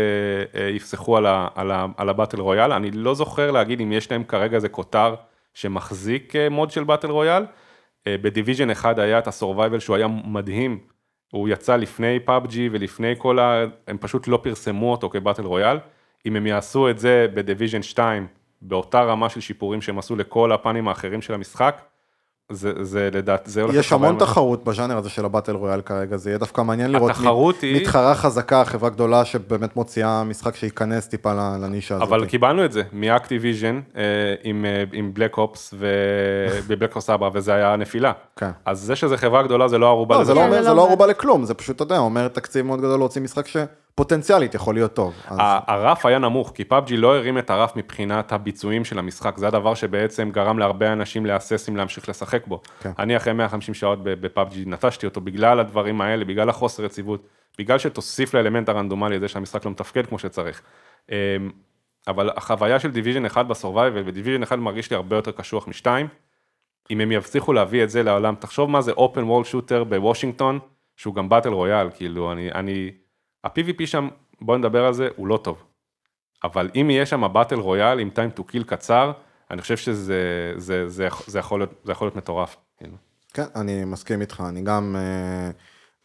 [0.60, 3.92] אה, יפסחו על, ה, על, ה, על ה battle royale, אני לא זוכר להגיד אם
[3.92, 5.14] יש להם כרגע איזה כותר
[5.54, 7.44] שמחזיק mode של battle royale.
[8.08, 10.78] ב Division אחד היה את ה Survival שהוא היה מדהים,
[11.32, 13.64] הוא יצא לפני PUBG ולפני כל ה...
[13.86, 15.78] הם פשוט לא פרסמו אותו כ battle royale.
[16.26, 18.26] אם הם יעשו את זה ב Division 2,
[18.62, 21.80] באותה רמה של שיפורים שהם עשו לכל הפנים האחרים של המשחק,
[22.52, 26.16] זה, זה לדעת, זה הולך יש המון תחרות בז'אנר הזה של ה battle royale כרגע,
[26.16, 31.08] זה יהיה דווקא מעניין לראות התחרות היא- מתחרה חזקה, חברה גדולה שבאמת מוציאה משחק שייכנס
[31.08, 32.08] טיפה לנישה הזאת.
[32.08, 33.80] אבל קיבלנו את זה מ Activision
[34.44, 38.12] עם, אה, עם Black Ops וב Black Ops ארבע, וזה היה נפילה.
[38.36, 38.50] כן.
[38.64, 40.34] אז זה שזה חברה גדולה זה לא ערובה לא, לזה.
[40.34, 40.86] זה לא לא לא.
[40.86, 43.46] ערובה לכלום, זה פשוט, אתה יודע, אומר תקציב מאוד גדול להוציא משחק
[43.98, 45.14] שפוטנציאלית יכול להיות טוב.
[45.26, 49.46] אז- הרף היה נמוך, כי PUBG לא הרים את הרף מבחינת הביצועים של המשחק, זה
[49.48, 52.60] הדבר שבעצם גרם להרבה אנשים להסס אם להמשיך לשחק בו.
[52.80, 52.90] כן.
[52.98, 57.26] אני אחרי 150 שעות ב PUBG נטשתי אותו בגלל הדברים האלה, בגלל החוסר יציבות,
[57.58, 60.62] בגלל שתוסיף לאלמנט הרנדומלי הזה שהמשחק לא מתפקד כמו שצריך.
[61.10, 61.14] אמ,
[62.08, 65.68] אבל החוויה של Division 1 ב Survival, ו Division 1 מרגיש לי הרבה יותר קשוח
[65.68, 66.06] משתיים,
[66.90, 70.58] אם הם יצליחו להביא את זה לעולם, תחשוב מה זה open world shooter בוושינגטון,
[70.96, 72.90] שהוא גם באטל רויאל, כאילו, אני, אני,
[73.44, 74.08] ה-PVP שם,
[74.40, 75.64] בוא נדבר על זה, הוא לא טוב.
[76.44, 79.12] אבל אם יהיה שם באטל רויאל עם time to kill קצר,
[79.50, 82.56] אני חושב שזה זה, זה, זה, יכול, להיות, זה יכול להיות מטורף.
[82.78, 82.96] כאילו.
[83.34, 85.50] כן, אני מסכים איתך, אני גם אה,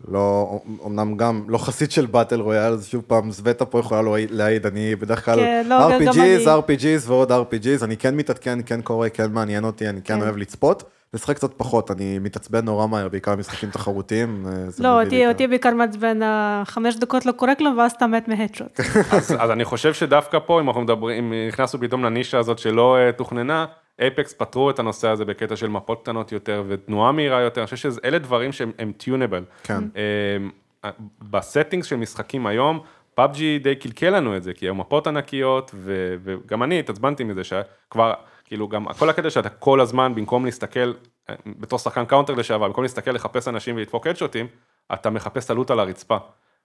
[0.08, 4.16] לא, אמנם גם לא חסיד של באטל רויאל, אז שוב פעם, סווטה פה יכולה לא
[4.30, 6.46] להעיד, אני בדרך כלל כן, לא, RPGs, אני.
[6.46, 10.22] RPGs ועוד RPGs, אני כן מתעדכן, כן קורא, כן מעניין אותי, אני כן כן.
[10.22, 10.84] אוהב לצפות,
[11.14, 14.46] לשחק קצת פחות, אני מתעצבן נורא מהר, בעיקר במשחקים תחרותיים.
[14.48, 18.33] אה, לא, אותי, אותי בעיקר מעצבן החמש דקות לא קורה כלום, ואז אתה מת מ
[18.33, 18.80] headshot.
[19.12, 22.98] אז, אז אני חושב שדווקא פה, אם אנחנו מדברים, אם נכנסנו פתאום לנישה הזאת שלא
[22.98, 23.66] אה, תוכננה,
[24.00, 27.92] Apex פתרו את הנושא הזה בקטע של מפות קטנות יותר ותנועה מהירה יותר, אני חושב
[27.92, 29.44] שאלה דברים שהם הם tunable.
[29.64, 29.84] כן.
[29.96, 30.90] אה,
[31.30, 32.80] ב settings של משחקים היום,
[33.16, 38.14] PUBG די קלקל לנו את זה, כי המפות ענקיות, ו, וגם אני התעצבנתי מזה שכבר,
[38.50, 40.94] כאילו גם כל הקטע שאתה כל הזמן, במקום להסתכל,
[41.30, 44.48] אה, בתור שחקן Counter לשעבר, במקום להסתכל לחפש אנשים ולדפוק הדשוטים,
[44.94, 46.18] אתה מחפש את ה loot על הרצפה.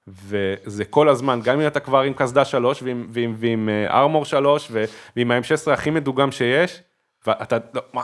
[0.07, 4.24] וזה כל הזמן, גם אם אתה כבר עם קסדה 3 ועם, ועם, ועם אה, armor
[4.24, 4.85] 3 ו,
[5.16, 6.82] ועם ה-M16 הכי מדוגם שיש,
[7.26, 8.03] ואתה, לא, מה,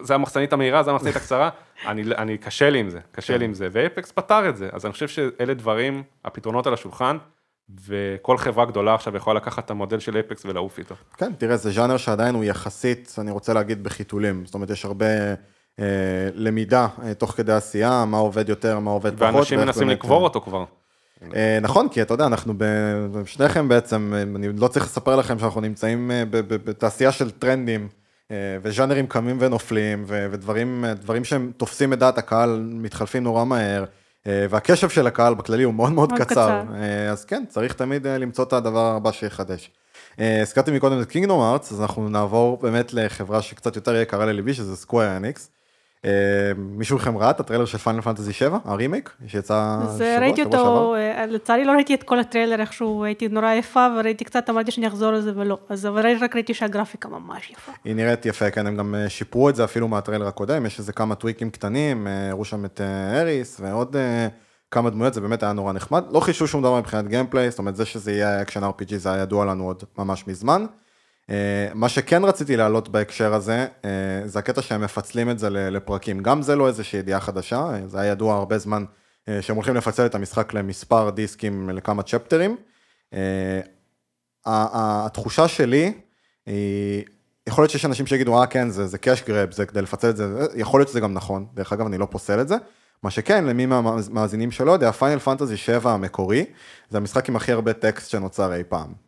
[0.00, 1.50] זה המחסנית המהירה, זה המחסנית הקצרה,
[1.86, 4.68] אני, אני, קשה לי עם זה, קשה לי עם זה, ו Apex פתר את זה,
[4.72, 7.18] אז אני חושב שאלה דברים, הפתרונות על השולחן,
[7.86, 10.94] וכל חברה גדולה עכשיו יכולה לקחת את המודל של Apex ולעוף איתו.
[11.16, 14.42] כן, תראה, זה ז'אנר שעדיין הוא יחסית, אני רוצה להגיד, בחיתולים.
[14.46, 15.06] זאת אומרת, יש הרבה
[15.80, 15.84] אה,
[16.34, 19.34] למידה אה, תוך כדי עשייה, מה עובד יותר, מה עובד פחות.
[19.34, 20.64] ואנשים מנסים לקבור אה, אותו כבר.
[21.34, 25.38] אה, נכון, כי אתה יודע, אנחנו ב- שניכם בעצם, אה, אני לא צריך לספר לכם
[25.38, 27.88] שאנחנו נמצאים אה, ב- ב- בתעשייה של טרנדים,
[28.30, 33.84] אה, וז'אנרים קמים ונופלים, ו- ודברים דברים שהם תופסים את דעת הקהל, מתחלפים נורא מהר,
[34.26, 36.32] והקשב של הקהל בכללי הוא מאוד מאוד מאוד קצר.
[36.34, 36.62] קצר.
[36.74, 39.70] אה, אז כן, צריך תמיד אה, למצוא את הדבר הבא שיחדש.
[40.20, 44.54] אה, הזכרתי מקודם את Kingdom Hearts, אז אנחנו נעבור באמת לחברה שקצת יותר יקרה לליבי,
[44.54, 45.50] שזה Square Enix.
[46.06, 50.40] אה, מישהו מכם ראה את הטריילר של Final Fantasy 7, הרימייק, שיצא אז שבוע, ראיתי
[50.40, 50.68] שבוע שעבר?
[50.68, 54.70] אותו, אה, לצערי לא ראיתי את כל הטריילר איכשהו, הייתי נורא עייפה, וראיתי קצת, אמרתי
[54.70, 55.58] שאני אחזור לזה ולא.
[55.68, 57.72] אז אבל רק ראיתי שהגרפיקה ממש יפה.
[57.84, 60.92] היא נראית יפה, כן, הם גם אה, שיפרו את זה אפילו מהטריילר הקודם, יש איזה
[60.92, 62.80] כמה טוויקים קטנים, הראו שם את
[63.14, 63.96] Aerith ועוד
[64.70, 66.04] כמה דמויות, זה באמת היה נורא נחמד.
[66.10, 69.22] לא חידשו שום דבר מבחינת gameplay, זאת אומרת, זה שזה יהיה action RPG זה היה
[69.22, 70.66] ידוע לנו עוד ממש מזמן.
[71.30, 73.90] אה, מה שכן רציתי להעלות בהקשר הזה, אה,
[74.24, 76.22] זה הקטע שהם מפצלים את זה לפרקים.
[76.22, 78.84] גם זה לא איזושהי ידיעה חדשה, זה היה ידוע הרבה זמן
[79.28, 82.56] אה, שהם הולכים לפצל את המשחק למספר דיסקים לכמה צ'פטרים.
[84.46, 85.92] התחושה שלי
[86.46, 87.04] היא,
[87.48, 90.16] יכול להיות שיש אנשים שיגידו, אה כן, זה, זה קאש גרב, זה כדי לפצל את
[90.16, 92.56] זה, יכול להיות שזה גם נכון, דרך אגב, אני לא פוסל את זה.
[93.02, 96.44] מה שכן, למי מהמאזינים שלא יודע, פיינל פנטזי 7 המקורי,
[96.90, 99.05] זה המשחק עם הכי הרבה טקסט שנוצר אי פעם.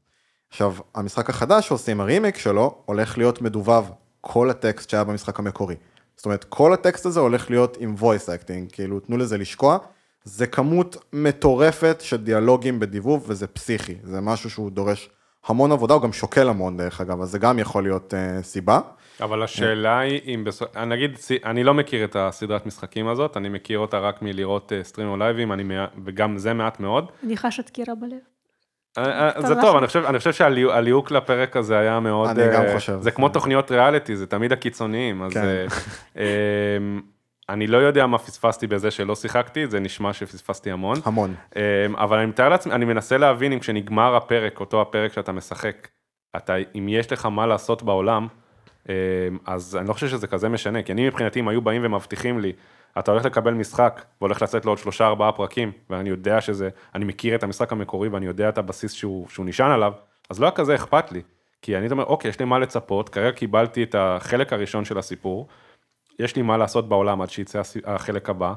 [0.51, 3.84] עכשיו, המשחק החדש שעושים, הרימיק שלו, הולך להיות מדובב
[4.20, 5.74] כל הטקסט שהיה במשחק המקורי.
[6.16, 9.78] זאת אומרת, כל הטקסט הזה הולך להיות עם voice acting, כאילו, תנו לזה לשקוע.
[10.24, 13.94] זה כמות מטורפת של דיאלוגים בדיבוב, וזה פסיכי.
[14.03, 15.11] זה משהו שהוא דורש
[15.46, 18.80] המון עבודה, הוא גם שוקל המון דרך אגב, אז זה גם יכול להיות uh, סיבה.
[19.20, 23.78] אבל השאלה היא אם בסוף, נגיד, אני לא מכיר את הסדרת משחקים הזאת, אני מכיר
[23.78, 25.64] אותה רק מלראות אה, סטרימים או לייבים, אני
[26.05, 27.11] וגם זה מעט מאוד.
[27.24, 28.38] אני חשת קירה בלב.
[28.99, 29.76] אה, אה, זה טוב.
[29.76, 32.28] אני חושב, אני חושב שהליהוק לפרק הזה היה מאוד...
[32.28, 32.99] אני גם אה, חושב.
[33.01, 35.32] זה כמו תוכניות ריאליטי, זה תמיד הקיצוניים, אז...
[35.32, 35.66] כן.
[36.18, 36.24] אה,
[37.49, 40.97] אני לא יודע מה פספסתי בזה שלא שיחקתי, זה נשמע שפספסתי המון.
[41.05, 41.34] המון.
[41.57, 45.89] אה, אבל אני מתאר לעצמי, אני מנסה להבין אם כשנגמר הפרק, אותו הפרק שאתה משחק,
[46.36, 48.26] אתה, אם יש לך מה לעשות בעולם,
[48.89, 48.95] אה,
[49.47, 52.53] אז אני לא חושב שזה כזה משנה, כי אני מבחינתי, אם היו באים ומבטיחים לי,
[52.99, 57.05] אתה הולך לקבל משחק, והולך לצאת לו עוד שלושה ארבעה פרקים, ואני יודע שזה, אני
[57.05, 59.93] מכיר את המשחק המקורי ואני יודע את הבסיס שהוא, שהוא נשען עליו,
[60.30, 61.22] אז לא היה כזה אכפת לי.
[61.62, 65.49] כי אני אומר, אוקיי, יש לי מה לצפות, כרגע קיבלתי את החלק הראשון של הסיפור,
[66.18, 68.55] יש לי מה לעשות בעולם עד שיצא החלק הבא,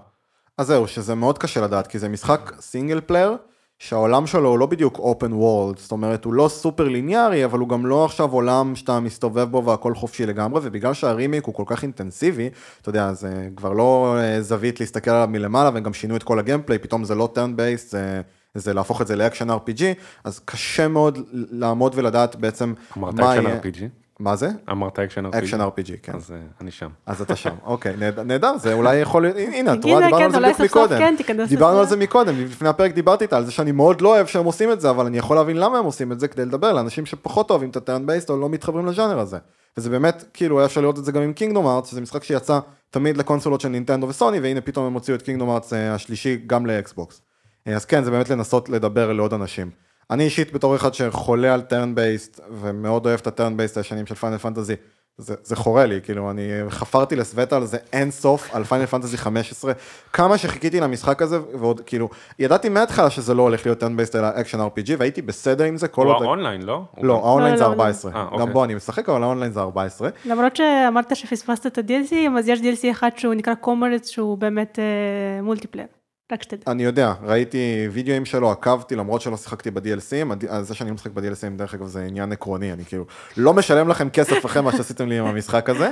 [0.57, 3.35] אז זהו, שזה מאוד קשה לדעת, כי זה משחק single player,
[3.83, 7.69] שהעולם שלו הוא לא בדיוק open world, זאת אומרת, הוא לא סופר ליניארי, אבל הוא
[7.69, 11.83] גם לא עכשיו עולם שאתה מסתובב בו והכל חופשי לגמרי, ובגלל שהרימיק הוא כל כך
[11.83, 12.49] אינטנסיבי,
[12.81, 16.39] אתה יודע, זה כבר לא אה, זווית להסתכל עליו מלמעלה, והם גם שינו את כל
[16.39, 18.21] ה gameplay, פתאום זה לא turn based, זה...
[18.55, 19.81] זה להפוך את זה ל action RPG,
[20.23, 23.59] אז קשה מאוד לעמוד ולדעת בעצם אמרת מה אקשן יהיה.
[23.59, 24.00] RPG?
[24.21, 24.49] מה זה?
[24.71, 25.37] אמרת action RPG?
[25.37, 26.11] action RPG, כן.
[26.15, 26.89] אז אה, אני שם.
[27.05, 30.17] אז אתה שם, אוקיי, נהד- נהדר, זה אולי יכול להיות, הנה, את רואה, הנה, דיברנו
[30.17, 30.97] כן, על זה בדיוק מקודם.
[30.99, 31.15] כן,
[31.47, 31.79] דיברנו.
[31.79, 34.71] על זה מקודם, לפני הפרק דיברתי איתה על זה שאני מאוד לא אוהב שהם עושים
[34.71, 37.49] את זה, אבל אני יכול להבין למה הם עושים את זה, כדי לדבר לאנשים שפחות
[37.49, 39.37] אוהבים את ה turn based או לא מתחברים לז'אנר הזה.
[39.77, 42.59] וזה באמת, כאילו, היה אפשר לראות את זה גם עם Kingdom Hearts, שזה משחק שיצא
[42.89, 46.39] תמיד לקונסולות של Nintendo ו Sony, והנה פתאום הם הוציאו את Kingdom Hearts אה, השלישי
[46.47, 47.21] גם ל Xbox.
[47.67, 49.69] אה, אז כן, זה באמת לנסות לדבר לעוד אנשים.
[50.11, 54.05] אני אישית בתור אחד שחולה על turn based, ומאוד אוהב את ה turn based הישנים
[54.05, 54.75] של Final Fantasy,
[55.17, 59.17] זה, זה חורה לי, כאילו, אני חפרתי לסווטה על זה אין סוף, על Final Fantasy
[59.17, 59.73] 15,
[60.13, 62.09] כמה שחיכיתי למשחק הזה, ועוד, כאילו,
[62.39, 65.87] ידעתי מההתחלה שזה לא הולך להיות turn based אלא action RPG, והייתי בסדר עם זה
[65.87, 66.23] כל הוא עוד...
[66.23, 66.83] האונליין, לא?
[66.95, 67.73] הוא לא, האונליין לא, זה לא, לא.
[67.73, 68.53] 14, אה, גם אוקיי.
[68.53, 70.09] בו אני משחק, אבל האונליין זה 14.
[70.25, 75.41] למרות שאמרת שפספסת את ה-DLC, אז יש DLC אחד שהוא נקרא קומרץ, שהוא באמת אה,
[75.41, 75.87] מולטיפלייר,
[76.31, 76.71] רק שתדע.
[76.71, 81.11] אני יודע, ראיתי וידאוים שלו, עקבתי למרות שלא שיחקתי ב-DLCים, אז זה שאני לא משחק
[81.11, 83.05] ב-DLCים דרך אגב זה עניין עקרוני, אני כאילו
[83.37, 85.91] לא משלם לכם כסף אחרי מה שעשיתם לי עם המשחק הזה,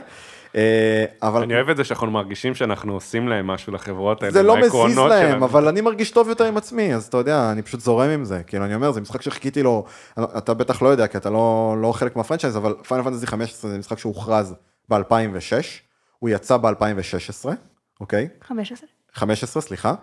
[0.56, 4.34] אה, אבל אני אוהב את זה שאנחנו מרגישים שאנחנו עושים להם משהו לחברות האלה.
[4.34, 5.44] זה לא מזיז להם.
[5.44, 8.44] אבל אני מרגיש טוב יותר עם עצמי, אז אתה יודע, אני פשוט זורם עם זה,
[8.44, 9.86] כאילו אני אומר, זה משחק שחיכיתי לו,
[10.20, 13.72] אתה בטח לא יודע, כי אתה לא, לא חלק מה franchise, אבל Final Fantasy 15
[13.72, 14.56] זה משחק שהוכרז
[14.90, 15.54] ב-2006,
[16.20, 17.50] הוא יצא ב-2016,
[18.00, 18.28] אוקיי?
[18.42, 18.90] 15.
[19.14, 19.96] 15, סליחה, אה,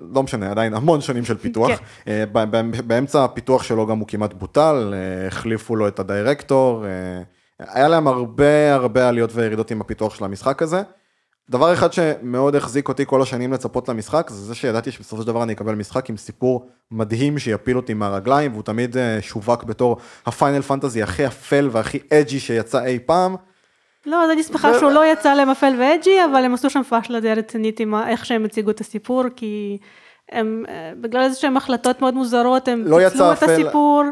[0.00, 1.70] לא משנה, עדיין המון שנים של פיתוח.
[1.70, 1.84] כן.
[2.08, 2.24] אה,
[2.86, 7.22] באמצע הפיתוח שלו גם הוא כמעט בוטל, אה, החליפו לו את הדירקטור, אה,
[7.74, 10.82] היה להם הרבה הרבה עליות וירידות עם הפיתוח של המשחק הזה.
[11.50, 15.42] דבר אחד שמאוד החזיק אותי כל השנים לצפות למשחק, זה זה שידעתי שבסופו של דבר
[15.42, 21.02] אני אקבל משחק עם סיפור מדהים שיפיל אותי מהרגליים, והוא תמיד שווק בתור הפיינל פנטזי
[21.02, 23.36] הכי אפל והכי אג'י שיצא אי פעם.
[24.08, 27.20] לא, אז אני שמחה שהוא לא יצא להם אפל ואג'י, אבל הם עשו שם פאשלה
[27.20, 29.78] די רצינית עם איך שהם הציגו את הסיפור, כי
[30.32, 33.42] הם, אה, בגלל איזה שהם החלטות מאוד מוזרות, הם לא פיצלו את.
[33.42, 34.02] הסיפור.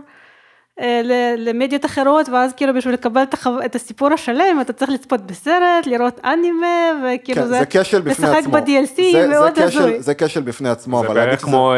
[0.81, 3.23] אה, ל- למדיות אחרות, ואז כאילו בשביל לקבל
[3.65, 5.55] את, הסיפור השלם, אתה צריך לצפות בסרט,
[5.87, 6.67] לראות אנימה,
[7.05, 8.53] וכאילו כן, זה, זה כשל בפני לשחק עצמו.
[8.53, 10.03] ב-DLC, זה- מאוד זה הזוי.
[10.03, 11.73] זה כשל בפני עצמו, זה אבל להגיד בערך כמו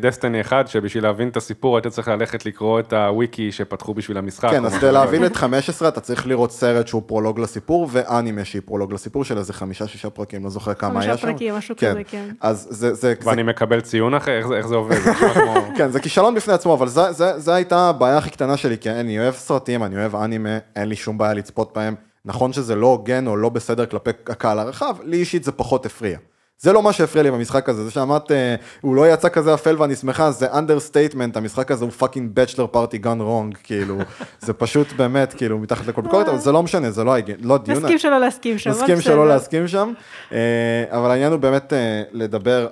[0.00, 4.50] דסטיני אחד, שבשביל להבין את הסיפור היית צריך ללכת לקרוא את הוויקי שפתחו בשביל המשחק.
[4.50, 4.92] כן, אז כדי.
[4.92, 9.38] להבין את 15 אתה צריך לראות סרט שהוא פרולוג לסיפור, ואנימה שהיא פרולוג לסיפור של
[9.38, 11.32] איזה חמישה שישה פרקים, לא זוכר כמה חמישה היה שם.
[11.32, 12.24] פרקים, משהו כזה, כן.
[12.40, 14.96] אז זה, זה, זה, ואני מקבל ציון אחר, איך זה- איך זה עובד?
[15.00, 15.10] זה
[15.76, 18.90] כן, זה כישלון בפני עצמו, אבל זה, זה, זה הייתה הבעיה הכי קטנה שלי, כי
[18.90, 21.94] אני אוהב סרטים, אני אוהב אנימה, אין לי שום בעיה לצפות בהם.
[22.24, 26.18] נכון שזה לא הוגן או לא בסדר כלפי הקהל הרחב, לי אישית זה פחות הפריע.
[26.58, 29.76] זה לא מה שהפריע לי במשחק הזה, זה שאמרת, אה, הוא לא יצא כזה אפל
[29.78, 33.98] ואני שמחה, זה understatement, המשחק הזה הוא fucking bachelor party gone wrong, כאילו,
[34.46, 37.82] זה פשוט באמת, כאילו, מתחת לכל ביקורת, אבל זה לא משנה, זה לא לא דיון.
[37.82, 39.28] נסכים שלא להסכים שם, אבל מסכים שלא.
[39.28, 39.92] להסכים שם,
[40.32, 42.68] אה, אבל העניין הוא באמת אה, לדבר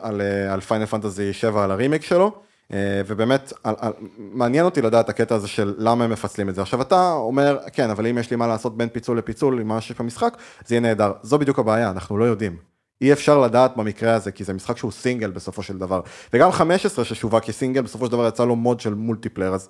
[0.50, 2.32] על, Final Fantasy 7, על הרימיק שלו,
[3.06, 6.62] ובאמת, על, על, מעניין אותי לדעת הקטע הזה של למה הם מפצלים את זה.
[6.62, 9.80] עכשיו אתה אומר, כן, אבל אם יש לי מה לעשות בין פיצול לפיצול עם מה
[9.80, 11.12] שיש במשחק, זה יהיה נהדר.
[11.22, 12.56] זו בדיוק הבעיה, אנחנו לא יודעים.
[13.00, 16.00] אי אפשר לדעת במקרה הזה, כי זה משחק שהוא סינגל בסופו של דבר.
[16.32, 19.68] וגם 15 ששווק כסינגל, בסופו של דבר יצא לו mode של multiplayer, אז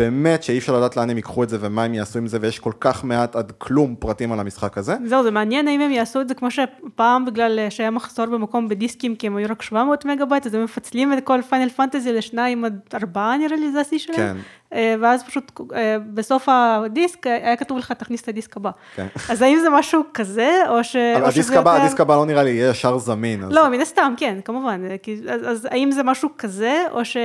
[0.00, 2.58] באמת שאי אפשר לדעת לאן הם ייקחו את זה ומה הם יעשו עם זה, ויש
[2.58, 4.96] כל כך מעט עד כלום פרטים על המשחק הזה.
[5.04, 8.68] זהו, זה מעניין האם הם יעשו את זה כמו שפעם בגלל אה, שהיה מחסור במקום
[8.68, 12.12] בדיסקים, כי הם היו רק 700 מגה בייט, אז הם מפצלים את כל Final Fantasy
[12.12, 14.16] לשניים עד ארבעה נראה לי זה השיא שלהם.
[14.16, 14.36] כן.
[14.72, 18.70] אה, ואז פשוט אה, בסוף הדיסק היה כתוב לך תכניס את הדיסק הבא.
[18.96, 19.06] כן.
[19.30, 20.96] אז האם זה משהו כזה, או ש...
[20.96, 23.44] אבל או הדיסק הבא, יותר- הדיסק הבא לא נראה לי יהיה ישר זמין.
[23.44, 24.82] אז- לא, מן הסתם, כן, כמובן.
[24.90, 27.16] אה, כי- אז, אז האם זה משהו כזה, או ש...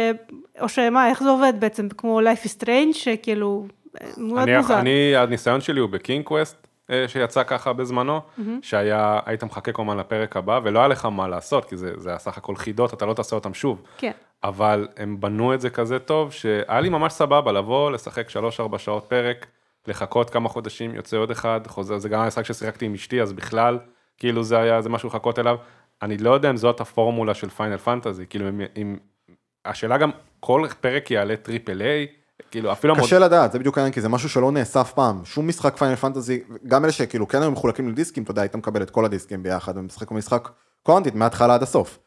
[0.62, 1.88] או שמה, איך זה עובד בעצם?
[1.98, 3.66] כמו Life is Strange, שכאילו,
[4.18, 4.80] מאוד אני, מוזר.
[4.80, 6.68] אני, הניסיון שלי הוא ב King's Quest,
[7.08, 8.20] שיצא ככה בזמנו,
[8.62, 12.20] שהיה, היית מחכה כמובן לפרק הבא, ולא היה לך מה לעשות, כי זה, זה היה
[12.20, 13.82] סך הכל חידות, אתה לא תעשה אותם שוב.
[13.98, 14.12] כן.
[14.46, 18.28] אבל הם בנו את זה כזה טוב, שהיה לי ממש סבבה לבוא, לשחק
[18.74, 19.46] 3-4 שעות פרק,
[19.88, 23.34] לחכות כמה חודשים, יוצא עוד אחד, חוזר, זה גם היה משחק ששיחקתי עם אשתי, אז
[23.34, 23.80] בכלל,
[24.18, 25.56] כאילו זה היה, זה משהו לחכות אליו.
[26.02, 28.98] אני לא יודע אם זאת הפורמולה של Final Fantasy, כאילו אם, אם,
[29.66, 32.08] השאלה גם, כל פרק יעלה triple A,
[32.52, 33.06] כאילו אפילו ה mode...
[33.06, 35.26] קשה לדעת, זה בדיוק העניין, כי זה משהו שלא נעשה אף פעם.
[35.26, 38.82] שום משחק Final Fantasy, גם אלה שכאילו כן היו מחולקים לדיסקים, אתה יודע, היית מקבל
[38.82, 40.50] את כל הדיסקים ביחד, ומשחק במשחק
[40.84, 42.00] קוונטית מההתחלה עד הסוף.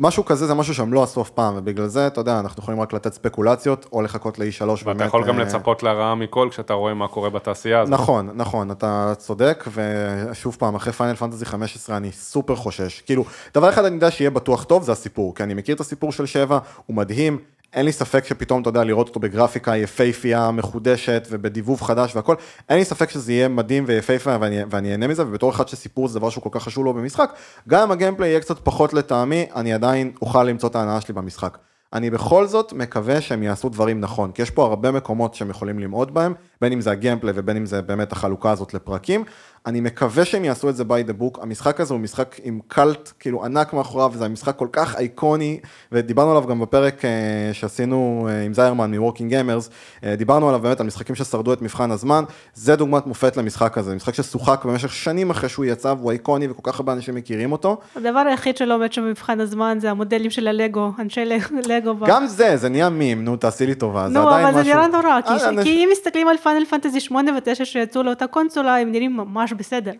[0.00, 2.80] משהו כזה זה משהו שהם לא עשו אף פעם, ובגלל זה, אתה יודע, אנחנו יכולים
[2.80, 4.84] רק לתת ספקולציות, או לחכות ל-E3 באמת.
[4.84, 7.94] ואתה יכול גם אה, לצפות לרעה מכל כשאתה רואה מה קורה בתעשייה הזאת.
[7.94, 13.00] נכון, נכון, אתה צודק, ושוב פעם, אחרי פיינל פנטזי 15 אני סופר חושש.
[13.00, 16.12] כאילו, דבר אחד אני יודע שיהיה בטוח טוב, זה הסיפור, כי אני מכיר את הסיפור
[16.12, 17.38] של 7, הוא מדהים,
[17.76, 22.34] אין לי ספק שפתאום, אתה יודע, לראות אותו בגרפיקה יפהפייה, מחודשת ובדיבוב חדש והכל,
[22.68, 26.18] אין לי ספק שזה יהיה מדהים ויפהפה ואני, ואני אהנה מזה, ובתור אחד שסיפור זה
[26.18, 27.32] דבר שהוא כל כך חשוב לו במשחק,
[27.68, 31.58] גם אם הגיימפליי יהיה קצת פחות לטעמי, אני עדיין אוכל למצוא את ההנאה שלי במשחק.
[31.92, 35.78] אני בכל זאת מקווה שהם יעשו דברים נכון, כי יש פה הרבה מקומות שהם יכולים
[35.78, 39.24] למעוד בהם, בין אם זה הגיימפליי ובין אם זה באמת החלוקה הזאת לפרקים.
[39.66, 43.12] אני מקווה שהם יעשו את זה by the book, המשחק הזה הוא משחק עם קאלט
[43.18, 45.60] כאילו ענק מאחוריו, וזה משחק כל כך אייקוני,
[45.92, 47.10] ודיברנו עליו גם בפרק אה,
[47.52, 49.70] שעשינו אה, עם זיירמן מ-Working Gamers,
[50.04, 52.24] אה, דיברנו עליו באמת על משחקים ששרדו את מבחן הזמן,
[52.54, 56.72] זה דוגמת מופת למשחק הזה, משחק ששוחק במשך שנים אחרי שהוא יצא, והוא אייקוני וכל
[56.72, 57.76] כך הרבה אנשים מכירים אותו.
[57.96, 61.24] הדבר היחיד שלא עומד שם במבחן הזמן זה המודלים של הלגו, אנשי
[61.68, 61.94] לגו.
[62.06, 64.42] גם זה, זה נהיה מים, נו תעשי לי טובה, זה עדיין משהו...
[64.42, 68.26] נו, אבל זה נראה נורא, כי אם מסתכלים על פאנל פנטזי 8 ו-9 שיצאו לאותה
[68.26, 69.92] קונסולה, הם נראים ממש בסדר.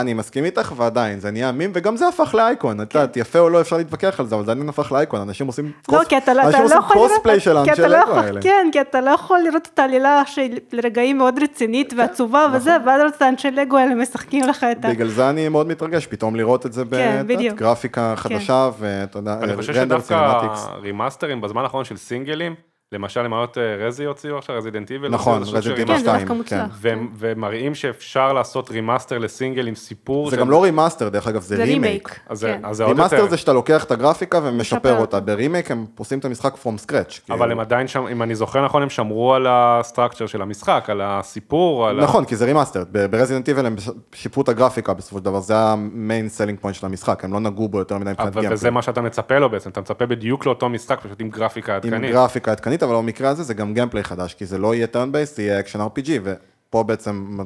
[0.00, 3.48] אני מסכים איתך, ועדיין, זה נהיה מים, וגם זה הפך לאייקון, את יודעת, יפה או
[3.48, 6.00] לא, אפשר להתווכח על זה, אבל זה עדיין הפך לאייקון, אנשים עושים לא,
[6.92, 8.42] קוספליי של האנשי לגו לא האלה.
[8.42, 12.88] כן, כי אתה לא יכול לראות את העלילה שלרגעים מאוד רצינית כן, ועצובה וזה, נכון.
[12.88, 14.88] ואז לראות את האנשי לגו האלה משחקים לך את ה...
[14.88, 19.46] בגלל זה אני מאוד מתרגש, פתאום לראות את זה כן, בגרפיקה חדשה, ואתה יודע, render
[19.46, 19.48] cinematics.
[19.50, 22.54] אני חושב שדווקא רימאסטרים בזמן האחרון של סינגלים,
[22.92, 25.08] למשל למעט אה, רזי הוציאו עכשיו, Resident Evil.
[25.08, 26.42] נכון, Resident Evil 2.
[26.46, 26.64] כן,
[27.18, 30.30] ומראים שאפשר לעשות remaster ל single עם סיפור.
[30.30, 32.20] זה גם לא remaster, דרך אגב, זה רימייק.
[32.78, 37.20] רימאסטר זה שאתה לוקח את הגרפיקה ומשפר אותה, ברימייק הם עושים את המשחק from scratch.
[37.30, 37.44] אבל כאילו.
[37.44, 41.00] הם עדיין שם, אם אני זוכר נכון, הם שמרו על ה structure של המשחק, על
[41.04, 41.92] הסיפור.
[41.92, 42.84] נכון, כי זה remaster.
[43.10, 43.76] ב Resident Evil הם
[44.14, 47.40] שיפרו את הגרפיקה בסופו של דבר, זה ה main selling point של המשחק, הם לא
[47.40, 48.54] נגעו בו יותר מדי מבחינת gameplay.
[48.54, 51.94] וזה מה שאתה מצפה לו בעצם, אתה מצפה בדיוק לאותו משחק, פשוט עם גרפיקה עדכנית.
[51.94, 55.14] עם גרפיקה עדכנית, אבל במקרה הזה זה גם gameplay חדש, כי זה לא יהיה turn
[55.14, 57.38] based, זה יהיה action RPG, ופה בעצם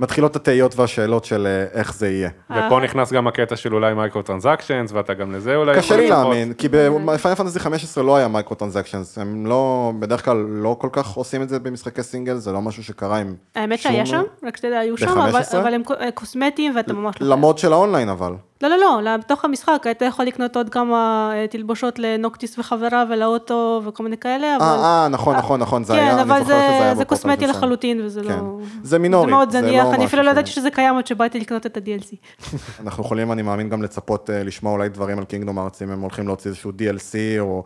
[0.00, 2.30] מתחילות התהיות והשאלות של אה, איך זה יהיה.
[2.50, 5.78] ופה נכנס גם הקטע של אולי micro transactions, ואתה גם לזה אולי...
[5.78, 10.36] קשה לי להאמין, כי בפיינל פנטסי 15 לא היה micro transactions, הם לא, בדרך כלל
[10.36, 13.34] לא כל כך עושים את זה במשחקי סינגל, זה לא משהו שקרה עם...
[13.54, 15.18] האמת שהיה שם, רק שתדע, היו שם,
[15.60, 15.82] אבל הם
[16.14, 17.14] קוסמטיים ואתה ממש...
[17.20, 18.32] לא למוד של האונליין אבל.
[18.68, 23.82] לא, לא, לא, בתוך המשחק היית יכול לקנות עוד כמה אה, תלבושות לנוקטיס וחברה ולאוטו
[23.84, 24.64] וכל מיני כאלה, אבל...
[24.64, 28.00] אה, נכון, נכון, נכון, זה היה, אני זוכר שזה היה כן, אבל זה קוסמטי לחלוטין,
[28.00, 28.28] וזה כן.
[28.28, 28.58] לא...
[28.82, 31.76] זה מינורי, זה מאוד זניח, אני אפילו לא ידעתי שזה קיים עד שבאתי לקנות את
[31.76, 32.16] ה-DLC.
[32.82, 36.00] אנחנו יכולים, אני מאמין, גם לצפות אה, לשמוע אולי דברים על קינגדום ארץ, אם הם
[36.00, 37.64] הולכים להוציא איזשהו DLC, או...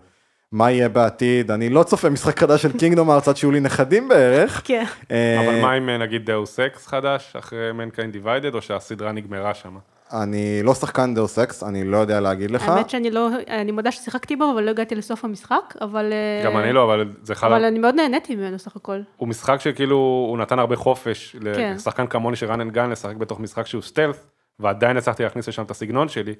[0.52, 4.08] מה יהיה בעתיד, אני לא צופה משחק חדש של קינגדום ארץ עד שיהיו לי נכדים
[4.08, 4.62] בערך.
[4.64, 4.84] כן.
[5.10, 9.76] אה, אבל מה עם נגיד Deus Ex חדש, אחרי Mankind Divided, או שהסדרה נגמרה שם?
[10.12, 12.68] אני לא שחקן Deus Ex, אני לא יודע להגיד לך.
[12.68, 16.12] האמת שאני לא, אני מודה ששיחקתי בו, אבל לא הגעתי לסוף המשחק, אבל...
[16.44, 17.52] גם אני לא, אבל זה חלק...
[17.52, 19.00] אבל אני מאוד נהניתי ממנו סך הכל.
[19.16, 19.96] הוא משחק שכאילו,
[20.30, 21.72] הוא נתן הרבה חופש כן.
[21.74, 24.26] לשחקן כמוני של run and gun, לשחק בתוך משחק שהוא stealth,
[24.60, 26.34] ועדיין הצלחתי להכניס לשם את הסגנון שלי,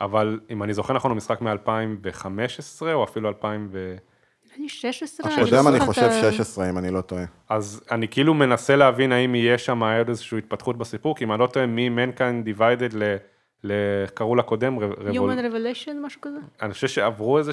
[0.00, 3.96] אבל אם אני זוכר נכון, הוא משחק מ-2015, או אפילו 2000 ו...
[4.58, 5.32] אני 16.
[5.32, 7.24] הקודם אני חושב 16, אם אני לא טועה.
[7.48, 11.40] אז אני כאילו מנסה להבין האם יהיה שם עוד איזושהי התפתחות בסיפור, כי אם אני
[11.40, 13.16] לא טועה, מ-Mankind Divided ל...
[14.14, 16.38] קראו לקודם, Human Revelation, משהו כזה?
[16.62, 17.52] אני חושב שעברו איזה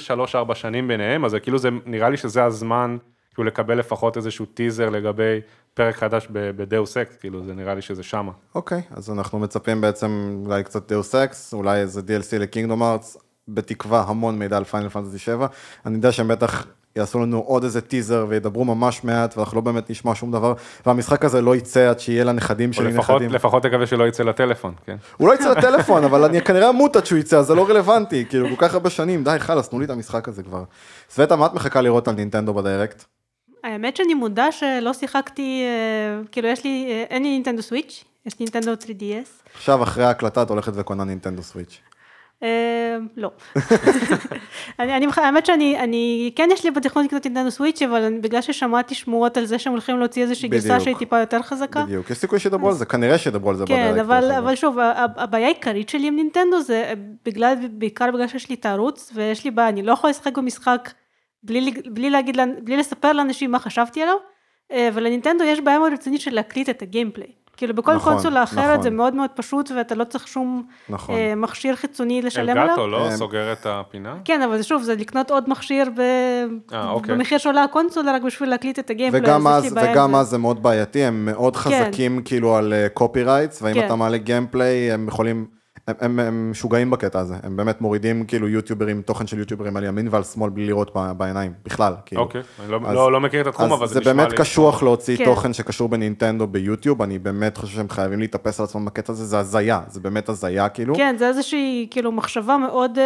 [0.52, 2.98] 3-4 שנים ביניהם, אז כאילו זה, נראה לי שזה הזמן,
[3.34, 5.42] כאילו לקבל לפחות איזשהו טיזר לגבי
[5.74, 8.32] פרק חדש ב Deus Ex, כאילו זה נראה לי שזה שמה.
[8.56, 13.18] אוקיי, אז אנחנו מצפים בעצם אולי קצת Deus Ex, אולי איזה DLC ל Kingdom Hearts,
[13.48, 15.48] בתקווה המון מידע על Final Fantasy 7.
[15.86, 16.68] אני יודע שהם בטח
[17.00, 20.54] יעשו לנו עוד איזה טיזר וידברו ממש מעט ואנחנו לא באמת נשמע שום דבר
[20.86, 23.36] והמשחק הזה לא יצא עד שיהיה לנכדים שלי לפחות, נכדים.
[23.36, 24.96] לפחות תקווה שלא יצא לטלפון, כן.
[25.18, 28.26] הוא לא יצא לטלפון אבל אני כנראה אמות עד שהוא יצא אז זה לא רלוונטי
[28.30, 30.64] כאילו כל כך הרבה שנים די חלאס תנו לי את המשחק הזה כבר.
[31.10, 33.04] סווטה מה את מחכה לראות על נינטנדו ב Direct?
[33.64, 38.40] האמת שאני מודה שלא שיחקתי אה, כאילו יש לי אה, אין לי נינטנדו Switch יש
[38.40, 39.50] לי נינטנדו 3DS.
[39.56, 41.82] עכשיו אחרי ההקלטה את הולכת וקונה נינטנדו סוויץ'.
[42.42, 42.48] אמ,
[43.18, 43.32] לא.
[44.80, 49.38] אני, האמת שאני, אני, כן יש לי בתכנון לקנות נינטנדו סוויץ', אבל בגלל ששמעתי שמועות
[49.38, 51.84] על זה שהם הולכים להוציא איזושהי גרסה שהיא טיפה יותר חזקה.
[51.84, 54.78] בדיוק, יש סיכוי שידברו על זה, כנראה שידברו על זה כן, אבל שוב,
[55.16, 56.94] הבעיה העיקרית שלי עם נינטנדו זה
[57.26, 60.90] בגלל, בעיקר בגלל שיש לי את הערוץ, ויש לי בעיה, אני לא יכולה לשחק במשחק
[61.44, 64.16] בלי לספר לאנשים מה חשבתי עליו,
[64.74, 67.28] ולנינטנדו יש בעיה מאוד רצינית של להקליט את ה gameplay.
[67.60, 68.82] כאילו בכל נכון, קונסולה אחרת נכון.
[68.82, 71.16] זה מאוד מאוד פשוט ואתה לא צריך שום נכון.
[71.16, 72.64] אה, מכשיר חיצוני לשלם עליו.
[72.64, 74.16] Elgato לא אה, סוגר את הפינה?
[74.26, 76.00] כן, אבל שוב, זה לקנות עוד מכשיר ב...
[76.74, 77.16] אה, אוקיי.
[77.16, 79.22] במחיר שעולה הקונסולה רק בשביל להקליט את ה gameplay.
[79.22, 81.62] וגם אז, וגם אז זה מאוד בעייתי, הם מאוד כן.
[81.62, 83.86] חזקים כאילו על copy אה, rights, ואם כן.
[83.86, 85.59] אתה מעלה gameplay הם יכולים...
[86.02, 90.08] הם, הם משוגעים בקטע הזה, הם באמת מורידים כאילו יוטיוברים, תוכן של יוטיוברים על ימין
[90.12, 91.94] ועל שמאל בלי לראות בעיניים, בכלל.
[92.06, 92.22] כאילו.
[92.22, 94.20] אוקיי, אני לא, לא, לא מכיר את התחום, אבל זה נשמע לי...
[94.20, 95.26] זה באמת קשוח להוציא כן.
[95.26, 99.40] תוכן שקשור בנינטנדו ביוטיוב, אני באמת חושב שהם חייבים להתאפס על עצמם בקטע הזה, זה
[99.40, 100.96] הזיה, זה באמת הזיה כאילו.
[100.96, 103.00] כן, זה איזושהי כאילו מחשבה מאוד uh,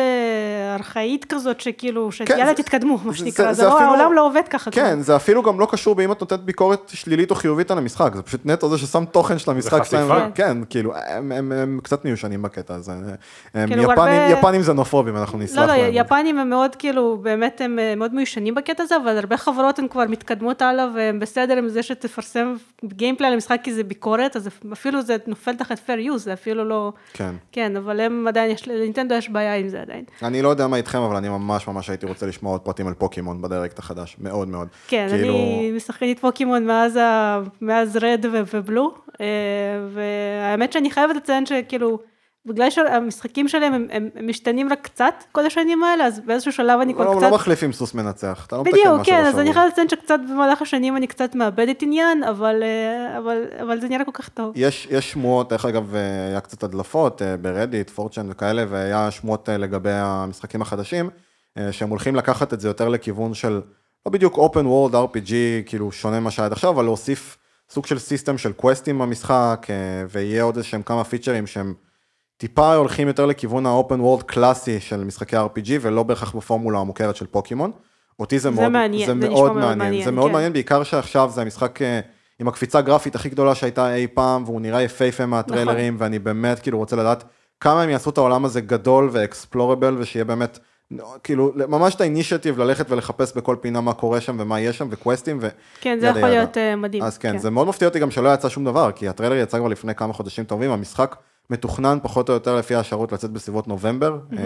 [0.80, 4.14] ארכאית כזאת, שכאילו, כן, שיאללה זה- תתקדמו, מה זה- שנקרא, זה זה לא, אפילו- העולם
[4.14, 4.72] לא עובד ככה.
[4.72, 8.16] כן, זה אפילו גם לא קשור באם את נותנת ביקורת שלילית או חיובית על המשחק,
[8.16, 9.84] זה פשוט נטו זה ששם תוכן של המשחק.
[9.84, 12.91] שלהם, כן, כאילו, הם- הם הם קצת מיושנים בקטע הזה.
[13.54, 15.91] הם כאילו, יפנים- הרבה- יפנים זנופובים, אנחנו נסלח לא, לא, להם.
[15.94, 19.88] יפנים הם מאוד כאילו, באמת הם אה, מאוד מיושנים בקטע הזה, אבל הרבה חברות הן
[19.88, 22.56] כבר מתקדמות הלאה, והם בסדר עם זה שתפרסם
[22.86, 26.66] גיימפלי על המשחק כי זה ביקורת, אז אפילו זה נופל תחת fair use, זה אפילו
[26.66, 26.91] לא...
[27.14, 27.36] כן.
[27.52, 30.04] כן, אבל הם עדיין, יש, לנינטנדו יש בעיה עם זה עדיין.
[30.24, 32.94] אני לא יודע מה איתכם, אבל אני ממש ממש הייתי רוצה לשמוע עוד פרטים על
[32.94, 34.68] פוקימון בדירקט החדש, מאוד מאוד.
[34.88, 37.40] כן, כאילו, אני משחקנית פוקימון מאז, ה...
[37.62, 39.26] מאז רד ו- ובלו, אה,
[39.94, 42.00] והאמת שאני חייבת לציין שכאילו,
[42.45, 46.80] בגלל שהמשחקים שלהם הם, הם, הם משתנים רק קצת כל השנים האלה, אז באיזשהו שלב
[46.80, 47.22] אני כבר לא, קצת...
[47.22, 49.40] לא מחליפים סוס מנצח, אתה לא מתקן בדיוק, משהו כן, אז.
[49.40, 53.88] אני חייבת לציין שקצת במהלך השנים אני קצת מאבדת עניין, אבל, אה, אבל, אבל זה
[53.88, 54.52] נראה כל כך טוב.
[54.56, 59.49] יש, יש שמועות, דרך אגב, אה, היה קצת הדלפות אה, ברדיט, פורצ'ן וכאלה, והיה שמועות
[59.49, 61.10] לגבי המשחקים החדשים,
[61.72, 63.61] שהם הולכים לקחת את זה יותר לכיוון של,
[64.06, 65.32] לא בדיוק open world RPG,
[65.65, 67.38] כאילו שונה ממה שהיה עד עכשיו, אבל להוסיף
[67.70, 69.68] סוג של סיסטם של קווסטים במשחק,
[70.10, 71.74] ויהיה עוד איזשהם כמה פיצ'רים שהם
[72.44, 77.26] טיפה הולכים יותר לכיוון ה-open world קלאסי של משחקי RPG, ולא בהכרח בפורמולה המוכרת של
[77.26, 77.72] פוקימון.
[78.20, 80.34] אותי זה, זה מאוד, מעניין, זה זה מאוד מאוד מעניין, מעניין, זה מאוד כן.
[80.34, 81.99] מעניין, בעיקר שעכשיו זה המשחק אה,
[82.40, 86.78] עם הקפיצה הגרפית הכי גדולה שהייתה אי פעם, והוא נראה יפהפה מהטריילרים, ואני באמת כאילו
[86.78, 87.24] רוצה לדעת
[87.60, 90.60] כמה הם יעשו את העולם הזה גדול ואקספלורבל, ושיהיה באמת,
[91.24, 95.40] כאילו, ממש את האינישטיב ללכת ולחפש בכל פינה מה קורה שם ומה יש שם, וקווסטים,
[95.41, 95.48] ו...
[95.82, 96.30] כן, זה יכול ידה.
[96.30, 97.03] להיות אה, מדהים.
[97.03, 99.68] אז כן, זה מאוד מפתיע אותי גם שלא יצא שום דבר, כי הטריילר יצא כבר
[99.68, 101.15] לפני כמה חודשים טובים, המשחק
[101.49, 104.18] מתוכנן פחות או יותר לפי השערות לצאת בסביבות נובמבר.
[104.38, 104.44] אה,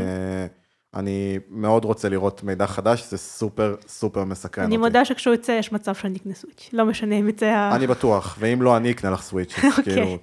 [0.95, 4.76] אני מאוד רוצה לראות מידע חדש, זה סופר סופר מסקרן אותי.
[4.76, 7.76] אני מודה שכשהוא יצא יש מצב שאני אקנה סוויץ', לא משנה אם יצא ה...
[7.76, 9.84] אני בטוח, ואם לא, אני אקנה לך סוויץ', אוקיי.
[9.84, 10.18] כאילו,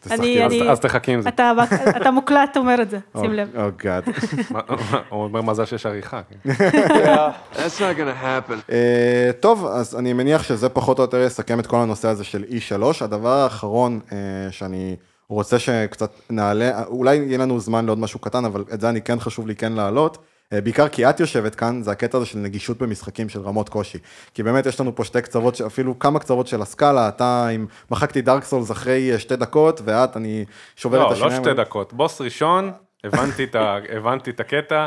[0.00, 1.28] תשחקי אז תחכי עם זה.
[1.28, 1.52] אתה,
[1.96, 3.56] אתה מוקלט אומר את זה, שים לב.
[3.56, 4.04] או גאד.
[4.50, 4.60] מה-
[5.08, 6.20] הוא אומר מזל שיש עריכה.
[6.22, 6.50] כן.
[6.50, 8.72] Yeah, that's not gonna happen.
[8.72, 12.44] אה, טוב, אז אני מניח שזה פחות או יותר יסכם את כל הנושא הזה של
[12.50, 12.82] E3.
[13.04, 14.16] הדבר האחרון אה,
[14.50, 14.96] שאני
[15.30, 19.20] רוצה שקצת נעלה, אולי יהיה לנו זמן לעוד משהו קטן, אבל את זה אני כן
[19.20, 20.18] חשוב לי כן להעלות.
[20.52, 23.98] אה, בעיקר כי את יושבת כאן, זה הקטע הזה של נגישות במשחקים של רמות קושי.
[24.34, 28.20] כי באמת יש לנו פה שתי קצוות, אפילו כמה קצוות של הסקאלה, אתה עם, מחקתי
[28.22, 30.44] דארק סולס אחרי אה, שתי דקות, ואת, אני
[30.76, 31.42] שובר את לא, לא השיניים.
[31.44, 31.92] שתי דקות.
[31.92, 32.72] בוס ראשון,
[33.04, 34.86] הבנתי את ה- הבנתי את הקטע,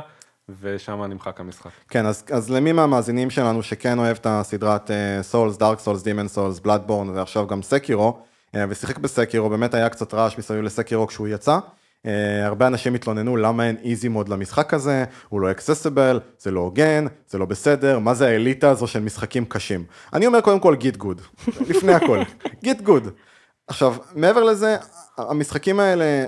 [0.62, 1.70] ושם נמחק המשחק.
[1.90, 4.92] כן, אז, אז למי מהמאזינים שלנו שכן אוהב את הסדרת
[5.22, 8.20] Souls, Dark Souls, Demon's Souls, Bloodborne ועכשיו גם Sekiro,
[8.56, 11.60] ושיחק ב Sekiro, באמת היה קצת רעש מסביב ל Sekiro כשהוא יצא.
[12.06, 16.60] אה, הרבה אנשים התלוננו למה אין easy mode למשחק הזה, הוא לא accessible, זה לא
[16.60, 19.84] הוגן, זה לא בסדר, מה זה האליטה הזו של משחקים קשים.
[20.14, 21.22] אני אומר קודם כל git gud,
[21.70, 22.20] לפני הכל,
[22.64, 23.08] גיט גוד.
[23.68, 24.78] עכשיו, מעבר לזה,
[25.18, 26.26] המשחקים האלה,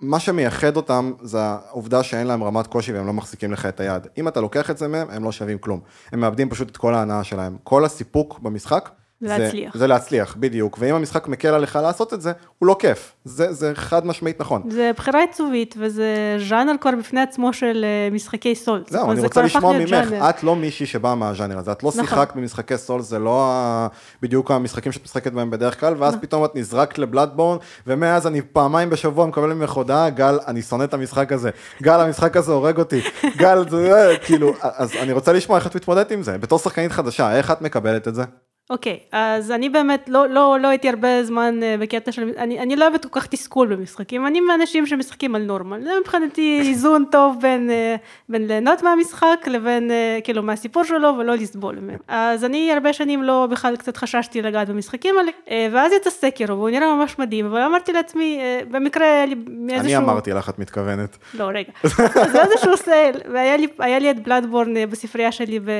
[0.00, 4.06] מה שמייחד אותם זה העובדה שאין להם רמת קושי והם לא מחזיקים לך את היד.
[4.18, 5.80] אם אתה לוקח את זה מהם, הם לא שווים כלום.
[6.12, 7.56] הם מאבדים פשוט את כל ההנאה שלהם.
[7.64, 8.90] כל הסיפוק במשחק,
[9.22, 9.76] להצליח.
[9.76, 10.76] זה להצליח, בדיוק.
[10.80, 13.12] ואם המשחק מקל עליך לעשות את זה, הוא לא כיף.
[13.24, 14.62] זה, זה חד משמעית נכון.
[14.70, 16.06] זה בחירה עיצובית, וזה
[16.48, 18.54] ז'אנר כבר בפני עצמו של אה, משחקי.
[18.54, 20.30] זאת זהו, אומרת, אני זה רוצה לשמוע ממך, ז'אנר.
[20.30, 22.04] את לא מישהי שבאה מהז'אנר הזה, את לא נכון.
[22.04, 23.88] שיחקת במשחקי סול, זה לא ה-
[24.22, 28.90] בדיוק המשחקים שאת משחקת בהם בדרך כלל, ואז פתאום את נזרקת לבלאדבורן, ומאז אני פעמיים
[28.90, 31.50] בשבוע מקבל ממך הודעה, גל, אני שונא את המשחק הזה,
[31.82, 33.00] גל, המשחק הזה הורג אותי,
[33.36, 37.36] גל, זה, כאילו, אז אני רוצה לשמוע איך את מתמודדת עם זה, בתור שחקנית חדשה,
[37.36, 38.22] איך את מקבלת את זה?
[38.70, 42.76] אוקיי, אז אני באמת לא, לא, לא הייתי הרבה זמן אה, בקטע של, אני, אני
[42.76, 47.36] לא אוהבת כל כך תסכול במשחקים, אני מהאנשים שמשחקים על נורמל, זה מבחינתי איזון טוב
[47.42, 47.96] בין, אה,
[48.28, 51.98] בין ליהנות מהמשחק לבין, אה, כאילו, מהסיפור שלו ולא לסבול ממנו.
[52.08, 55.30] אז אני הרבה שנים לא, בכלל קצת חששתי לגעת במשחקים האלה,
[55.72, 58.40] ואז יצא סקרו, והוא נראה ממש מדהים, אבל אמרתי לעצמי,
[58.70, 59.86] במקרה היה לי מאיזשהו...
[59.86, 61.16] אני אמרתי לך, את מתכוונת.
[61.34, 61.72] לא, רגע.
[62.22, 63.66] אז זה איזשהו סייל, והיה לי,
[64.00, 65.70] לי את בלאדבורן בספרייה שלי ב-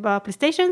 [0.00, 0.68] בפלייסטיישן,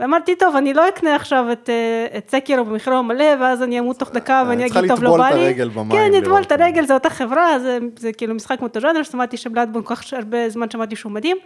[0.00, 3.98] ואמרתי, טוב, אני לא אקנה עכשיו את, אה, את סקירו במחירו מלא, ואז אני אמות
[3.98, 5.44] תוך דקה ואני אה, צריכה אגיד, טוב, לא לטבול בא את לי.
[5.44, 6.42] הרגל במים כן, לטבול.
[6.42, 10.12] את הרגל, זה אותה חברה, זה, זה כאילו משחק מאותו ז'אנר, שמעתי שבלאדבורן כל כך
[10.12, 11.36] הרבה זמן שמעתי שהוא מדהים,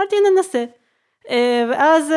[0.00, 0.64] אמרתי, ננסה.
[1.30, 2.12] אה, ואז...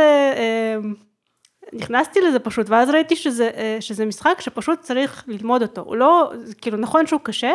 [1.74, 3.50] נכנסתי לזה פשוט, ואז ראיתי שזה,
[3.80, 5.82] שזה משחק שפשוט צריך ללמוד אותו.
[5.82, 7.52] הוא לא, כאילו נכון שהוא קשה,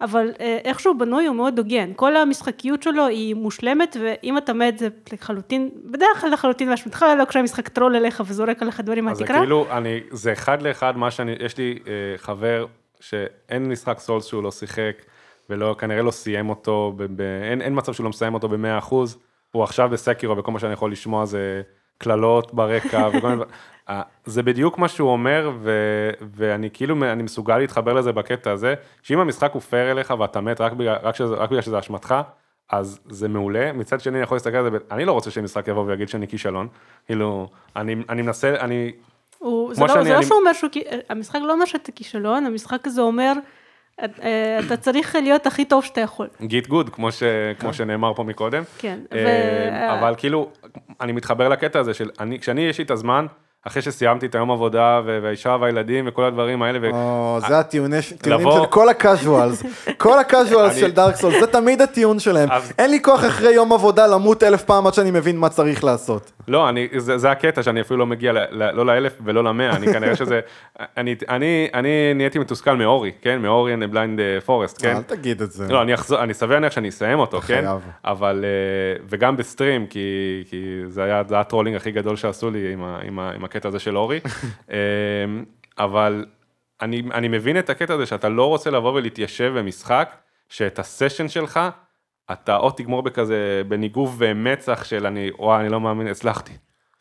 [0.00, 1.92] אבל אה, איך שהוא בנוי הוא מאוד הוגן.
[1.96, 7.24] כל המשחקיות שלו היא מושלמת, ואם אתה מת זה לחלוטין, בדרך כלל לחלוטין באשמתך, לא
[7.24, 9.38] כשהמשחק טרול אליך וזורק עליך דברים אז מהתקרה.
[9.38, 12.66] כאילו, אני, זה אחד לאחד מה שאני, יש לי אה, חבר
[13.00, 15.02] שאין משחק סולס שהוא לא שיחק,
[15.50, 18.78] ולא, כנראה לא סיים אותו, ב, ב, אין, אין מצב שהוא לא מסיים אותו ב-100
[18.78, 19.18] אחוז,
[19.52, 21.62] הוא עכשיו בסקירו, וכל מה שאני יכול לשמוע זה
[21.98, 23.42] קללות ברקע, וכל מיני.
[23.88, 25.70] אה, זה בדיוק מה שהוא אומר, ו,
[26.36, 30.60] ואני כאילו, אני מסוגל להתחבר לזה בקטע הזה, שאם המשחק הוא פייר אליך ואתה מת
[30.60, 32.14] רק בגלל, רק שזה, רק בגלל שזה אשמתך,
[32.70, 35.84] אז זה מעולה, מצד שני אני יכול להסתכל על זה, אני לא רוצה שמשחק יבוא
[35.86, 36.68] ויגיד שאני כישלון,
[37.06, 38.92] כאילו, אני, אני מנסה, אני,
[39.38, 40.70] הוא, זה לא, שאני- זה לא אני- שהוא אומר שהוא,
[41.08, 43.32] המשחק לא אומר שאתה כישלון, המשחק הזה אומר,
[44.66, 46.28] אתה צריך להיות הכי טוב שאתה יכול.
[46.42, 47.22] git gud, כמו, ש,
[47.58, 48.62] כמו שנאמר פה מקודם.
[48.78, 50.50] כן, אה, ו- אבל כאילו,
[51.00, 53.26] אני מתחבר לקטע הזה של, אני, כשאני, יש לי את הזמן,
[53.66, 56.90] אחרי שסיימתי את היום עבודה, והאישה והילדים וכל הדברים האלה, ו...
[56.92, 59.62] או, זה הטיעוני- טיעונים לבוא- של כל ה casuals,
[59.98, 62.50] כל ה casuals של Dark Soul, זה תמיד הטיעון שלהם.
[62.50, 65.84] אז- אין לי כוח אחרי יום עבודה למות אלף פעם עד שאני מבין מה צריך
[65.84, 66.32] לעשות.
[66.48, 69.76] לא, אני, זה, זה הקטע שאני אפילו לא מגיע ל, ל, לא לאלף ולא למאה,
[69.76, 70.40] אני כנראה שזה,
[70.96, 74.96] אני, אני, אני נהייתי מתוסכל מאורי, כן, מאורי and blind uh, forest, כן.
[74.96, 75.66] אל תגיד את זה.
[75.68, 77.46] לא, אני אחזור, אני סביר להניח שאני אסיים אותו, כן?
[77.46, 77.80] חייב.
[78.04, 80.00] אבל, אה, וגם ב stream, כי,
[80.50, 80.56] כי
[80.88, 83.44] זה היה, זה היה ה trolling הכי גדול שעשו לי עם, ה, עם, ה, עם
[83.56, 84.20] הקטע הזה של אורי.
[84.70, 84.76] אה,
[85.78, 86.24] אבל
[86.82, 90.14] אני, אני מבין את הקטע הזה שאתה לא רוצה לבוא ולהתיישב במשחק,
[90.48, 91.60] שאת הסשן שלך,
[92.32, 96.52] אתה או תגמור בכזה, בניגוב מצח של אני, וואי, אני לא מאמין, הצלחתי.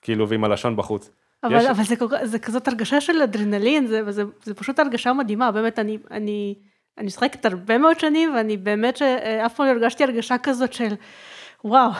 [0.01, 1.09] כאילו, ועם הלשון בחוץ.
[1.43, 5.51] אבל, יש- אבל זה, זה כזאת הרגשה של אדרנלין, זה, זה, זה פשוט הרגשה מדהימה,
[5.51, 6.55] באמת, אני, אני,
[6.97, 10.93] אני משחקת הרבה מאוד שנים, ואני באמת שאף פעם לא הרגשתי הרגשה כזאת של,
[11.65, 11.91] וואו,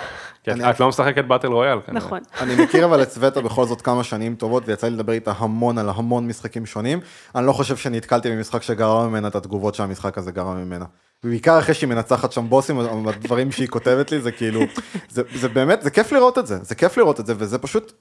[0.44, 1.78] כי את, אני- את לא משחקת באטל רויאל.
[1.92, 2.20] נכון.
[2.42, 5.78] אני מכיר אבל את סווטה בכל זאת כמה שנים טובות, ויצא לי לדבר איתה המון
[5.78, 7.00] על המון משחקים שונים.
[7.36, 10.86] אני לא חושב שנתקלתי במשחק שגרם ממנה את התגובות שהמשחק הזה גרם ממנה.
[11.24, 14.62] ובעיקר אחרי שהיא מנצחת שם בוסים, הדברים שהיא כותבת לי זה כאילו,
[15.10, 17.92] זה, זה באמת, זה כיף לראות את זה, זה כיף לראות את זה, וזה פשוט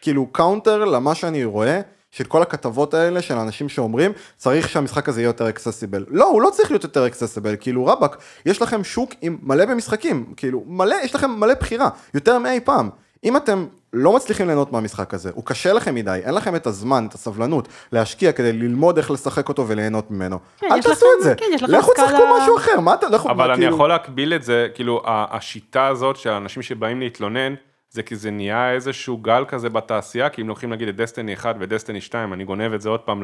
[0.00, 1.80] כאילו counter למה שאני רואה.
[2.10, 6.04] של כל הכתבות האלה של אנשים שאומרים צריך שהמשחק הזה יהיה יותר accessible.
[6.08, 8.16] לא, הוא לא צריך להיות יותר accessible, כאילו רבאק,
[8.46, 12.90] יש לכם שוק עם מלא במשחקים, כאילו מלא, יש לכם מלא בחירה, יותר מאי פעם.
[13.24, 17.06] אם אתם לא מצליחים ליהנות מהמשחק הזה, הוא קשה לכם מדי, אין לכם את הזמן,
[17.08, 20.38] את הסבלנות, להשקיע כדי ללמוד איך לשחק אותו וליהנות ממנו.
[20.58, 23.36] כן, אל תעשו לכם- את זה, כן, לכו תשחקו משהו אחר, מה אתה, לכו, אבל
[23.46, 27.54] מה, אני כאילו- יכול להקביל את זה, כאילו, השיטה הזאת של האנשים שבאים להתלונן,
[27.90, 31.56] זה כי זה נהיה איזשהו גל כזה בתעשייה, כי אם לוקחים נגיד את דסטיני 1
[31.58, 33.22] ודסטיני 2, אני גונב את זה עוד פעם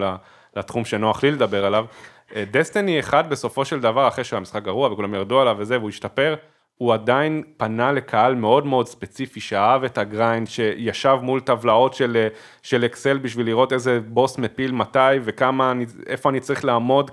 [0.57, 1.85] לתחום שנוח לי לדבר עליו.
[2.37, 6.35] אה, דסטיני 1 בסופו של דבר, אחרי שהמשחק גרוע וכולם ירדו עליו וזה, והוא השתפר,
[6.79, 12.17] הוא עדיין פנה לקהל מאוד מאוד ספציפי, שאהב את ה grind, שישב מול טבלאות של,
[12.17, 12.29] אה,
[12.63, 17.11] של אקסל בשביל לראות איזה בוס מפיל מתי וכמה, אני, איפה אני צריך לעמוד,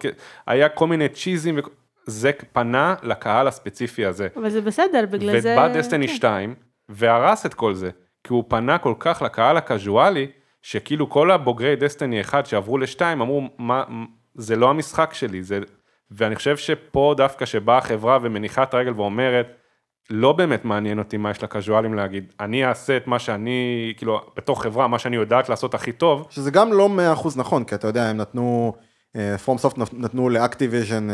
[0.48, 1.60] היה כל מיני צ'יזים,
[2.06, 4.28] זה פנה לקהל הספציפי הזה.
[4.36, 5.54] אבל זה בסדר, בגלל זה...
[5.54, 6.14] ובא דסטיני כן.
[6.14, 7.90] 2 והרס את כל זה,
[8.24, 10.28] כי הוא פנה כל כך לקהל הקזואלי,
[10.62, 13.84] שכאילו כל הבוגרי דסטיני 1 שעברו ל-2 אמרו, מה,
[14.36, 15.60] זה לא המשחק שלי, זה...
[16.12, 19.48] ואני חושב שפה דווקא שבאה החברה ומניחה את הרגל ואומרת,
[20.10, 24.64] לא באמת מעניין אותי מה יש לקזואלים להגיד, אני אעשה את מה שאני, כאילו, בתור
[24.64, 26.90] חברה, מה שאני יודעת לעשות הכי טוב, שזה גם לא
[27.24, 28.74] 100% נכון, כי אתה יודע, הם נתנו,
[29.44, 31.08] פרום סופט נתנו לאקטיביז'ן,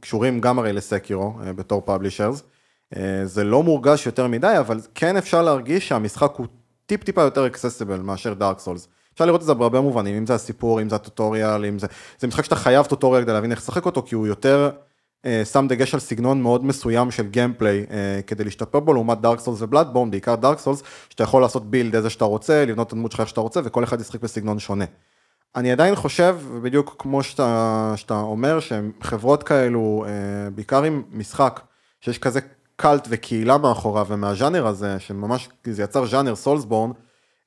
[0.00, 2.42] קשורים גם הרי לסקירו אה, בתור publishers.
[3.24, 6.46] זה לא מורגש יותר מדי, אבל כן אפשר להרגיש שהמשחק הוא
[6.86, 8.88] טיפ טיפה יותר accessible מאשר דארק סולס.
[9.14, 11.86] אפשר לראות את זה בהרבה מובנים, אם זה הסיפור, אם זה ה tutorial, אם זה...
[12.18, 14.70] זה משחק שאתה חייב tutorial כדי להבין איך לשחק אותו, כי הוא יותר
[15.26, 19.40] אה, שם דגש על סגנון מאוד מסוים של gameplay אה, כדי להשתפר בו, לעומת דארק
[19.40, 23.12] סולס ובלאדבורן, בעיקר דארק סולס, שאתה יכול לעשות בילד איזה שאתה רוצה, לבנות את הדמות
[23.12, 24.84] שלך איך שאתה רוצה, וכל אחד ישחק בסגנון שונה.
[25.56, 31.60] אני עדיין חושב, בדיוק כמו שאתה, שאתה אומר, שחברות כאלו, אה, בעיקר עם משחק,
[32.00, 32.40] שיש כזה
[32.76, 36.90] קאלט וקהילה מאחוריו, ומהז'אנר הזה, שממש, זה יצר ז'אנר סולסבורן,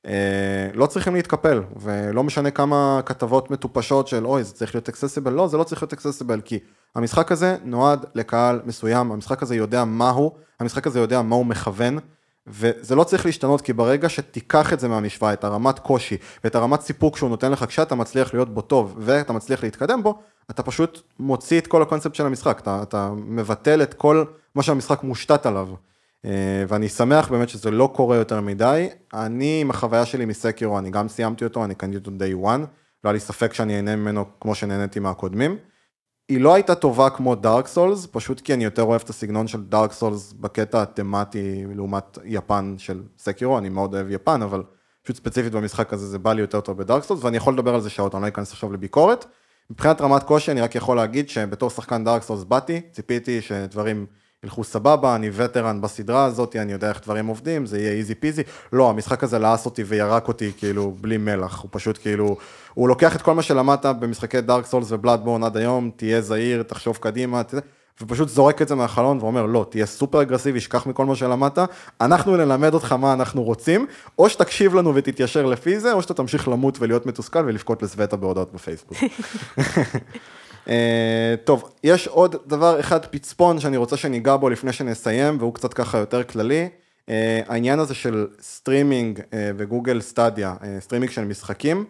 [0.06, 5.32] אה, לא צריכים להתקפל, ולא משנה כמה כתבות מטופשות של אוי, זה צריך להיות אקססיבל,
[5.32, 6.58] לא, זה לא צריך להיות אקססיבל, כי
[6.94, 10.30] המשחק הזה נועד לקהל מסוים, המשחק הזה יודע מה הוא,
[10.60, 11.98] המשחק הזה יודע מה הוא מכוון,
[12.46, 16.80] וזה לא צריך להשתנות, כי ברגע שתיקח את זה מהמשוואה, את הרמת קושי ואת הרמת
[16.80, 20.18] סיפוק שהוא נותן לך כשאתה מצליח להיות בו טוב ואתה מצליח להתקדם בו,
[20.50, 25.02] אתה פשוט מוציא את כל הקונספט של המשחק, אתה, אתה מבטל את כל מה שהמשחק
[25.02, 25.68] מושתת עליו.
[26.24, 28.88] אה, ואני שמח באמת שזה לא קורה יותר מדי.
[29.14, 32.60] אני עם החוויה שלי מסקירו, אני גם סיימתי אותו, אני קניתי אותו day one,
[33.04, 35.56] לא היה לי ספק שאני אהנה ממנו כמו שנהניתי מהקודמים.
[36.28, 39.64] היא לא הייתה טובה כמו דארק סולס, פשוט כי אני יותר אוהב את הסגנון של
[39.64, 44.62] דארק סולס בקטע התמטי לעומת יפן של סקירו, אני מאוד אוהב יפן, אבל
[45.02, 47.80] פשוט ספציפית במשחק הזה זה בא לי יותר טוב בדארק סולס, ואני יכול לדבר על
[47.80, 49.26] זה שעות, אני לא אכנס עכשיו לביקורת.
[49.70, 54.06] מבחינת רמת קושי אני רק יכול להגיד שבתור שחקן דארק סולס באתי, ציפיתי שדברים
[54.44, 58.42] ילכו סבבה, אני וטרן בסדרה הזאת, אני יודע איך דברים עובדים, זה יהיה easy peasy.
[58.72, 62.36] לא, המשחק הזה לעס אותי וירק אותי כאילו בלי מלח, הוא פשוט כאילו,
[62.74, 66.96] הוא לוקח את כל מה שלמדת במשחקי דארק סולס ובלאדבורן עד היום, תהיה זהיר, תחשוב
[66.96, 67.54] קדימה, ת...
[68.02, 71.58] ופשוט זורק את זה מהחלון ואומר, לא, תהיה סופר אגרסיבי, שכח מכל מה שלמדת,
[72.00, 73.86] אנחנו נלמד אותך מה אנחנו רוצים,
[74.18, 78.52] או שתקשיב לנו ותתיישר לפי זה, או שאתה תמשיך למות ולהיות מתוסכל ולבכות לסווטה בהודעות
[78.52, 78.98] בפייסבוק.
[80.68, 85.74] אה, טוב, יש עוד דבר אחד פצפון שאני רוצה שניגע בו לפני שנסיים, והוא קצת
[85.74, 86.68] ככה יותר כללי.
[87.08, 91.84] אה, העניין הזה של סטרימינג אה, וגוגל סטדיה, סטרימינג של משחקים,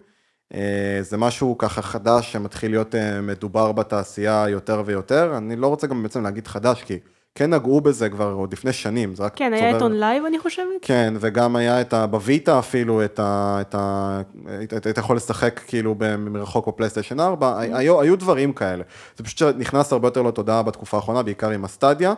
[1.01, 5.37] זה משהו ככה חדש שמתחיל להיות אה, מדובר בתעשייה יותר ויותר.
[5.37, 6.99] אני לא רוצה גם בעצם להגיד חדש, כי
[7.35, 10.39] כן נגעו בזה כבר עוד לפני שנים, זה רק כן, היה את צובר- אונלייב, אני
[10.39, 10.65] חושבת.
[10.81, 12.07] כן, וגם היה את ה...
[12.07, 13.57] בוויטה אפילו, את ה...
[13.61, 14.21] את ה...
[14.47, 18.83] היית היית יכול לשחק כאילו מרחוק בפלייסטיישן 4, היו, היו דברים כאלה.
[19.17, 22.13] זה פשוט נכנס הרבה יותר לתודעה בתקופה האחרונה, בעיקר עם הסטדיה.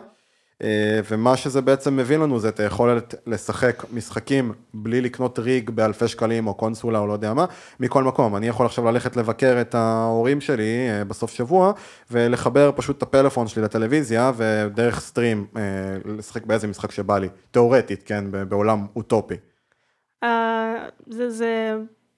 [0.62, 6.08] אה, ומה שזה בעצם מביא לנו זה את היכולת לשחק משחקים בלי לקנות rig באלפי
[6.08, 7.44] שקלים או קונסולה או לא יודע מה,
[7.80, 8.36] מכל מקום.
[8.36, 11.72] אני יכול עכשיו ללכת לבקר את ההורים שלי אה, בסוף שבוע,
[12.10, 15.62] ולחבר פשוט את הפלאפון שלי לטלוויזיה, ודרך סטרים אה,
[16.04, 19.34] לשחק באיזה משחק שבא לי, תיאורטית, כן, בעולם אוטופי.
[21.06, 21.76] זה, זה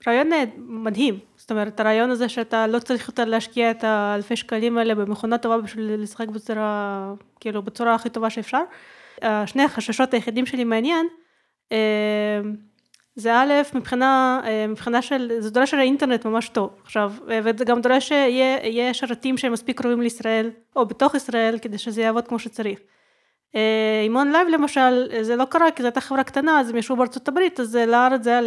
[0.09, 4.95] רעיון מדהים, זאת אומרת הרעיון הזה שאתה לא צריך יותר להשקיע את האלפי שקלים האלה
[4.95, 8.63] במכונה טובה בשביל לשחק בצורה, כאילו בצורה הכי טובה שאפשר.
[9.47, 11.07] שני החששות היחידים שלי מעניין,
[11.73, 12.41] אה,
[13.15, 17.65] זה א', מבחינה, אה, מבחינה של, זה דורש של האינטרנט ממש טוב עכשיו, אה, וזה
[17.65, 22.39] גם דורש שיהיה שרתים שהם מספיק קרובים לישראל, או בתוך ישראל, כדי שזה יעבוד כמו
[22.39, 22.79] שצריך.
[23.57, 26.77] אה, עם אונלייב למשל, אה, זה לא קרה כי זו הייתה חברה קטנה, אז הם
[26.77, 28.41] ישבו בארצות הברית, אז אה, לארץ זה היה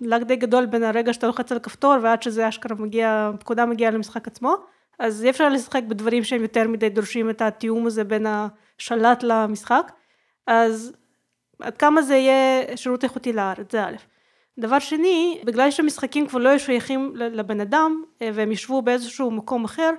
[0.00, 3.90] lag, די גדול בין הרגע שאתה לוחץ על הכפתור ועד שזה אשכרה מגיע, פקודה מגיעה
[3.90, 4.54] למשחק עצמו,
[4.98, 9.92] אז אי אפשר לשחק בדברים שהם יותר מדי דורשים את התיאום הזה בין השלט למשחק,
[10.46, 10.92] אז
[11.60, 13.96] עד כמה זה יהיה שירות איכותי לארץ, זה א'.
[14.58, 19.64] דבר שני, בגלל שהמשחקים כבר לא יהיו שייכים לבן אדם, אה, והם ישבו באיזשהו מקום
[19.64, 19.90] אחר,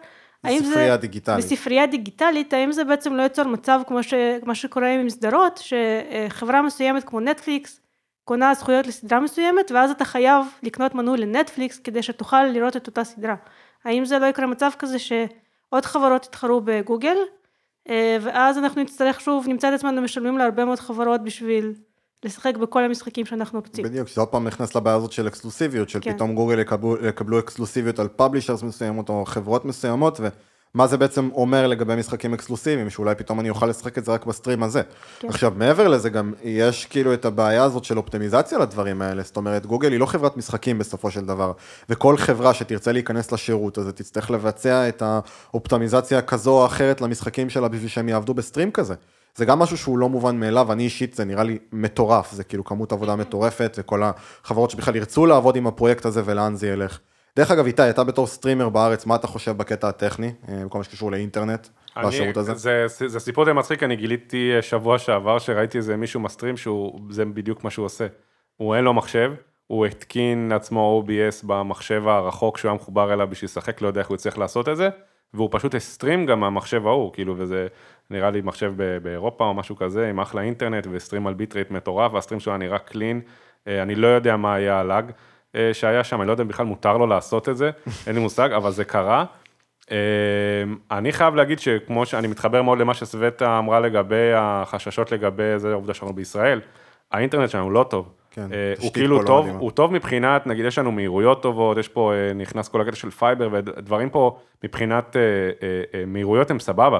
[0.43, 0.71] האם זה...
[0.71, 1.45] ספרייה דיגיטלית.
[1.45, 4.13] בספרייה דיגיטלית, האם זה בעצם לא יוצר מצב כמו ש...
[4.43, 7.81] מה שקורה עם סדרות, שחברה מסוימת כמו נטפליקס,
[8.23, 13.03] קונה זכויות לסדרה מסוימת, ואז אתה חייב לקנות מנוי לנטפליקס כדי שתוכל לראות את אותה
[13.03, 13.35] סדרה.
[13.85, 17.17] האם זה לא יקרה מצב כזה שעוד חברות יתחרו בגוגל,
[17.89, 21.73] אה, ואז אנחנו נצטרך שוב, נמצא את עצמנו משלמים להרבה מאוד חברות בשביל
[22.25, 23.85] לשחק בכל המשחקים שאנחנו רוצים.
[23.85, 26.13] בדיוק, שזה עוד פעם נכנס לבעיה הזאת של אקסקלוסיביות, של כן.
[26.13, 30.19] פתאום גוגל יקבלו, יקבלו אקסקלוסיביות על publishers מסוימות או חברות מסוימות,
[30.73, 34.25] ומה זה בעצם אומר לגבי משחקים אקסקלוסיביים, שאולי פתאום אני אוכל לשחק את זה רק
[34.25, 34.81] ב stream הזה.
[35.19, 35.27] כן.
[35.27, 39.65] עכשיו, מעבר לזה גם יש כאילו את הבעיה הזאת של אופטימיזציה לדברים האלה, זאת אומרת,
[39.65, 41.51] גוגל היא לא חברת משחקים בסופו של דבר,
[41.89, 47.67] וכל חברה שתרצה להיכנס לשירות הזה, תצטרך לבצע את האופטימיזציה כזו או אחרת למשחקים שלה
[47.67, 48.95] בשביל שהם יעבדו ב stream כזה.
[49.35, 52.63] זה גם משהו שהוא לא מובן מאליו, אני אישית, זה נראה לי מטורף, זה כאילו
[52.63, 56.99] כמות עבודה מטורפת, וכל החברות שבכלל ירצו לעבוד עם הפרויקט הזה ולאן זה ילך.
[57.35, 60.83] דרך אגב, איתי, אתה בתור סטרימר בארץ, מה אתה חושב בקטע הטכני, אה, בכל מה
[60.83, 61.67] שקשור לאינטרנט,
[61.97, 62.53] אני- בשירות הזה?
[62.55, 66.57] זה, זה, זה סיפור די מצחיק, אני גיליתי אה, שבוע שעבר שראיתי איזה מישהו מסטרים
[66.57, 68.07] שהוא, זה בדיוק מה שהוא עושה.
[68.57, 69.31] הוא אין לו מחשב,
[69.67, 74.07] הוא התקין לעצמו OBS במחשב הרחוק שהוא היה מחובר אליו בשביל לשחק, לא יודע איך
[74.09, 74.89] הוא יצטרך לעשות את זה,
[75.33, 77.67] והוא פשוט הסטרים גם מהמחשב ההוא, כאילו, וזה
[78.09, 81.71] נראה לי מחשב ב- באירופה או משהו כזה, עם אחלה אינטרנט, ו stream על bitrate
[81.71, 83.21] מטורף, וה stream שלו נראה clean,
[83.67, 85.11] אה, אני לא יודע מה היה ה lag
[85.55, 87.71] אה, שהיה שם, אני לא יודע אם בכלל מותר לו לעשות את זה,
[88.07, 89.25] אין לי מושג, אבל זה קרה.
[89.91, 89.97] אה,
[90.91, 95.93] אני חייב להגיד שכמו שאני מתחבר מאוד למה שסווטה אמרה לגבי החששות לגבי זה העובדה
[95.93, 96.61] שאנחנו בישראל,
[97.11, 98.20] האינטרנט שלנו לא טוב.
[98.31, 99.59] כן, אה, הוא כאילו לא טוב, מדהימה.
[99.59, 103.11] הוא טוב מבחינת, נגיד יש לנו מהירויות טובות, יש פה, אה, נכנס כל הקטע של
[103.11, 106.99] fiber, ודברים פה מבחינת אה, מהירויות הם סבבה.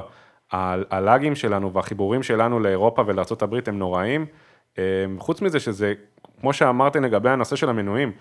[0.90, 4.26] הלאגים שלנו והחיבורים שלנו לאירופה ולארה"ב הם נוראים.
[5.18, 5.94] חוץ מזה שזה,
[6.40, 8.12] כמו שאמרתם לגבי הנושא של המנויים,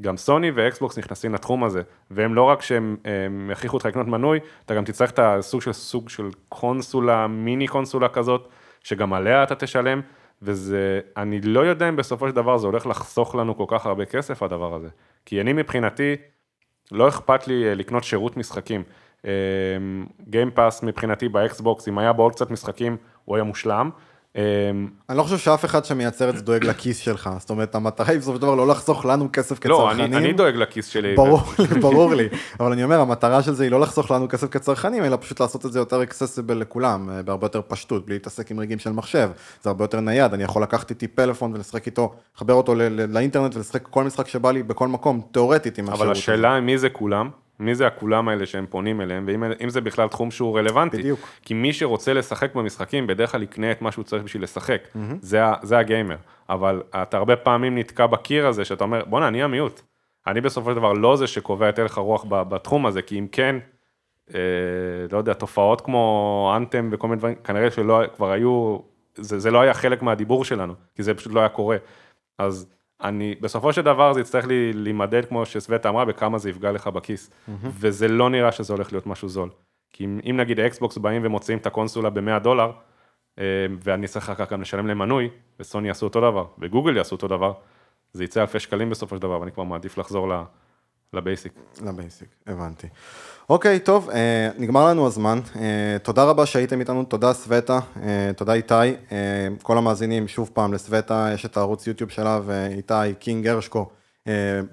[0.00, 4.40] גם סוני ואקסבוקס נכנסים לתחום הזה, והם לא רק שהם הם יכריחו אותך לקנות מנוי,
[4.66, 8.48] אתה גם תצטרך את הסוג של סוג של קונסולה, מיני קונסולה כזאת,
[8.82, 10.00] שגם עליה אתה תשלם,
[10.42, 14.04] וזה, אני לא יודע אם בסופו של דבר זה הולך לחסוך לנו כל כך הרבה
[14.04, 14.88] כסף הדבר הזה.
[15.26, 16.16] כי אני מבחינתי,
[16.92, 18.82] לא אכפת לי אה, לקנות שירות משחקים.
[20.28, 23.90] גיימפאס מבחינתי באקסבוקס, אם היה בו עוד קצת משחקים, הוא היה מושלם.
[24.36, 24.42] אה,
[25.08, 28.18] אני לא חושב שאף אחד שמייצר את זה דואג לכיס שלך, זאת אומרת, המטרה היא
[28.18, 30.04] בסופו של דבר לא לחסוך לנו כסף לא, כצרכנים.
[30.04, 31.14] אני, אני דואג לכיס שלי.
[31.80, 32.28] ברור לי,
[32.60, 35.66] אבל אני אומר, המטרה של זה היא לא לחסוך לנו כסף כצרכנים, אלא פשוט לעשות
[35.66, 39.30] את זה יותר accessible לכולם, אה, בהרבה יותר פשטות, בלי להתעסק עם ריגים של מחשב.
[39.62, 42.74] זה הרבה יותר נייד, אני יכול לקחת איתי פלאפון ולשחק איתו, לחבר אותו
[43.08, 46.20] לאינטרנט ולשחק כל משחק שבא לי בכל מקום, תיאורטית עם אבל השירות הזה.
[46.20, 47.30] השאלה מי זה כולם,
[47.62, 50.96] מי זה הכולם האלה שהם פונים אליהם, ואם אם זה בכלל תחום שהוא רלוונטי.
[50.98, 51.20] בדיוק.
[51.42, 54.88] כי מי שרוצה לשחק במשחקים, בדרך כלל יקנה את מה שהוא צריך בשביל לשחק.
[55.20, 56.16] זה, ה- זה הגיימר.
[56.48, 59.80] אבל אתה הרבה פעמים נתקע בקיר הזה, שאתה אומר, בואנה, אני המיעוט.
[60.26, 63.56] אני בסופו של דבר לא זה שקובע את הלך הרוח בתחום הזה, כי אם כן,
[64.34, 64.40] אה,
[65.12, 68.78] לא יודע, תופעות כמו אנתם וכל מיני דברים, כנראה שלא, כבר היו,
[69.14, 71.76] זה, זה לא היה חלק מהדיבור שלנו, כי זה פשוט לא היה קורה.
[72.38, 72.66] אז
[73.02, 76.86] אני, בסופו של דבר זה יצטרך לי להימדד, כמו שסווטה אמרה, בכמה זה יפגע לך
[76.86, 77.30] בכיס.
[77.80, 79.50] וזה לא נראה שזה הולך להיות משהו זול.
[79.92, 82.72] כי אם, אם נגיד אקסבוקס באים ומוציאים את הקונסולה ב-100 דולר,
[83.38, 83.44] אה,
[83.84, 85.28] ואני צריך אחר כך גם לשלם למנוי,
[85.60, 87.52] וסוני יעשו אותו דבר, וגוגל יעשו אותו דבר,
[88.12, 90.42] זה יצא אלפי שקלים בסופו של דבר, ואני כבר מעדיף לחזור ל-
[91.12, 91.52] ל basic.
[91.82, 92.86] ל basic, הבנתי.
[93.52, 95.40] אוקיי, טוב, אה, נגמר לנו הזמן.
[95.56, 98.74] אה, תודה רבה שהייתם איתנו, תודה סווטה, אה, תודה איתי.
[99.62, 103.86] כל המאזינים, שוב פעם, לסווטה יש את הערוץ יוטיוב שלה, ואיתי, קינג הרשקו,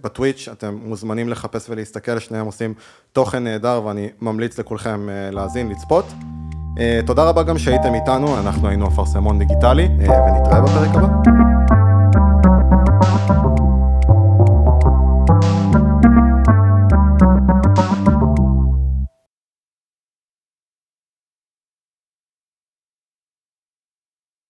[0.01, 2.73] בטוויץ', אתם מוזמנים לחפש ולהסתכל, שניהם עושים
[3.11, 6.05] תוכן נהדר, ואני ממליץ לכולכם להאזין, לצפות.
[7.05, 11.78] תודה רבה גם שהייתם איתנו, אנחנו היינו אפרסמון דיגיטלי, אה, ונתראה בפרק הבא.